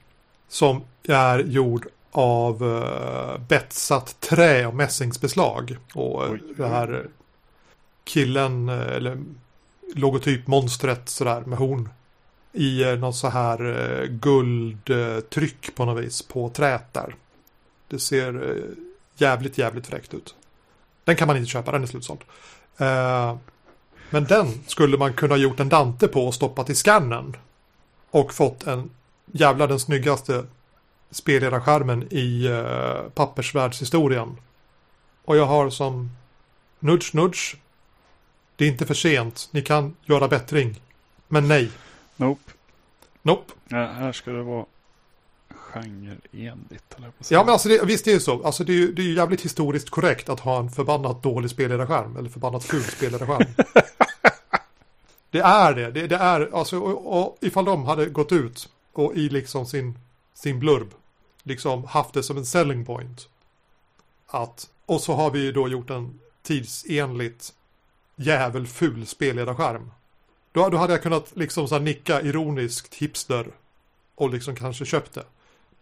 Som 0.49 0.83
är 1.03 1.39
gjord 1.39 1.87
av 2.11 2.63
uh, 2.63 3.39
betsat 3.49 4.21
trä 4.21 4.67
och 4.67 4.75
mässingsbeslag. 4.75 5.77
Och 5.95 6.25
uh, 6.25 6.39
det 6.57 6.67
här 6.67 7.07
killen, 8.05 8.69
uh, 8.69 8.89
eller 8.89 9.19
logotypmonstret 9.95 11.09
sådär 11.09 11.41
med 11.41 11.59
horn. 11.59 11.89
I 12.53 12.85
uh, 12.85 12.99
något 12.99 13.17
så 13.17 13.29
här 13.29 13.65
uh, 13.67 14.05
guldtryck 14.05 15.75
på 15.75 15.85
något 15.85 16.05
vis 16.05 16.23
på 16.23 16.49
träet 16.49 16.93
där. 16.93 17.15
Det 17.89 17.99
ser 17.99 18.63
jävligt, 19.17 19.59
jävligt 19.59 19.87
fräckt 19.87 20.15
ut. 20.15 20.35
Den 21.05 21.17
kan 21.17 21.29
man 21.29 21.37
inte 21.37 21.51
köpa, 21.51 21.73
den 21.73 21.83
är 21.83 21.87
slutsåld. 21.87 22.21
Men 24.15 24.25
den 24.25 24.65
skulle 24.67 24.99
man 24.99 25.13
kunna 25.13 25.37
gjort 25.37 25.61
en 25.61 25.69
Dante 25.69 26.09
på 26.09 26.27
och 26.27 26.35
stoppat 26.35 26.71
i 26.71 26.75
skannen. 26.75 27.37
Och 28.11 28.35
fått 28.35 28.67
en 28.67 28.91
jävla 29.33 29.67
den 29.67 29.81
snyggaste 29.81 30.45
spelledarskärmen 31.11 32.09
i 32.11 32.49
uh, 32.49 33.09
pappersvärldshistorien. 33.15 34.37
Och 35.25 35.37
jag 35.37 35.47
har 35.47 35.71
som 35.71 36.11
nudge 36.79 37.15
nudge. 37.15 37.57
Det 38.57 38.65
är 38.65 38.69
inte 38.69 38.87
för 38.87 38.95
sent. 38.95 39.49
Ni 39.51 39.63
kan 39.63 39.97
göra 40.05 40.29
bättring. 40.29 40.81
Men 41.29 41.49
nej. 41.49 41.71
Nope. 42.17 42.53
Nope. 43.23 43.53
Ja, 43.69 43.87
här 43.87 44.13
ska 44.13 44.31
det 44.31 44.43
vara 44.43 44.65
genreenligt. 45.55 46.97
Ja, 47.29 47.45
men 47.45 47.53
alltså 47.53 47.69
det, 47.69 47.85
visst 47.85 48.07
är 48.07 48.15
det 48.15 48.21
så. 48.21 48.45
Alltså 48.45 48.65
det 48.65 48.73
är 48.73 48.77
ju 48.77 48.93
det 48.93 49.03
är 49.03 49.13
jävligt 49.13 49.41
historiskt 49.41 49.91
korrekt 49.91 50.29
att 50.29 50.41
ha 50.41 50.59
en 50.59 50.71
förbannat 50.71 51.23
dålig 51.23 51.51
spelledarskärm. 51.51 52.17
Eller 52.17 52.31
förbannat 52.31 52.65
ful 52.65 52.83
spelledarskärm. 52.83 53.47
det 55.35 55.41
är 55.41 55.75
det. 55.75 55.91
Det, 55.91 56.07
det 56.07 56.17
är, 56.17 56.51
alltså, 56.55 56.79
och, 56.79 57.23
och, 57.23 57.39
ifall 57.41 57.65
de 57.65 57.85
hade 57.85 58.07
gått 58.07 58.33
ut 58.33 58.69
och 58.93 59.15
i 59.15 59.29
liksom 59.29 59.67
sin, 59.67 59.99
sin 60.35 60.59
blurb 60.59 60.95
liksom 61.43 61.85
haft 61.85 62.15
det 62.15 62.23
som 62.23 62.37
en 62.37 62.47
selling 62.47 62.85
point. 62.85 63.29
Att, 64.27 64.71
och 64.87 65.01
så 65.01 65.15
har 65.15 65.31
vi 65.31 65.53
då 65.53 65.69
gjort 65.69 65.91
en 65.91 66.21
tidsenligt 66.43 67.53
jävelful 68.17 69.07
spelledarskärm. 69.07 69.91
Då, 70.53 70.69
då 70.69 70.77
hade 70.77 70.93
jag 70.93 71.03
kunnat 71.03 71.37
liksom 71.37 71.69
så 71.69 71.79
nicka 71.79 72.23
ironiskt 72.23 72.95
hipster 72.95 73.47
och 74.15 74.31
liksom 74.31 74.57
kanske 74.57 74.85
köpt 74.85 75.13
det. 75.15 75.25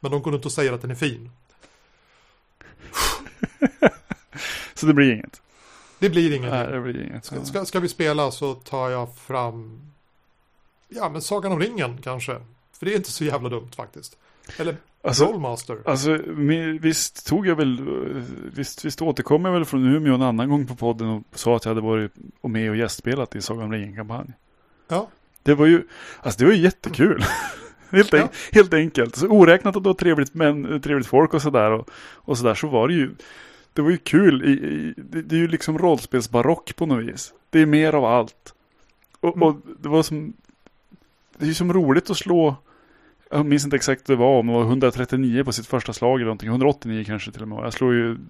Men 0.00 0.10
de 0.10 0.22
går 0.22 0.34
inte 0.34 0.48
och 0.48 0.52
säger 0.52 0.72
att 0.72 0.82
den 0.82 0.90
är 0.90 0.94
fin. 0.94 1.30
så 4.74 4.86
det 4.86 4.94
blir 4.94 5.12
inget? 5.12 5.42
Det 6.02 6.10
blir 6.10 6.36
inget. 6.36 6.50
Nej, 6.50 6.66
det 6.66 6.80
blir 6.80 7.04
inget. 7.04 7.24
Ska, 7.24 7.44
ska, 7.44 7.64
ska, 7.64 7.80
vi 7.80 7.88
spela 7.88 8.30
så 8.30 8.54
tar 8.54 8.90
jag 8.90 9.16
fram 9.16 9.80
Ja 10.88 11.08
men 11.08 11.22
Sagan 11.22 11.52
om 11.52 11.60
ringen 11.60 11.98
kanske. 12.02 12.32
För 12.78 12.86
det 12.86 12.92
är 12.92 12.96
inte 12.96 13.10
så 13.10 13.24
jävla 13.24 13.48
dumt 13.48 13.70
faktiskt. 13.76 14.18
Eller 14.58 14.76
alltså, 15.02 15.24
Rollmaster. 15.24 15.78
Alltså 15.84 16.18
visst 16.80 17.26
tog 17.26 17.46
jag 17.46 17.56
väl 17.56 17.82
Visst, 18.54 18.84
visst 18.84 19.02
återkom 19.02 19.44
jag 19.44 19.52
väl 19.52 19.64
från 19.64 19.94
Umeå 19.94 20.14
en 20.14 20.22
annan 20.22 20.48
gång 20.48 20.66
på 20.66 20.74
podden 20.74 21.08
och 21.08 21.22
sa 21.34 21.56
att 21.56 21.64
jag 21.64 21.70
hade 21.70 21.86
varit 21.86 22.12
och 22.40 22.50
med 22.50 22.70
och 22.70 22.76
gästspelat 22.76 23.36
i 23.36 23.42
Sagan 23.42 23.64
om 23.64 23.72
ringen-kampanj. 23.72 24.32
Ja. 24.88 25.08
Det 25.42 25.54
var 25.54 25.66
ju 25.66 25.82
Alltså 26.20 26.38
det 26.38 26.44
var 26.44 26.52
ju 26.52 26.62
jättekul. 26.62 27.24
helt, 27.90 28.12
ja. 28.12 28.28
helt 28.52 28.74
enkelt. 28.74 29.16
Så 29.16 29.26
oräknat 29.28 29.76
att 29.76 29.82
det 29.82 29.88
var 29.88 29.94
trevligt, 29.94 30.34
men, 30.34 30.80
trevligt 30.80 31.06
folk 31.06 31.34
och 31.34 31.42
sådär. 31.42 31.70
Och, 31.70 31.90
och 32.14 32.38
sådär 32.38 32.54
så 32.54 32.68
var 32.68 32.88
det 32.88 32.94
ju. 32.94 33.10
Det 33.72 33.82
var 33.82 33.90
ju 33.90 33.96
kul. 33.96 34.44
I, 34.44 34.50
i, 34.50 34.94
det, 34.96 35.22
det, 35.22 35.36
är 35.36 35.40
ju 35.40 35.48
liksom 35.48 35.78
rollspelsbarock 35.78 36.76
på 36.76 36.86
något 36.86 37.04
vis. 37.04 37.34
Det 37.50 37.60
är 37.60 37.66
mer 37.66 37.92
av 37.92 38.04
allt. 38.04 38.54
Och, 39.20 39.36
mm. 39.36 39.42
och 39.42 39.56
det 39.80 39.88
var 39.88 40.02
som. 40.02 40.32
Det 41.38 41.44
är 41.44 41.48
ju 41.48 41.54
som 41.54 41.72
roligt 41.72 42.10
att 42.10 42.16
slå. 42.16 42.56
Jag 43.30 43.46
minns 43.46 43.64
inte 43.64 43.76
exakt 43.76 44.06
det 44.06 44.16
var, 44.16 44.38
om 44.38 44.46
det 44.46 44.52
var 44.52 44.62
139 44.62 45.44
på 45.44 45.52
sitt 45.52 45.66
första 45.66 45.92
slag 45.92 46.14
eller 46.14 46.24
någonting. 46.24 46.48
189 46.48 47.04
kanske 47.06 47.32
till 47.32 47.42
och 47.42 47.48
med. 47.48 47.58
Jag 47.58 47.72
slår 47.72 47.94
ju 47.94 48.06
mm. 48.06 48.26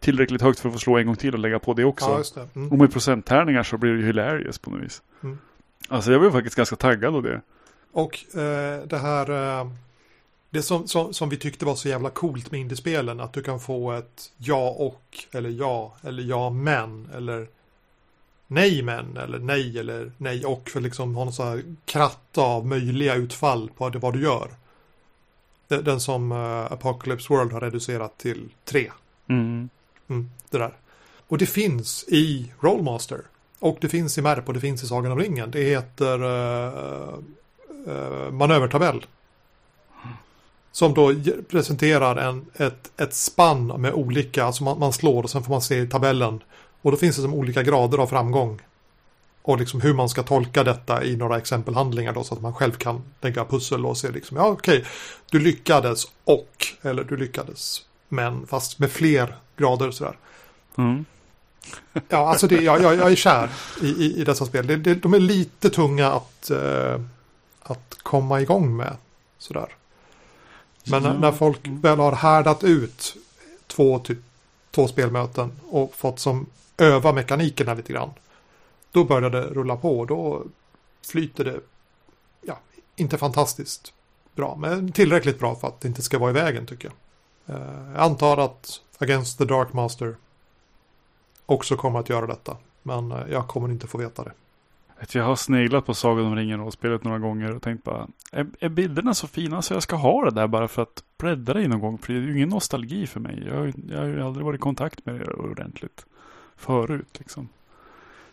tillräckligt 0.00 0.42
högt 0.42 0.60
för 0.60 0.68
att 0.68 0.74
få 0.74 0.78
slå 0.78 0.98
en 0.98 1.06
gång 1.06 1.16
till 1.16 1.34
och 1.34 1.40
lägga 1.40 1.58
på 1.58 1.74
det 1.74 1.84
också. 1.84 2.24
Ja, 2.34 2.42
det. 2.42 2.60
Mm. 2.60 2.72
Och 2.72 2.78
med 2.78 2.92
procenttärningar 2.92 3.62
så 3.62 3.78
blir 3.78 3.92
det 3.92 3.98
ju 3.98 4.06
hilarious 4.06 4.58
på 4.58 4.70
något 4.70 4.82
vis. 4.82 5.02
Mm. 5.22 5.38
Alltså 5.88 6.12
jag 6.12 6.18
var 6.18 6.26
ju 6.26 6.32
faktiskt 6.32 6.56
ganska 6.56 6.76
taggad 6.76 7.14
av 7.14 7.22
det. 7.22 7.40
Och 7.92 8.18
eh, 8.34 8.82
det 8.86 8.98
här, 8.98 9.30
eh, 9.60 9.70
det 10.50 10.62
som, 10.62 10.88
som, 10.88 11.14
som, 11.14 11.28
vi 11.28 11.36
tyckte 11.36 11.64
var 11.64 11.74
så 11.74 11.88
jävla 11.88 12.10
coolt 12.10 12.50
med 12.50 12.60
indiespelen, 12.60 13.20
att 13.20 13.32
du 13.32 13.42
kan 13.42 13.60
få 13.60 13.92
ett 13.92 14.32
ja 14.36 14.68
och, 14.70 15.24
eller 15.32 15.50
ja, 15.50 15.94
eller 16.02 16.22
ja 16.22 16.50
men, 16.50 17.08
eller 17.14 17.48
nej 18.46 18.82
men, 18.82 19.16
eller 19.16 19.38
nej, 19.38 19.78
eller 19.78 20.12
nej 20.16 20.44
och, 20.44 20.70
för 20.70 20.80
liksom 20.80 21.14
ha 21.14 21.24
någon 21.24 21.32
sån 21.32 21.48
här 21.48 21.64
kratta 21.84 22.42
av 22.42 22.66
möjliga 22.66 23.14
utfall 23.14 23.70
på 23.76 23.88
det, 23.88 23.98
vad 23.98 24.12
du 24.12 24.22
gör. 24.22 24.50
Den, 25.68 26.00
som 26.00 26.32
uh, 26.32 26.72
Apocalypse 26.72 27.32
World 27.32 27.52
har 27.52 27.60
reducerat 27.60 28.18
till 28.18 28.48
tre. 28.64 28.90
Mm. 29.28 29.68
Mm, 30.08 30.30
det 30.50 30.58
där. 30.58 30.72
Och 31.28 31.38
det 31.38 31.46
finns 31.46 32.04
i 32.08 32.52
Rollmaster. 32.60 33.20
Och 33.58 33.78
det 33.80 33.88
finns 33.88 34.18
i 34.18 34.22
Merp 34.22 34.48
och 34.48 34.54
det 34.54 34.60
finns 34.60 34.82
i 34.82 34.86
Sagan 34.86 35.12
om 35.12 35.18
ringen. 35.18 35.50
Det 35.50 35.62
heter 35.62 36.22
uh, 36.24 37.18
uh, 37.88 38.30
manövertabell. 38.30 39.06
Som 40.72 40.94
då 40.94 41.14
presenterar 41.48 42.16
en, 42.16 42.46
ett, 42.54 42.90
ett 43.00 43.14
spann 43.14 43.66
med 43.66 43.92
olika, 43.92 44.44
alltså 44.44 44.64
man, 44.64 44.78
man 44.78 44.92
slår 44.92 45.22
och 45.22 45.30
sen 45.30 45.42
får 45.42 45.50
man 45.50 45.62
se 45.62 45.78
i 45.78 45.86
tabellen. 45.86 46.42
Och 46.82 46.90
då 46.90 46.96
finns 46.96 47.16
det 47.16 47.22
som 47.22 47.34
olika 47.34 47.62
grader 47.62 47.98
av 47.98 48.06
framgång. 48.06 48.60
Och 49.42 49.58
liksom 49.58 49.80
hur 49.80 49.94
man 49.94 50.08
ska 50.08 50.22
tolka 50.22 50.64
detta 50.64 51.04
i 51.04 51.16
några 51.16 51.38
exempelhandlingar 51.38 52.12
då 52.12 52.24
så 52.24 52.34
att 52.34 52.40
man 52.40 52.54
själv 52.54 52.72
kan 52.72 53.02
lägga 53.20 53.44
pussel 53.44 53.86
och 53.86 53.96
se 53.96 54.10
liksom, 54.10 54.36
ja 54.36 54.46
okej, 54.46 54.78
okay, 54.78 54.90
du 55.30 55.40
lyckades 55.40 56.06
och, 56.24 56.66
eller 56.82 57.04
du 57.04 57.16
lyckades, 57.16 57.82
men 58.08 58.46
fast 58.46 58.78
med 58.78 58.90
fler 58.90 59.36
grader 59.56 59.90
sådär. 59.90 60.16
Mm. 60.78 61.04
ja, 62.08 62.28
alltså 62.28 62.46
det, 62.46 62.54
jag, 62.54 62.82
jag, 62.82 62.94
jag 62.94 63.12
är 63.12 63.16
kär 63.16 63.50
i, 63.82 63.86
i, 63.86 64.20
i 64.20 64.24
dessa 64.24 64.46
spel. 64.46 64.66
Det, 64.66 64.76
det, 64.76 64.94
de 64.94 65.14
är 65.14 65.20
lite 65.20 65.70
tunga 65.70 66.12
att, 66.12 66.50
eh, 66.50 67.00
att 67.62 67.96
komma 68.02 68.40
igång 68.40 68.76
med. 68.76 68.96
Sådär. 69.38 69.68
Men 70.84 71.04
ja. 71.04 71.12
när 71.12 71.32
folk 71.32 71.60
väl 71.64 71.98
har 71.98 72.12
härdat 72.12 72.64
ut 72.64 73.16
två, 73.66 73.98
typ, 73.98 74.18
två 74.70 74.88
spelmöten 74.88 75.52
och 75.70 75.94
fått 75.94 76.18
som 76.18 76.46
öva 76.76 77.12
mekanikerna 77.12 77.74
lite 77.74 77.92
grann. 77.92 78.10
Då 78.92 79.04
börjar 79.04 79.30
det 79.30 79.42
rulla 79.42 79.76
på 79.76 79.98
och 79.98 80.06
då 80.06 80.42
flyter 81.06 81.44
det, 81.44 81.60
ja, 82.42 82.58
inte 82.96 83.18
fantastiskt 83.18 83.92
bra, 84.34 84.56
men 84.56 84.92
tillräckligt 84.92 85.38
bra 85.38 85.54
för 85.54 85.68
att 85.68 85.80
det 85.80 85.88
inte 85.88 86.02
ska 86.02 86.18
vara 86.18 86.30
i 86.30 86.34
vägen 86.34 86.66
tycker 86.66 86.90
jag. 87.44 87.56
Eh, 87.56 87.92
jag 87.92 88.02
antar 88.02 88.36
att 88.36 88.80
Against 88.98 89.38
the 89.38 89.44
Dark 89.44 89.72
Master 89.72 90.16
också 91.46 91.76
kommer 91.76 92.00
att 92.00 92.08
göra 92.08 92.26
detta, 92.26 92.56
men 92.82 93.12
eh, 93.12 93.18
jag 93.30 93.48
kommer 93.48 93.68
inte 93.68 93.86
få 93.86 93.98
veta 93.98 94.24
det. 94.24 94.32
Jag 95.08 95.24
har 95.24 95.36
sneglat 95.36 95.86
på 95.86 95.94
Sagan 95.94 96.26
om 96.26 96.36
ringen 96.36 96.60
och 96.60 96.72
spelat 96.72 97.04
några 97.04 97.18
gånger 97.18 97.56
och 97.56 97.62
tänkt 97.62 97.84
bara, 97.84 98.08
är, 98.32 98.46
är 98.60 98.68
bilderna 98.68 99.14
så 99.14 99.26
fina 99.26 99.62
så 99.62 99.74
jag 99.74 99.82
ska 99.82 99.96
ha 99.96 100.24
det 100.24 100.30
där 100.30 100.46
bara 100.46 100.68
för 100.68 100.82
att 100.82 101.04
bredda 101.18 101.54
det 101.54 101.68
någon 101.68 101.80
gång? 101.80 101.98
För 101.98 102.12
det 102.12 102.18
är 102.18 102.22
ju 102.22 102.36
ingen 102.36 102.48
nostalgi 102.48 103.06
för 103.06 103.20
mig. 103.20 103.44
Jag, 103.46 103.72
jag 103.90 103.98
har 103.98 104.06
ju 104.06 104.22
aldrig 104.22 104.46
varit 104.46 104.58
i 104.58 104.60
kontakt 104.60 105.06
med 105.06 105.14
det 105.14 105.26
ordentligt 105.26 106.06
förut. 106.56 107.18
Liksom. 107.18 107.48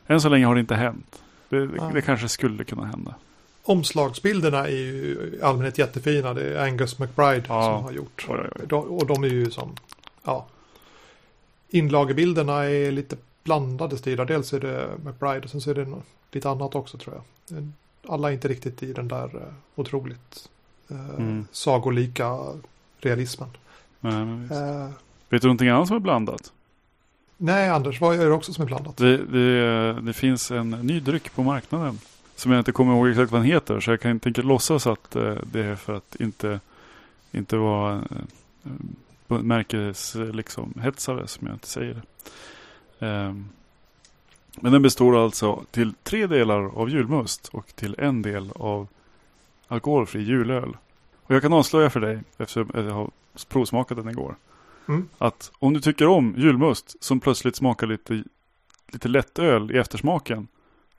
Än 0.08 0.22
så 0.22 0.30
länge 0.30 0.46
har 0.46 0.56
det 0.56 0.62
inte 0.62 0.76
hänt. 0.76 1.24
Det, 1.50 1.70
ja. 1.78 1.92
det 1.94 2.02
kanske 2.02 2.30
skulle 2.30 2.64
kunna 2.64 2.86
hända. 2.86 3.16
Omslagsbilderna 3.64 4.68
är 4.68 4.72
ju 4.72 5.38
i 5.38 5.42
allmänhet 5.42 5.78
jättefina. 5.78 6.34
Det 6.34 6.44
är 6.44 6.64
Angus 6.64 7.00
McBride 7.00 7.46
ja. 7.48 7.64
som 7.64 7.84
har 7.84 7.92
gjort. 7.92 8.26
Oj, 8.30 8.40
oj, 8.40 8.68
oj. 8.72 8.76
Och 8.76 9.08
de 9.08 9.24
är 9.24 9.28
ju 9.28 9.52
som, 9.52 9.76
ja. 10.24 10.48
Inlagebilderna 11.70 12.64
är 12.64 12.92
lite 12.92 13.18
blandade 13.44 13.98
stilar. 13.98 14.26
Dels 14.26 14.54
är 14.54 14.60
det 14.60 14.88
McBride 15.06 15.42
och 15.44 15.50
sen 15.50 15.62
så 15.62 15.70
är 15.70 15.76
det 15.76 15.86
lite 16.32 16.50
annat 16.50 16.76
också 16.76 16.98
tror 16.98 17.16
jag. 17.16 17.24
Alla 18.08 18.30
är 18.30 18.34
inte 18.34 18.48
riktigt 18.48 18.84
i 18.84 18.94
den 18.94 19.08
där 19.08 19.36
uh, 19.36 19.42
otroligt 19.76 20.50
uh, 20.92 21.10
mm. 21.10 21.48
sagolika 21.52 22.38
realismen. 22.98 23.50
Nej, 24.00 24.14
uh, 24.14 24.90
Vet 25.30 25.42
du 25.42 25.48
någonting 25.48 25.70
annat 25.70 25.88
som 25.88 25.96
är 25.96 26.00
blandat? 26.00 26.54
Nej, 27.38 27.70
Anders, 27.70 28.02
vad 28.02 28.20
är 28.20 28.26
det 28.26 28.32
också 28.32 28.54
som 28.54 28.62
är 28.62 28.68
blandat? 28.68 28.98
Det, 28.98 29.18
det, 29.18 29.94
det, 30.02 30.14
finns 30.14 30.52
en 30.52 30.70
ny 30.70 31.00
dryck 31.00 31.36
på 31.36 31.44
marknaden. 31.44 32.00
Som 32.36 32.52
jag 32.52 32.62
inte 32.62 32.72
kommer 32.72 32.94
ihåg 32.94 33.08
exakt 33.08 33.32
vad 33.32 33.42
den 33.42 33.48
heter. 33.48 33.80
Så 33.80 33.92
jag 33.92 34.02
kan 34.02 34.12
inte 34.12 34.42
låtsas 34.42 34.88
att 34.88 35.12
det 35.44 35.64
är 35.64 35.76
för 35.76 35.94
att 35.94 36.16
inte, 36.16 36.60
inte 37.32 37.58
vara 37.58 38.04
märkes 39.28 40.16
liksom 40.16 40.74
hetsare 40.82 41.28
som 41.28 41.48
jag 41.48 41.56
inte 41.56 41.68
säger. 41.68 42.02
Um, 43.00 43.50
men 44.62 44.72
den 44.72 44.82
består 44.82 45.24
alltså 45.24 45.64
till 45.72 45.94
tre 46.04 46.28
delar 46.28 46.80
av 46.80 46.90
julmust 46.90 47.48
och 47.48 47.76
till 47.76 47.96
en 47.98 48.22
del 48.22 48.52
av 48.56 48.88
alkoholfri 49.68 50.22
julöl. 50.24 50.78
Och 51.24 51.36
jag 51.36 51.42
kan 51.42 51.54
avslöja 51.54 51.90
för 51.90 52.00
dig, 52.00 52.20
eftersom 52.38 52.72
jag 52.74 52.84
har 52.84 53.10
provsmakat 53.50 53.98
den 53.98 54.10
igår. 54.10 54.36
Mm. 54.88 55.08
Att 55.18 55.52
om 55.60 55.74
du 55.74 55.82
tycker 55.82 56.08
om 56.08 56.34
julmust 56.38 57.04
som 57.04 57.20
plötsligt 57.20 57.56
smakar 57.56 57.88
lite 57.88 58.24
lite 58.92 59.08
lätt 59.08 59.40
öl 59.40 59.72
i 59.72 59.78
eftersmaken. 59.78 60.48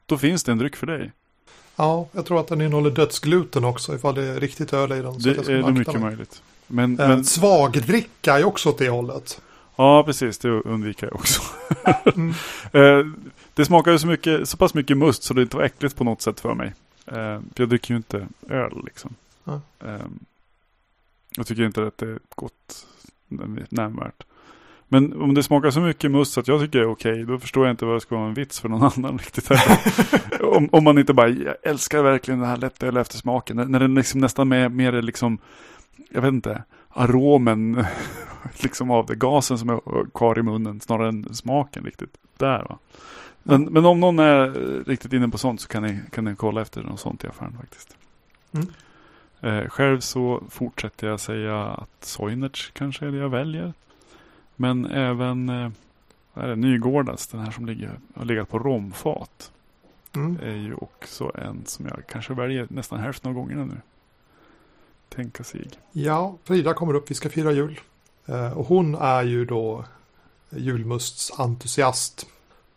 Då 0.06 0.18
finns 0.18 0.44
det 0.44 0.52
en 0.52 0.58
dryck 0.58 0.76
för 0.76 0.86
dig. 0.86 1.12
Ja, 1.76 2.08
jag 2.12 2.26
tror 2.26 2.40
att 2.40 2.48
den 2.48 2.60
innehåller 2.60 2.90
dödsgluten 2.90 3.64
också 3.64 3.94
ifall 3.94 4.14
det 4.14 4.22
är 4.24 4.40
riktigt 4.40 4.72
öl 4.72 4.92
i 4.92 5.02
den. 5.02 5.20
Så 5.20 5.28
Det 5.28 5.48
är 5.48 5.58
akta 5.58 5.70
mycket 5.70 5.94
mig. 5.94 6.02
möjligt. 6.02 6.42
Men, 6.66 7.00
Eh, 7.00 7.08
men 7.08 7.24
Svagdricka 7.24 8.38
är 8.38 8.44
också 8.44 8.68
åt 8.68 8.78
det 8.78 8.88
hållet. 8.88 9.40
ja, 9.76 10.02
precis. 10.04 10.38
Det 10.38 10.48
undviker 10.48 11.06
jag 11.06 11.14
också. 11.16 11.42
Mm. 12.16 12.34
Eh, 12.72 13.06
det 13.58 13.64
smakar 13.64 13.92
ju 13.92 13.98
så, 13.98 14.06
mycket, 14.06 14.48
så 14.48 14.56
pass 14.56 14.74
mycket 14.74 14.96
must 14.96 15.22
så 15.22 15.34
det 15.34 15.42
inte 15.42 15.56
var 15.56 15.64
äckligt 15.64 15.96
på 15.96 16.04
något 16.04 16.22
sätt 16.22 16.40
för 16.40 16.54
mig. 16.54 16.74
Eh, 17.06 17.12
för 17.14 17.54
jag 17.54 17.68
dricker 17.68 17.94
ju 17.94 17.96
inte 17.96 18.28
öl 18.48 18.82
liksom. 18.84 19.14
Ja. 19.44 19.60
Eh, 19.80 20.06
jag 21.36 21.46
tycker 21.46 21.62
inte 21.62 21.86
att 21.86 21.98
det 21.98 22.06
är 22.06 22.18
gott 22.34 22.86
nämnvärt. 23.68 24.24
Men 24.88 25.22
om 25.22 25.34
det 25.34 25.42
smakar 25.42 25.70
så 25.70 25.80
mycket 25.80 26.10
must 26.10 26.38
att 26.38 26.48
jag 26.48 26.60
tycker 26.60 26.78
det 26.78 26.84
är 26.84 26.90
okej, 26.90 27.24
då 27.24 27.38
förstår 27.38 27.66
jag 27.66 27.72
inte 27.72 27.84
vad 27.84 27.96
det 27.96 28.00
ska 28.00 28.16
vara 28.16 28.28
en 28.28 28.34
vits 28.34 28.60
för 28.60 28.68
någon 28.68 28.90
annan 28.96 29.18
riktigt 29.18 29.50
om, 30.40 30.68
om 30.72 30.84
man 30.84 30.98
inte 30.98 31.14
bara, 31.14 31.28
jag 31.28 31.54
älskar 31.62 32.02
verkligen 32.02 32.40
den 32.40 32.48
här 32.48 32.56
lättöl 32.56 32.96
eftersmaken. 32.96 33.56
När, 33.56 33.64
när 33.64 33.80
den 33.80 33.94
liksom 33.94 34.20
nästan 34.20 34.48
mer 34.48 34.92
är 34.92 35.02
liksom, 35.02 35.38
jag 36.10 36.22
vet 36.22 36.32
inte, 36.32 36.62
aromen 36.88 37.84
liksom 38.62 38.90
av 38.90 39.06
det, 39.06 39.14
gasen 39.14 39.58
som 39.58 39.68
är 39.68 40.10
kvar 40.10 40.38
i 40.38 40.42
munnen 40.42 40.80
snarare 40.80 41.08
än 41.08 41.34
smaken 41.34 41.84
riktigt. 41.84 42.16
Där 42.36 42.58
va. 42.58 42.78
Men, 43.48 43.64
men 43.64 43.86
om 43.86 44.00
någon 44.00 44.18
är 44.18 44.50
riktigt 44.84 45.12
inne 45.12 45.28
på 45.28 45.38
sånt 45.38 45.60
så 45.60 45.68
kan 45.68 45.82
ni, 45.82 46.00
kan 46.10 46.24
ni 46.24 46.36
kolla 46.36 46.62
efter 46.62 46.82
något 46.82 47.00
sånt 47.00 47.24
i 47.24 47.26
affären 47.26 47.56
faktiskt. 47.60 47.96
Mm. 48.52 48.66
Eh, 49.40 49.68
själv 49.68 50.00
så 50.00 50.42
fortsätter 50.50 51.06
jag 51.06 51.20
säga 51.20 51.64
att 51.64 52.04
Soinerts 52.04 52.70
kanske 52.74 53.06
är 53.06 53.10
det 53.10 53.18
jag 53.18 53.28
väljer. 53.28 53.72
Men 54.56 54.86
även 54.86 55.48
eh, 55.48 55.70
är 56.34 56.48
det, 56.48 56.56
Nygårdas, 56.56 57.26
den 57.26 57.40
här 57.40 57.50
som 57.50 57.66
ligger, 57.66 57.90
har 58.14 58.24
legat 58.24 58.48
på 58.48 58.58
romfat. 58.58 59.52
Mm. 60.14 60.38
Är 60.42 60.56
ju 60.56 60.74
också 60.74 61.32
en 61.34 61.66
som 61.66 61.86
jag 61.86 62.06
kanske 62.06 62.34
väljer 62.34 62.66
nästan 62.70 62.98
hälften 62.98 63.28
av 63.28 63.34
gångerna 63.34 63.64
nu. 63.64 63.80
Tänka 65.08 65.44
sig. 65.44 65.68
Ja, 65.92 66.36
Frida 66.44 66.74
kommer 66.74 66.94
upp, 66.94 67.10
vi 67.10 67.14
ska 67.14 67.28
fira 67.30 67.52
jul. 67.52 67.80
Eh, 68.26 68.58
och 68.58 68.66
hon 68.66 68.94
är 68.94 69.22
ju 69.22 69.44
då 69.44 69.84
julmustsentusiast. 70.50 72.26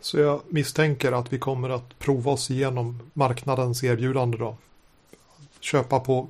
Så 0.01 0.19
jag 0.19 0.41
misstänker 0.49 1.11
att 1.11 1.33
vi 1.33 1.39
kommer 1.39 1.69
att 1.69 1.99
prova 1.99 2.31
oss 2.31 2.51
igenom 2.51 2.99
marknadens 3.13 3.83
erbjudande 3.83 4.37
då. 4.37 4.57
Köpa 5.59 5.99
på 5.99 6.27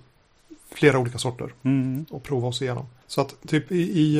flera 0.71 0.99
olika 0.99 1.17
sorter 1.17 1.53
Mm. 1.63 2.05
och 2.09 2.23
prova 2.23 2.47
oss 2.47 2.61
igenom. 2.61 2.85
Så 3.07 3.21
att 3.21 3.35
typ 3.47 3.71
i, 3.71 3.75
i 4.01 4.17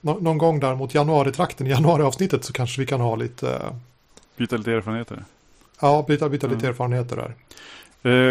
nå- 0.00 0.18
någon 0.20 0.38
gång 0.38 0.60
där 0.60 0.74
mot 0.74 0.94
januaritrakten, 0.94 1.66
januariavsnittet 1.76 2.44
så 2.44 2.52
kanske 2.52 2.80
vi 2.80 2.86
kan 2.86 3.00
ha 3.00 3.16
lite, 3.16 3.50
eh, 3.56 3.74
Byta 4.36 4.56
lite 4.56 4.72
erfarenheter. 4.72 5.24
ja, 5.80 6.04
byta, 6.08 6.28
byta 6.28 6.46
lite 6.46 6.58
Mm. 6.58 6.70
erfarenheter 6.70 7.16
där. 7.16 7.34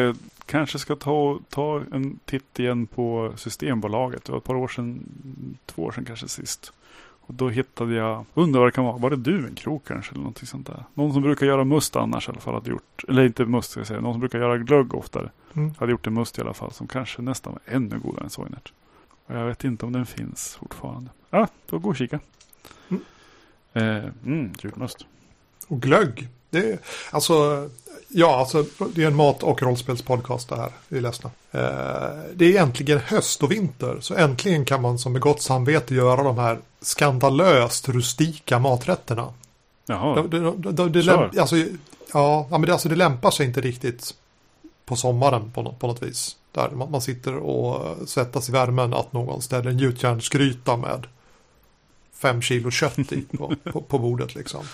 Eh, 0.07 0.16
kanske 0.45 0.80
ska 0.80 0.95
ta, 0.95 1.39
ta 1.49 1.82
en 1.91 2.20
titt 2.26 2.59
igen 2.59 2.88
på 2.88 3.34
Systembolaget. 3.38 4.26
Det 4.26 4.32
var 4.32 4.38
ett 4.39 4.43
par 4.43 4.55
år 4.55 4.68
sedan, 4.68 5.03
två 5.66 5.84
år 5.84 5.91
sedan 5.91 6.05
kanske 6.05 6.28
sist. 6.28 6.74
Och 7.26 7.34
då 7.34 7.49
hittade 7.49 7.93
jag, 7.93 8.26
undrar 8.34 8.59
vad 8.59 8.67
det 8.67 8.71
kan 8.71 8.84
vara, 8.86 8.97
var 8.97 9.09
det 9.09 9.15
Duvenkrok 9.15 9.88
kanske 9.88 10.11
eller 10.11 10.19
någonting 10.19 10.47
sånt 10.47 10.67
där? 10.67 10.84
Någon 10.93 11.13
som 11.13 11.21
brukar 11.21 11.45
göra 11.45 11.63
must 11.63 11.95
annars 11.95 12.28
i 12.28 12.32
alla 12.32 12.39
fall 12.39 12.53
hade 12.53 12.69
gjort, 12.69 13.03
eller 13.07 13.26
inte 13.26 13.45
must 13.45 13.71
ska 13.71 13.80
jag 13.80 13.88
säga, 13.88 14.01
någon 14.01 14.13
som 14.13 14.19
brukar 14.19 14.39
göra 14.39 14.57
glögg 14.57 14.95
oftare. 14.95 15.30
Mm. 15.53 15.74
Hade 15.78 15.91
gjort 15.91 16.07
en 16.07 16.13
must 16.13 16.38
i 16.38 16.41
alla 16.41 16.53
fall 16.53 16.71
som 16.71 16.88
kanske 16.88 17.21
nästan 17.21 17.53
var 17.53 17.76
ännu 17.76 17.99
godare 17.99 18.24
än 18.24 18.30
Soinert. 18.30 18.74
Och 19.26 19.36
jag 19.36 19.45
vet 19.45 19.63
inte 19.63 19.86
om 19.86 19.93
den 19.93 20.05
finns 20.05 20.55
fortfarande. 20.55 21.09
Ja, 21.30 21.47
då 21.69 21.80
gå 21.80 21.89
och 21.89 21.95
kika. 21.95 22.19
Mm. 22.89 23.03
Eh, 23.74 24.09
mm, 24.26 24.53
julmust. 24.63 25.05
Och 25.68 25.82
glögg. 25.82 26.28
Det 26.49 26.57
är, 26.72 26.80
alltså, 27.11 27.70
ja, 28.07 28.36
alltså, 28.39 28.66
det 28.95 29.03
är 29.03 29.07
en 29.07 29.16
mat 29.16 29.43
och 29.43 29.61
rollspelspodcast 29.61 30.49
det 30.49 30.55
här. 30.55 30.72
Vi 30.88 30.97
är 30.97 31.01
ledsna. 31.01 31.32
Eh, 31.51 31.61
det 32.34 32.57
är 32.57 32.61
äntligen 32.61 32.99
höst 32.99 33.43
och 33.43 33.51
vinter. 33.51 33.97
Så 34.01 34.16
äntligen 34.16 34.66
kan 34.66 34.82
man 34.82 34.99
som 34.99 35.11
med 35.11 35.22
gott 35.22 35.41
samvete 35.41 35.95
göra 35.95 36.24
de 36.24 36.38
här 36.38 36.59
skandalöst 36.82 37.89
rustika 37.89 38.59
maträtterna. 38.59 39.34
Jaha, 39.86 40.22
Det, 40.22 40.39
det, 40.39 40.51
det, 40.57 40.72
det, 40.72 40.89
det, 40.89 41.03
Kör. 41.03 41.18
lämp, 41.22 41.39
alltså, 41.39 41.55
ja, 42.14 42.47
men 42.49 42.61
det, 42.61 42.72
alltså, 42.72 42.89
det 42.89 42.95
lämpar 42.95 43.32
sig 43.32 43.45
inte 43.45 43.61
riktigt 43.61 44.14
på 44.86 44.95
sommaren 44.95 45.51
på, 45.51 45.61
nå- 45.61 45.76
på 45.80 45.88
något 45.88 46.03
vis. 46.03 46.36
Där 46.51 46.70
man, 46.70 46.91
man 46.91 47.01
sitter 47.01 47.36
och 47.36 47.97
svettas 48.09 48.49
i 48.49 48.51
värmen 48.51 48.93
att 48.93 49.14
någon 49.14 49.41
ställer 49.41 49.70
en 49.70 49.80
gjutjärnsgryta 49.80 50.78
med 50.78 51.07
fem 52.16 52.41
kilo 52.41 52.72
kött 52.72 53.11
i 53.11 53.22
på, 53.38 53.53
på, 53.72 53.82
på 53.82 53.99
bordet 53.99 54.36
liksom. 54.36 54.66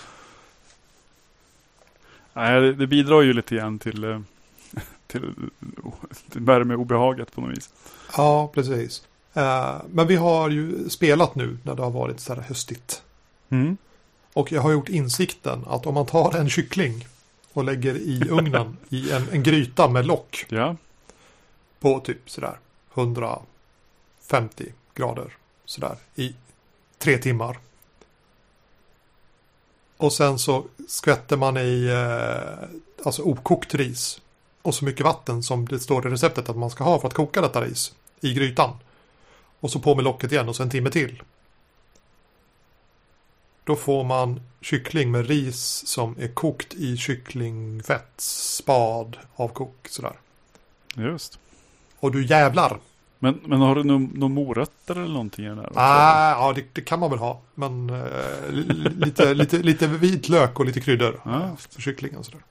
Nej, 2.39 2.73
det, 2.73 2.87
bidrar 2.87 3.21
ju 3.21 3.33
lite 3.33 3.55
grann 3.55 3.79
till, 3.79 4.03
eh, 4.03 4.19
till, 5.07 5.33
till 6.31 6.41
värmeobehaget 6.41 7.31
på 7.31 7.41
något 7.41 7.57
vis. 7.57 7.69
Ja, 8.17 8.51
precis. 8.53 9.03
Eh, 9.33 9.81
men 9.89 10.07
vi 10.07 10.15
har 10.15 10.49
ju 10.49 10.89
spelat 10.89 11.35
nu 11.35 11.57
när 11.63 11.75
det 11.75 11.81
har 11.81 11.91
varit 11.91 12.19
så 12.19 12.33
här 12.33 12.41
höstigt. 12.41 13.03
Mm. 13.49 13.77
Och 14.33 14.51
jag 14.51 14.61
har 14.61 14.71
gjort 14.71 14.89
insikten 14.89 15.63
att 15.67 15.85
om 15.85 15.93
man 15.93 16.05
tar 16.05 16.35
en 16.35 16.49
kyckling 16.49 17.07
och 17.53 17.63
lägger 17.63 17.95
i 17.95 18.23
ugnen 18.29 18.77
i 18.89 19.11
en, 19.11 19.29
en 19.31 19.43
gryta 19.43 19.89
med 19.89 20.05
lock 20.05 20.45
Ja, 20.49 20.75
på 21.79 21.99
typ 21.99 22.29
sådär 22.29 22.57
150 22.93 24.65
grader 24.95 25.33
sådär 25.65 25.95
i 26.15 26.35
tre 26.97 27.17
timmar. 27.17 27.57
Och 29.99 30.13
sen 30.13 30.39
så 30.39 30.65
skvätter 30.87 31.37
man 31.37 31.57
i 31.57 31.85
eh, 31.85 32.69
alltså 33.05 33.21
okokt 33.21 33.75
ris 33.75 34.21
och 34.61 34.75
så 34.75 34.85
mycket 34.85 35.05
vatten 35.05 35.43
som 35.43 35.67
det 35.67 35.79
står 35.79 36.07
i 36.07 36.09
receptet 36.09 36.49
att 36.49 36.57
man 36.57 36.69
ska 36.69 36.83
ha 36.83 36.99
för 36.99 37.07
att 37.07 37.13
koka 37.13 37.41
detta 37.41 37.61
ris 37.61 37.93
i 38.21 38.33
grytan. 38.33 38.77
Och 39.59 39.71
så 39.71 39.79
på 39.79 39.95
med 39.95 40.03
locket 40.03 40.31
igen 40.31 40.49
och 40.49 40.55
så 40.55 40.63
en 40.63 40.69
timme 40.69 40.89
till. 40.89 41.23
Då 43.63 43.75
får 43.75 44.03
man 44.03 44.41
kyckling 44.61 45.11
med 45.11 45.27
ris 45.27 45.87
som 45.87 46.15
är 46.19 46.27
kokt 46.27 46.73
i 46.73 46.97
kycklingfett, 46.97 48.21
spad, 48.21 49.17
avkok 49.35 49.87
sådär. 49.89 50.19
just. 50.95 51.39
Och 51.99 52.11
du 52.11 52.25
jävlar. 52.25 52.79
Men, 53.19 53.39
men 53.45 53.61
har 53.61 53.75
du 53.75 53.83
några 53.83 54.27
morötter 54.27 54.95
eller 54.95 55.07
någonting 55.13 55.45
i 55.45 55.47
den 55.47 55.57
här? 55.59 55.69
Ah, 55.75 56.29
ja, 56.31 56.53
det, 56.53 56.63
det 56.73 56.81
kan 56.81 56.99
man 56.99 57.09
väl 57.09 57.19
ha. 57.19 57.41
Men 57.55 57.89
eh, 57.89 58.05
li- 58.49 58.89
lite, 58.89 59.33
lite, 59.33 59.57
lite 59.57 59.87
vitlök 59.87 60.59
och 60.59 60.65
lite 60.65 60.81
kryddor 60.81 61.21
Ja. 61.25 61.43
eh, 61.43 61.55
för 61.69 61.81
kycklingen. 61.81 62.23
Sådär. 62.23 62.41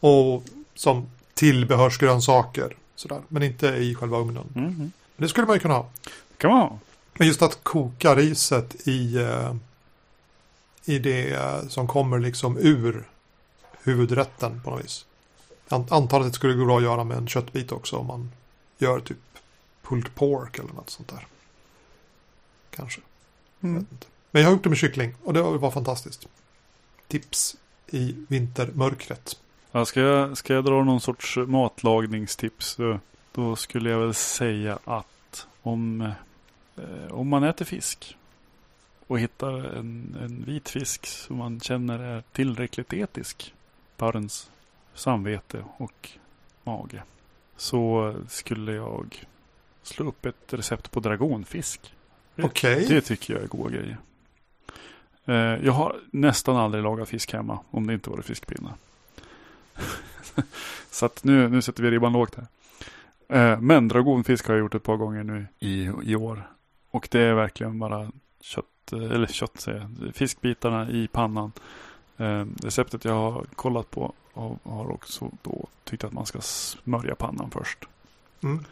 Och 0.00 0.42
som 0.74 1.10
tillbehörsgrönsaker. 1.34 2.76
Sådär. 2.94 3.20
Men 3.28 3.42
inte 3.42 3.66
i 3.68 3.94
själva 3.94 4.18
ugnen. 4.18 4.44
Mm. 4.54 4.66
Mm. 4.68 4.78
Men 4.78 4.92
det 5.16 5.28
skulle 5.28 5.46
man 5.46 5.56
ju 5.56 5.60
kunna 5.60 5.74
ha. 5.74 5.86
kan 6.36 6.50
man 6.50 6.60
ha. 6.60 6.78
Men 7.18 7.26
just 7.28 7.42
att 7.42 7.64
koka 7.64 8.14
riset 8.16 8.88
i, 8.88 9.16
eh, 9.16 9.54
i 10.84 10.98
det 10.98 11.30
eh, 11.30 11.68
som 11.68 11.86
kommer 11.88 12.18
liksom 12.18 12.58
ur 12.58 13.04
huvudrätten 13.82 14.60
på 14.64 14.70
något 14.70 14.84
vis. 14.84 15.06
Ant- 15.68 15.92
Antar 15.94 16.20
att 16.20 16.26
det 16.26 16.32
skulle 16.32 16.54
gå 16.54 16.64
bra 16.64 16.76
att 16.76 16.82
göra 16.82 17.04
med 17.04 17.16
en 17.16 17.28
köttbit 17.28 17.72
också 17.72 17.96
om 17.96 18.06
man 18.06 18.30
gör 18.78 19.00
typ 19.00 19.16
pulled 19.88 20.14
pork 20.14 20.58
eller 20.58 20.72
något 20.72 20.90
sånt 20.90 21.08
där. 21.08 21.26
Kanske. 22.70 23.00
Jag 23.60 23.68
Mm. 23.68 23.82
vet 23.82 23.92
inte. 23.92 24.06
Men 24.30 24.42
jag 24.42 24.48
har 24.48 24.52
gjort 24.54 24.62
det 24.62 24.68
med 24.68 24.78
kyckling 24.78 25.14
och 25.24 25.34
det 25.34 25.42
var 25.42 25.70
fantastiskt. 25.70 26.28
Tips 27.08 27.56
i 27.86 28.24
vintermörkret. 28.28 29.40
Ja, 29.72 29.84
ska, 29.84 30.00
jag, 30.00 30.36
ska 30.36 30.54
jag 30.54 30.64
dra 30.64 30.84
någon 30.84 31.00
sorts 31.00 31.36
matlagningstips 31.36 32.76
då, 32.76 33.00
då 33.32 33.56
skulle 33.56 33.90
jag 33.90 33.98
väl 33.98 34.14
säga 34.14 34.78
att 34.84 35.46
om, 35.62 36.00
eh, 36.76 37.10
om 37.12 37.28
man 37.28 37.42
äter 37.44 37.64
fisk 37.64 38.16
och 39.06 39.18
hittar 39.20 39.52
en, 39.52 40.16
en 40.22 40.44
vit 40.46 40.68
fisk 40.68 41.06
som 41.06 41.36
man 41.36 41.60
känner 41.60 41.98
är 41.98 42.22
tillräckligt 42.32 42.92
etisk 42.92 43.54
ens 44.00 44.50
samvete 44.94 45.64
och 45.76 46.10
mage 46.64 47.02
så 47.56 48.14
skulle 48.28 48.72
jag 48.72 49.26
slå 49.82 50.08
upp 50.08 50.26
ett 50.26 50.52
recept 50.54 50.90
på 50.90 51.00
dragonfisk. 51.00 51.94
Det- 52.34 52.42
Okej. 52.42 52.86
Det 52.88 53.00
tycker 53.00 53.34
jag 53.34 53.42
är 53.42 53.46
goda 53.46 53.70
grejer. 53.70 53.96
Eh, 55.24 55.34
jag 55.66 55.72
har 55.72 55.96
nästan 56.10 56.56
aldrig 56.56 56.84
lagat 56.84 57.08
fisk 57.08 57.32
hemma 57.32 57.58
om 57.70 57.86
det 57.86 57.94
inte 57.94 58.10
varit 58.10 58.24
fiskpinnar. 58.26 58.72
Så 60.90 61.06
att 61.06 61.24
nu, 61.24 61.48
nu 61.48 61.62
sätter 61.62 61.82
vi 61.82 61.90
ribban 61.90 62.12
lågt 62.12 62.34
här. 62.36 62.46
Eh, 63.52 63.60
men 63.60 63.88
dragonfisk 63.88 64.46
har 64.46 64.54
jag 64.54 64.60
gjort 64.60 64.74
ett 64.74 64.82
par 64.82 64.96
gånger 64.96 65.22
nu 65.24 65.46
i, 65.58 65.90
i 66.04 66.16
år. 66.16 66.50
Och 66.90 67.08
det 67.10 67.20
är 67.20 67.34
verkligen 67.34 67.78
bara 67.78 68.10
kött, 68.40 68.92
eh, 68.92 68.98
eller 69.02 69.26
kött 69.26 69.60
säger 69.60 69.88
jag, 70.04 70.14
fiskbitarna 70.14 70.90
i 70.90 71.08
pannan. 71.08 71.52
Receptet 72.62 73.04
jag 73.04 73.14
har 73.14 73.44
kollat 73.54 73.90
på 73.90 74.12
har 74.62 74.90
också 74.92 75.30
då 75.42 75.66
tyckt 75.84 76.04
att 76.04 76.12
man 76.12 76.26
ska 76.26 76.40
smörja 76.40 77.14
pannan 77.14 77.50
först. 77.50 77.78
Mm. 78.42 78.64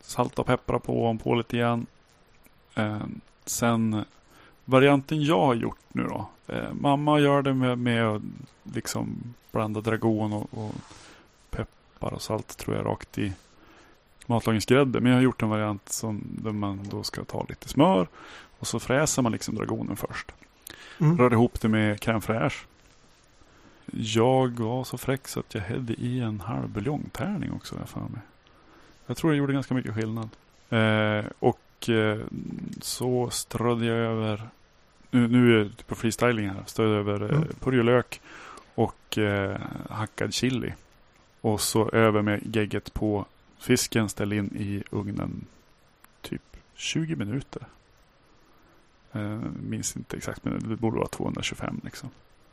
Salta 0.00 0.40
och 0.42 0.46
peppra 0.46 0.78
på 0.78 1.00
ovanpå 1.02 1.34
lite 1.34 1.56
grann. 1.56 1.86
Eh, 2.74 3.00
sen 3.44 4.04
varianten 4.64 5.24
jag 5.24 5.40
har 5.40 5.54
gjort 5.54 5.78
nu 5.88 6.02
då. 6.02 6.28
Eh, 6.46 6.72
mamma 6.72 7.20
gör 7.20 7.42
det 7.42 7.54
med, 7.54 7.78
med 7.78 8.22
liksom 8.62 9.34
blanda 9.52 9.80
dragon 9.80 10.32
och, 10.32 10.48
och 10.50 10.74
peppar 11.50 12.14
och 12.14 12.22
salt 12.22 12.56
tror 12.56 12.76
jag 12.76 12.86
rakt 12.86 13.18
i 13.18 13.32
matlagningsgrädde. 14.26 15.00
Men 15.00 15.12
jag 15.12 15.18
har 15.18 15.22
gjort 15.22 15.42
en 15.42 15.48
variant 15.48 15.88
som, 15.88 16.22
där 16.28 16.52
man 16.52 16.88
då 16.90 17.02
ska 17.02 17.24
ta 17.24 17.46
lite 17.48 17.68
smör 17.68 18.08
och 18.58 18.66
så 18.66 18.80
fräser 18.80 19.22
man 19.22 19.32
liksom 19.32 19.54
dragonen 19.54 19.96
först. 19.96 20.32
Mm. 20.98 21.18
Rör 21.18 21.32
ihop 21.32 21.60
det 21.60 21.68
med 21.68 21.98
crème 21.98 22.20
fraîche. 22.20 22.64
Jag 23.92 24.60
var 24.60 24.84
så 24.84 24.98
fräck 24.98 25.28
så 25.28 25.40
att 25.40 25.54
jag 25.54 25.62
hällde 25.62 25.92
i 25.92 26.20
en 26.20 26.40
halv 26.40 26.68
buljongtärning 26.68 27.52
också. 27.52 27.76
Jag, 27.78 27.88
för 27.88 28.00
mig. 28.00 28.20
Jag 29.10 29.16
tror 29.16 29.30
det 29.30 29.36
gjorde 29.36 29.52
ganska 29.52 29.74
mycket 29.74 29.94
skillnad. 29.94 30.28
Eh, 30.68 31.24
och 31.38 31.88
eh, 31.88 32.18
så 32.80 33.30
strödde 33.30 33.86
jag 33.86 33.96
över, 33.96 34.48
nu, 35.10 35.28
nu 35.28 35.60
är 35.60 35.64
det 35.64 35.86
på 35.86 35.94
freestyling 35.94 36.48
här, 36.48 36.62
strödde 36.66 36.94
över 36.96 37.22
eh, 37.22 37.36
Mm. 37.36 37.48
purjolök 37.60 38.20
och 38.74 39.18
eh, 39.18 39.60
hackad 39.90 40.34
chili. 40.34 40.74
Och 41.40 41.60
så 41.60 41.90
över 41.90 42.22
med 42.22 42.56
gegget 42.56 42.94
på 42.94 43.24
fisken, 43.58 44.08
ställ 44.08 44.32
in 44.32 44.56
i 44.56 44.82
ugnen 44.90 45.44
typ 46.22 46.42
20 46.74 47.16
minuter. 47.16 47.62
Eh, 49.12 49.38
minns 49.62 49.96
inte 49.96 50.16
exakt 50.16 50.44
men 50.44 50.68
det 50.68 50.76
borde 50.76 50.96
vara 50.96 51.08
225 51.08 51.80
liksom. 51.84 52.10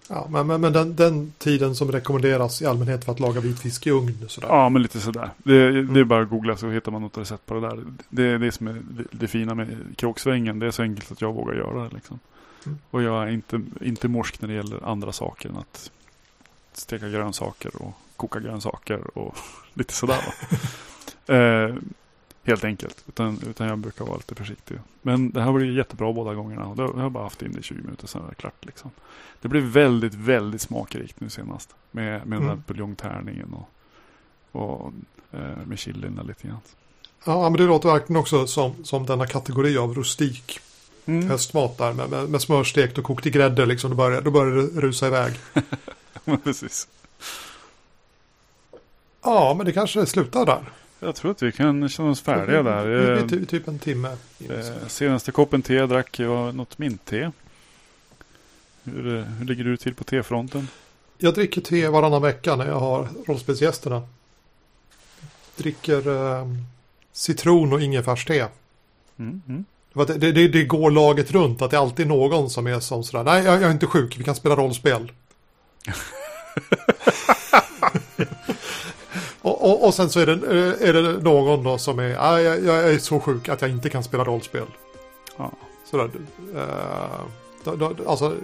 Ja, 0.09 0.27
men 0.29 0.47
men, 0.47 0.61
men 0.61 0.73
den, 0.73 0.95
den 0.95 1.33
tiden 1.37 1.75
som 1.75 1.91
rekommenderas 1.91 2.61
i 2.61 2.65
allmänhet 2.65 3.05
för 3.05 3.11
att 3.11 3.19
laga 3.19 3.41
vit 3.41 3.59
fisk 3.59 3.87
i 3.87 3.91
ugn. 3.91 4.25
Sådär. 4.27 4.47
Ja, 4.47 4.69
men 4.69 4.81
lite 4.81 4.99
sådär. 4.99 5.29
Det, 5.37 5.83
det 5.83 5.99
är 5.99 6.03
bara 6.03 6.21
att 6.21 6.29
googla 6.29 6.57
så 6.57 6.69
hittar 6.69 6.91
man 6.91 7.01
något 7.01 7.17
recept 7.17 7.45
på 7.45 7.53
det 7.53 7.61
där. 7.61 7.83
Det 8.09 8.23
är 8.23 8.39
det 8.39 8.51
som 8.51 8.67
är 8.67 8.81
det, 9.11 9.27
fina 9.27 9.55
med 9.55 9.77
kråksvängen. 9.95 10.59
Det 10.59 10.67
är 10.67 10.71
så 10.71 10.81
enkelt 10.81 11.11
att 11.11 11.21
jag 11.21 11.33
vågar 11.33 11.53
göra 11.53 11.83
det. 11.83 11.95
Liksom. 11.95 12.19
Mm. 12.65 12.77
Och 12.91 13.03
jag 13.03 13.23
är 13.23 13.27
inte, 13.27 13.61
inte 13.81 14.07
morsk 14.07 14.41
när 14.41 14.47
det 14.47 14.55
gäller 14.55 14.89
andra 14.89 15.11
saker 15.11 15.49
än 15.49 15.57
att 15.57 15.91
steka 16.73 17.09
grönsaker 17.09 17.81
och 17.81 17.93
koka 18.15 18.39
grönsaker 18.39 19.17
och 19.17 19.35
lite 19.73 19.93
sådär. 19.93 20.23
Eh, 21.29 21.75
helt 22.47 22.63
enkelt. 22.63 23.03
Utan, 23.07 23.39
utan 23.49 23.67
jag 23.67 23.77
brukar 23.77 24.05
vara 24.05 24.17
lite 24.17 24.35
försiktig. 24.35 24.79
Men 25.01 25.31
det 25.31 25.41
här 25.41 25.51
ju 25.59 25.73
jättebra 25.77 26.13
båda 26.13 26.33
gångerna. 26.33 26.65
Och 26.65 26.75
då 26.75 26.87
har 26.93 27.01
jag 27.01 27.11
bara 27.11 27.23
haft 27.23 27.41
in 27.41 27.51
det 27.53 27.59
i 27.59 27.63
20 27.63 27.81
minuter 27.83 28.07
sen 28.07 28.21
är 28.25 28.29
det 28.29 28.35
klart. 28.35 28.65
Liksom. 28.65 28.91
Det 29.41 29.47
blev 29.47 29.63
väldigt, 29.63 30.13
väldigt 30.13 30.61
smakrikt 30.61 31.19
nu 31.19 31.29
senast. 31.29 31.75
Med, 31.91 32.11
med 32.27 32.37
den 32.39 32.43
Mm. 32.43 32.47
här 32.47 32.63
buljongtärningen 32.67 33.53
och, 33.53 33.69
och 34.61 34.93
eh, 35.31 35.57
med 35.65 35.79
chilin 35.79 36.19
lite 36.27 36.47
grann. 36.47 36.59
Ja, 37.25 37.49
men 37.49 37.57
det 37.61 37.63
låter 37.67 37.89
verkligen 37.89 38.19
också 38.19 38.47
som, 38.47 38.83
som 38.83 39.05
denna 39.05 39.27
kategori 39.27 39.77
av 39.77 39.93
rustik 39.95 40.59
Mm. 41.05 41.29
höstmat 41.29 41.77
där 41.77 41.93
med, 41.93 42.09
med, 42.09 42.29
med 42.29 42.41
smörstekt 42.41 42.97
och 42.97 43.03
kokt 43.03 43.25
i 43.25 43.29
grädde. 43.29 43.65
Liksom, 43.65 43.89
då, 43.89 43.95
börjar, 43.95 44.21
då 44.21 44.31
börjar 44.31 44.55
det 44.55 44.81
rusa 44.81 45.07
iväg. 45.07 45.33
Precis. 46.43 46.87
Ja, 49.23 49.53
men 49.57 49.65
det 49.65 49.71
kanske 49.73 50.05
slutar 50.05 50.45
där. 50.45 50.63
Jag 50.99 51.15
tror 51.15 51.31
att 51.31 51.43
vi 51.43 51.51
kan 51.51 51.89
känna 51.89 52.09
oss 52.09 52.21
färdiga 52.21 52.61
Vi 52.61 52.69
där. 52.69 52.85
är 52.87 53.17
Eh, 53.17 53.27
ty, 53.27 53.45
typ 53.45 53.67
en 53.67 53.79
timme. 53.79 54.17
eh, 54.49 54.87
senaste 54.87 55.31
koppen 55.31 55.61
te 55.61 55.85
drack 55.85 56.19
jag 56.19 56.55
något 56.55 56.77
mintte. 56.77 57.31
Hur, 58.83 59.15
eh, 59.17 59.23
hur 59.23 59.45
ligger 59.45 59.63
du 59.63 59.77
till 59.77 59.93
på 59.95 60.03
tefronten? 60.03 60.67
Jag 61.17 61.33
dricker 61.33 61.61
te 61.61 61.87
varannan 61.87 62.21
vecka 62.21 62.55
när 62.55 62.67
jag 62.67 62.79
har 62.79 63.07
rollspelsgästerna. 63.27 64.01
Dricker 65.55 66.07
eh, 66.39 66.47
citron 67.11 67.73
och 67.73 67.81
ingefärste. 67.81 68.47
Mm, 69.19 69.41
mm. 69.47 69.65
Det, 69.93 69.99
var- 69.99 70.05
det, 70.05 70.31
det, 70.31 70.47
det 70.47 70.63
går 70.63 70.91
laget 70.91 71.31
runt 71.31 71.61
att 71.61 71.71
det 71.71 71.77
är 71.77 71.81
alltid 71.81 72.07
någon 72.07 72.49
som 72.49 72.67
är 72.67 72.79
som 72.79 73.03
sådär. 73.03 73.23
Nej, 73.23 73.43
jag, 73.43 73.53
jag 73.55 73.63
är 73.63 73.71
inte 73.71 73.87
sjuk. 73.87 74.17
Vi 74.19 74.23
kan 74.23 74.35
spela 74.35 74.55
rollspel. 74.55 75.11
och, 79.47 79.69
och, 79.69 79.85
och 79.87 79.93
sen 79.93 80.09
så 80.09 80.19
är 80.19 80.25
det, 80.25 80.31
eh, 80.33 80.89
är 80.89 80.93
det 80.93 81.01
någon 81.23 81.63
då 81.63 81.77
som 81.77 81.99
är. 81.99 82.17
"Nej, 82.21 82.43
jag, 82.43 82.63
jag 82.65 82.89
är 82.93 82.97
så 82.99 83.19
sjuk 83.19 83.49
att 83.49 83.61
jag 83.61 83.71
inte 83.71 83.89
kan 83.89 84.03
spela 84.03 84.23
rollspel. 84.23 84.65
Ja. 85.37 85.51
Sådär. 85.91 86.09
Eh, 86.55 87.21
då, 87.63 87.75
då, 87.75 88.09
alltså, 88.09 88.35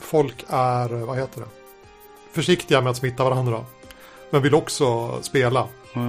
folk 0.00 0.44
är, 0.48 0.88
vad 0.88 1.16
heter 1.18 1.40
det? 1.40 1.46
Försiktiga 2.32 2.80
med 2.80 2.90
att 2.90 2.96
smitta 2.96 3.24
varandra. 3.24 3.64
Men 4.30 4.42
vill 4.42 4.54
också 4.54 5.18
spela. 5.22 5.66
Ja. 5.94 6.00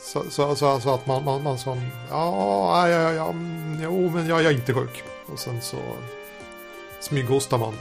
Så, 0.00 0.22
så, 0.30 0.56
så, 0.56 0.80
så 0.80 0.94
att 0.94 1.06
man, 1.06 1.24
man, 1.24 1.42
man 1.42 1.58
som, 1.58 1.80
ja, 2.10 2.88
ja, 2.88 2.98
ja, 3.00 3.12
ja, 3.12 3.28
mm, 3.28 3.78
jo, 3.82 4.10
men 4.14 4.26
jag, 4.26 4.42
jag 4.42 4.52
är 4.52 4.56
inte 4.56 4.74
sjuk. 4.74 5.02
Och 5.32 5.38
sen 5.38 5.60
så 5.62 5.76
smygostar 7.00 7.58
man. 7.58 7.74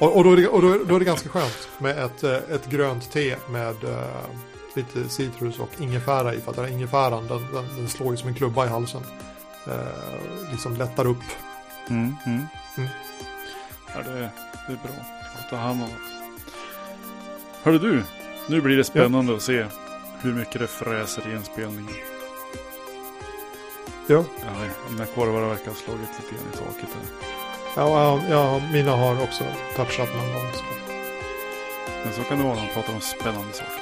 Och, 0.00 0.16
och, 0.16 0.24
då, 0.24 0.32
är 0.32 0.36
det, 0.36 0.48
och 0.48 0.62
då, 0.62 0.78
då 0.84 0.94
är 0.94 0.98
det 0.98 1.04
ganska 1.04 1.28
skönt 1.28 1.68
med 1.78 2.04
ett, 2.04 2.22
eh, 2.22 2.54
ett 2.54 2.66
grönt 2.66 3.12
te 3.12 3.36
med 3.50 3.84
eh, 3.84 4.24
lite 4.74 5.08
citrus 5.08 5.58
och 5.58 5.70
ingefära 5.78 6.34
i. 6.34 6.40
För 6.40 6.50
att 6.50 6.56
den 6.56 6.68
ingefäran, 6.68 7.26
den, 7.26 7.46
den, 7.52 7.64
den 7.76 7.88
slår 7.88 8.10
ju 8.10 8.16
som 8.16 8.28
en 8.28 8.34
klubba 8.34 8.66
i 8.66 8.68
halsen. 8.68 9.02
Eh, 9.66 10.50
liksom 10.50 10.76
lättar 10.76 11.06
upp. 11.06 11.22
Mm, 11.88 12.14
mm. 12.26 12.42
Mm. 12.76 12.88
Ja, 13.94 14.02
det, 14.02 14.30
det 14.66 14.72
är 14.72 14.78
bra. 14.82 15.04
Att 15.38 15.50
ta 15.50 15.56
hand 15.56 15.82
om 15.82 15.88
det. 15.88 15.94
Hörru 17.62 17.78
du, 17.78 18.02
nu 18.46 18.60
blir 18.60 18.76
det 18.76 18.84
spännande 18.84 19.36
att 19.36 19.42
se 19.42 19.66
hur 20.20 20.32
mycket 20.32 20.60
det 20.60 20.66
fräser 20.66 21.28
i 21.28 21.36
inspelningen. 21.36 21.94
Ja, 24.06 24.24
Ja, 24.40 24.66
mina 24.90 25.06
korvar 25.06 25.48
verkar 25.48 25.66
ha 25.66 25.74
slagit 25.74 26.08
lite 26.22 26.34
grann 26.34 26.52
i 26.52 26.56
taket 26.56 26.88
här 26.94 27.39
ja, 27.76 28.20
ja, 28.30 28.60
mina 28.72 28.90
har 28.90 29.22
också 29.22 29.44
touchat 29.76 30.08
någon 30.14 30.34
gång. 30.34 30.52
Så. 30.52 30.64
Men 32.04 32.12
så 32.12 32.22
kan 32.22 32.38
det 32.38 32.44
vara 32.44 32.54
när 32.54 32.62
man 32.62 32.74
pratar 32.74 32.94
om 32.94 33.00
spännande 33.00 33.52
saker. 33.52 33.79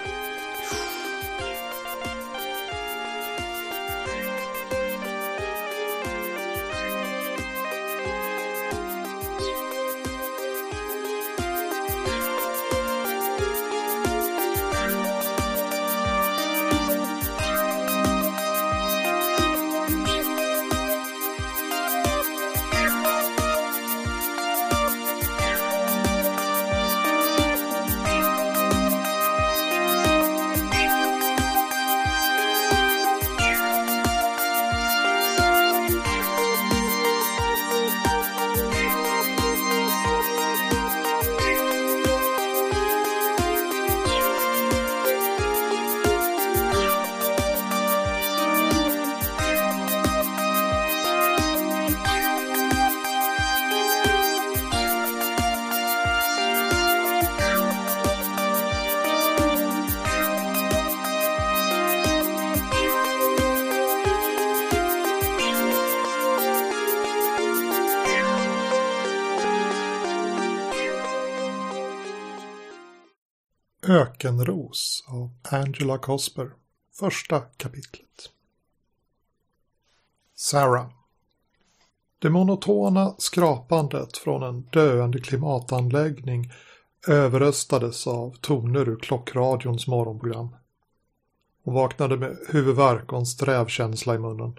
Ökenros 73.88 75.04
av 75.06 75.30
Angela 75.42 75.98
Cosper. 75.98 76.50
Första 76.94 77.40
kapitlet. 77.40 78.30
Sarah. 80.34 80.86
Det 82.18 82.30
monotona 82.30 83.14
skrapandet 83.18 84.16
från 84.16 84.42
en 84.42 84.62
döende 84.62 85.20
klimatanläggning 85.20 86.52
överröstades 87.06 88.06
av 88.06 88.36
toner 88.40 88.88
ur 88.88 88.98
klockradions 88.98 89.86
morgonprogram. 89.86 90.48
Hon 91.64 91.74
vaknade 91.74 92.16
med 92.16 92.38
huvudvärk 92.48 93.12
och 93.12 93.18
en 93.18 93.26
sträv 93.26 93.66
känsla 93.66 94.14
i 94.14 94.18
munnen. 94.18 94.58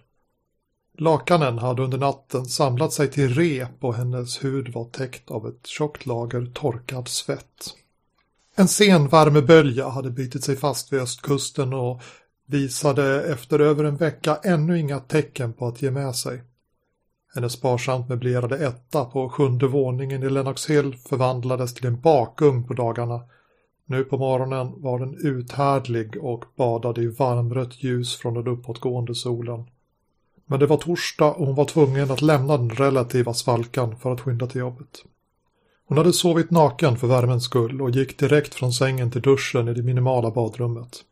Lakanen 0.97 1.57
hade 1.57 1.81
under 1.81 1.97
natten 1.97 2.45
samlat 2.45 2.93
sig 2.93 3.11
till 3.11 3.33
rep 3.33 3.83
och 3.83 3.95
hennes 3.95 4.43
hud 4.43 4.73
var 4.73 4.85
täckt 4.85 5.31
av 5.31 5.47
ett 5.47 5.67
tjockt 5.67 6.05
lager 6.05 6.51
torkad 6.53 7.07
svett. 7.07 7.75
En 8.59 8.67
sen 8.67 9.07
värmebölja 9.07 9.89
hade 9.89 10.09
bitit 10.09 10.43
sig 10.43 10.55
fast 10.55 10.93
vid 10.93 11.01
östkusten 11.01 11.73
och 11.73 12.01
visade 12.45 13.23
efter 13.23 13.59
över 13.59 13.83
en 13.83 13.97
vecka 13.97 14.39
ännu 14.43 14.79
inga 14.79 14.99
tecken 14.99 15.53
på 15.53 15.67
att 15.67 15.81
ge 15.81 15.91
med 15.91 16.15
sig. 16.15 16.43
Hennes 17.35 17.53
sparsamt 17.53 18.09
möblerade 18.09 18.67
etta 18.67 19.05
på 19.05 19.29
sjunde 19.29 19.67
våningen 19.67 20.23
i 20.23 20.29
Lennox 20.29 20.69
Hill 20.69 20.95
förvandlades 21.09 21.73
till 21.73 21.85
en 21.85 22.01
bakugn 22.01 22.67
på 22.67 22.73
dagarna. 22.73 23.21
Nu 23.85 24.03
på 24.03 24.17
morgonen 24.17 24.81
var 24.81 24.99
den 24.99 25.17
uthärdlig 25.23 26.23
och 26.23 26.45
badade 26.55 27.01
i 27.01 27.07
varmrött 27.07 27.83
ljus 27.83 28.17
från 28.17 28.33
den 28.33 28.47
uppåtgående 28.47 29.15
solen. 29.15 29.69
Men 30.45 30.59
det 30.59 30.65
var 30.65 30.77
torsdag 30.77 31.31
och 31.33 31.45
hon 31.45 31.55
var 31.55 31.65
tvungen 31.65 32.11
att 32.11 32.21
lämna 32.21 32.57
den 32.57 32.69
relativa 32.69 33.33
svalkan 33.33 33.99
för 33.99 34.13
att 34.13 34.21
skynda 34.21 34.47
till 34.47 34.61
jobbet. 34.61 35.03
Hon 35.89 35.97
hade 35.97 36.13
sovit 36.13 36.51
naken 36.51 36.97
för 36.97 37.07
värmens 37.07 37.43
skull 37.43 37.81
och 37.81 37.89
gick 37.89 38.19
direkt 38.19 38.55
från 38.55 38.73
sängen 38.73 39.11
till 39.11 39.21
duschen 39.21 39.67
i 39.67 39.73
det 39.73 39.83
minimala 39.83 40.31
badrummet. 40.31 41.03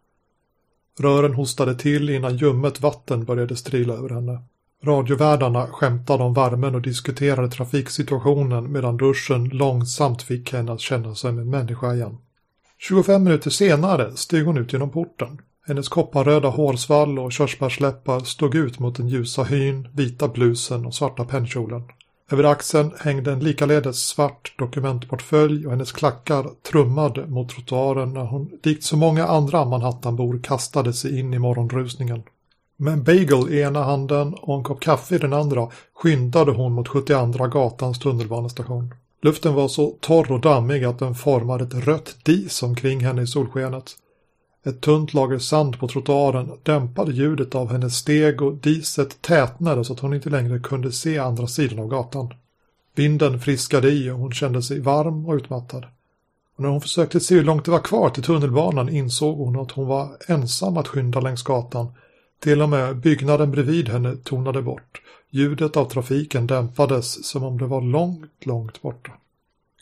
Rören 0.99 1.33
hostade 1.33 1.75
till 1.75 2.09
innan 2.09 2.37
ljummet 2.37 2.81
vatten 2.81 3.25
började 3.25 3.55
strila 3.55 3.93
över 3.93 4.09
henne. 4.09 4.39
Radiovärdarna 4.83 5.67
skämtade 5.67 6.23
om 6.23 6.33
värmen 6.33 6.75
och 6.75 6.81
diskuterade 6.81 7.49
trafiksituationen 7.49 8.71
medan 8.71 8.97
duschen 8.97 9.49
långsamt 9.49 10.21
fick 10.21 10.53
henne 10.53 10.71
att 10.71 10.81
känna 10.81 11.15
sig 11.15 11.29
som 11.29 11.39
en 11.39 11.49
människa 11.49 11.93
igen. 11.93 12.17
25 12.77 13.23
minuter 13.23 13.49
senare 13.49 14.15
steg 14.15 14.45
hon 14.45 14.57
ut 14.57 14.73
genom 14.73 14.89
porten. 14.89 15.41
Hennes 15.67 15.89
kopparröda 15.89 16.49
hårsvall 16.49 17.19
och 17.19 17.31
körsbärsläppar 17.31 18.19
stod 18.19 18.55
ut 18.55 18.79
mot 18.79 18.97
den 18.97 19.07
ljusa 19.07 19.43
hyn, 19.43 19.87
vita 19.93 20.27
blusen 20.27 20.85
och 20.85 20.95
svarta 20.95 21.25
pennkjolen. 21.25 21.83
Över 22.31 22.43
axeln 22.43 22.91
hängde 22.99 23.31
en 23.31 23.39
likaledes 23.39 24.07
svart 24.07 24.53
dokumentportfölj 24.57 25.65
och 25.65 25.71
hennes 25.71 25.91
klackar 25.91 26.49
trummade 26.71 27.27
mot 27.27 27.49
trottoaren 27.49 28.13
när 28.13 28.25
hon 28.25 28.59
likt 28.63 28.83
så 28.83 28.97
många 28.97 29.27
andra 29.27 29.65
Manhattanbor 29.65 30.39
kastade 30.43 30.93
sig 30.93 31.19
in 31.19 31.33
i 31.33 31.39
morgonrusningen. 31.39 32.23
Med 32.77 32.93
en 32.93 33.03
bagel 33.03 33.49
i 33.49 33.61
ena 33.61 33.83
handen 33.83 34.33
och 34.33 34.57
en 34.57 34.63
kopp 34.63 34.79
kaffe 34.79 35.15
i 35.15 35.17
den 35.17 35.33
andra 35.33 35.67
skyndade 35.93 36.51
hon 36.51 36.73
mot 36.73 36.87
72 36.87 37.47
gatans 37.47 37.99
tunnelbanestation. 37.99 38.93
Luften 39.21 39.53
var 39.53 39.67
så 39.67 39.97
torr 39.99 40.31
och 40.31 40.41
dammig 40.41 40.83
att 40.83 40.99
den 40.99 41.15
formade 41.15 41.63
ett 41.63 41.87
rött 41.87 42.15
dis 42.23 42.63
omkring 42.63 42.99
henne 42.99 43.21
i 43.21 43.27
solskenet. 43.27 43.95
Ett 44.67 44.81
tunt 44.81 45.13
lager 45.13 45.37
sand 45.37 45.79
på 45.79 45.87
trottoaren 45.87 46.51
dämpade 46.63 47.11
ljudet 47.11 47.55
av 47.55 47.71
hennes 47.71 47.95
steg 47.95 48.41
och 48.41 48.53
diset 48.53 49.21
tätnade 49.21 49.85
så 49.85 49.93
att 49.93 49.99
hon 49.99 50.13
inte 50.13 50.29
längre 50.29 50.59
kunde 50.59 50.91
se 50.91 51.19
andra 51.19 51.47
sidan 51.47 51.79
av 51.79 51.87
gatan. 51.87 52.33
Vinden 52.95 53.39
friskade 53.39 53.91
i 53.91 54.09
och 54.09 54.17
hon 54.17 54.31
kände 54.31 54.61
sig 54.61 54.79
varm 54.79 55.25
och 55.25 55.35
utmattad. 55.35 55.85
Och 56.55 56.63
när 56.63 56.69
hon 56.69 56.81
försökte 56.81 57.19
se 57.19 57.35
hur 57.35 57.43
långt 57.43 57.65
det 57.65 57.71
var 57.71 57.79
kvar 57.79 58.09
till 58.09 58.23
tunnelbanan 58.23 58.89
insåg 58.89 59.37
hon 59.37 59.59
att 59.59 59.71
hon 59.71 59.87
var 59.87 60.17
ensam 60.27 60.77
att 60.77 60.87
skynda 60.87 61.19
längs 61.19 61.43
gatan. 61.43 61.91
Till 62.39 62.61
och 62.61 62.69
med 62.69 62.97
byggnaden 62.97 63.51
bredvid 63.51 63.89
henne 63.89 64.15
tonade 64.15 64.61
bort. 64.61 65.01
Ljudet 65.29 65.77
av 65.77 65.85
trafiken 65.85 66.47
dämpades 66.47 67.25
som 67.25 67.43
om 67.43 67.57
det 67.57 67.65
var 67.65 67.81
långt, 67.81 68.45
långt 68.45 68.81
borta. 68.81 69.11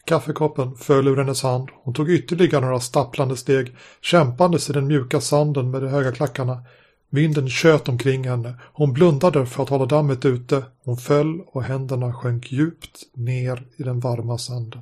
Kaffekoppen 0.05 0.75
föll 0.75 1.07
ur 1.07 1.17
hennes 1.17 1.43
hand. 1.43 1.69
Hon 1.83 1.93
tog 1.93 2.09
ytterligare 2.09 2.65
några 2.65 2.79
stapplande 2.79 3.37
steg, 3.37 3.75
kämpandes 4.01 4.69
i 4.69 4.73
den 4.73 4.87
mjuka 4.87 5.21
sanden 5.21 5.71
med 5.71 5.81
de 5.81 5.87
höga 5.87 6.11
klackarna. 6.11 6.63
Vinden 7.09 7.49
tjöt 7.49 7.89
omkring 7.89 8.27
henne. 8.27 8.53
Hon 8.73 8.93
blundade 8.93 9.45
för 9.45 9.63
att 9.63 9.69
hålla 9.69 9.85
dammet 9.85 10.25
ute. 10.25 10.63
Hon 10.83 10.97
föll 10.97 11.41
och 11.41 11.63
händerna 11.63 12.13
sjönk 12.13 12.51
djupt 12.51 13.03
ner 13.13 13.65
i 13.77 13.83
den 13.83 13.99
varma 13.99 14.37
sanden. 14.37 14.81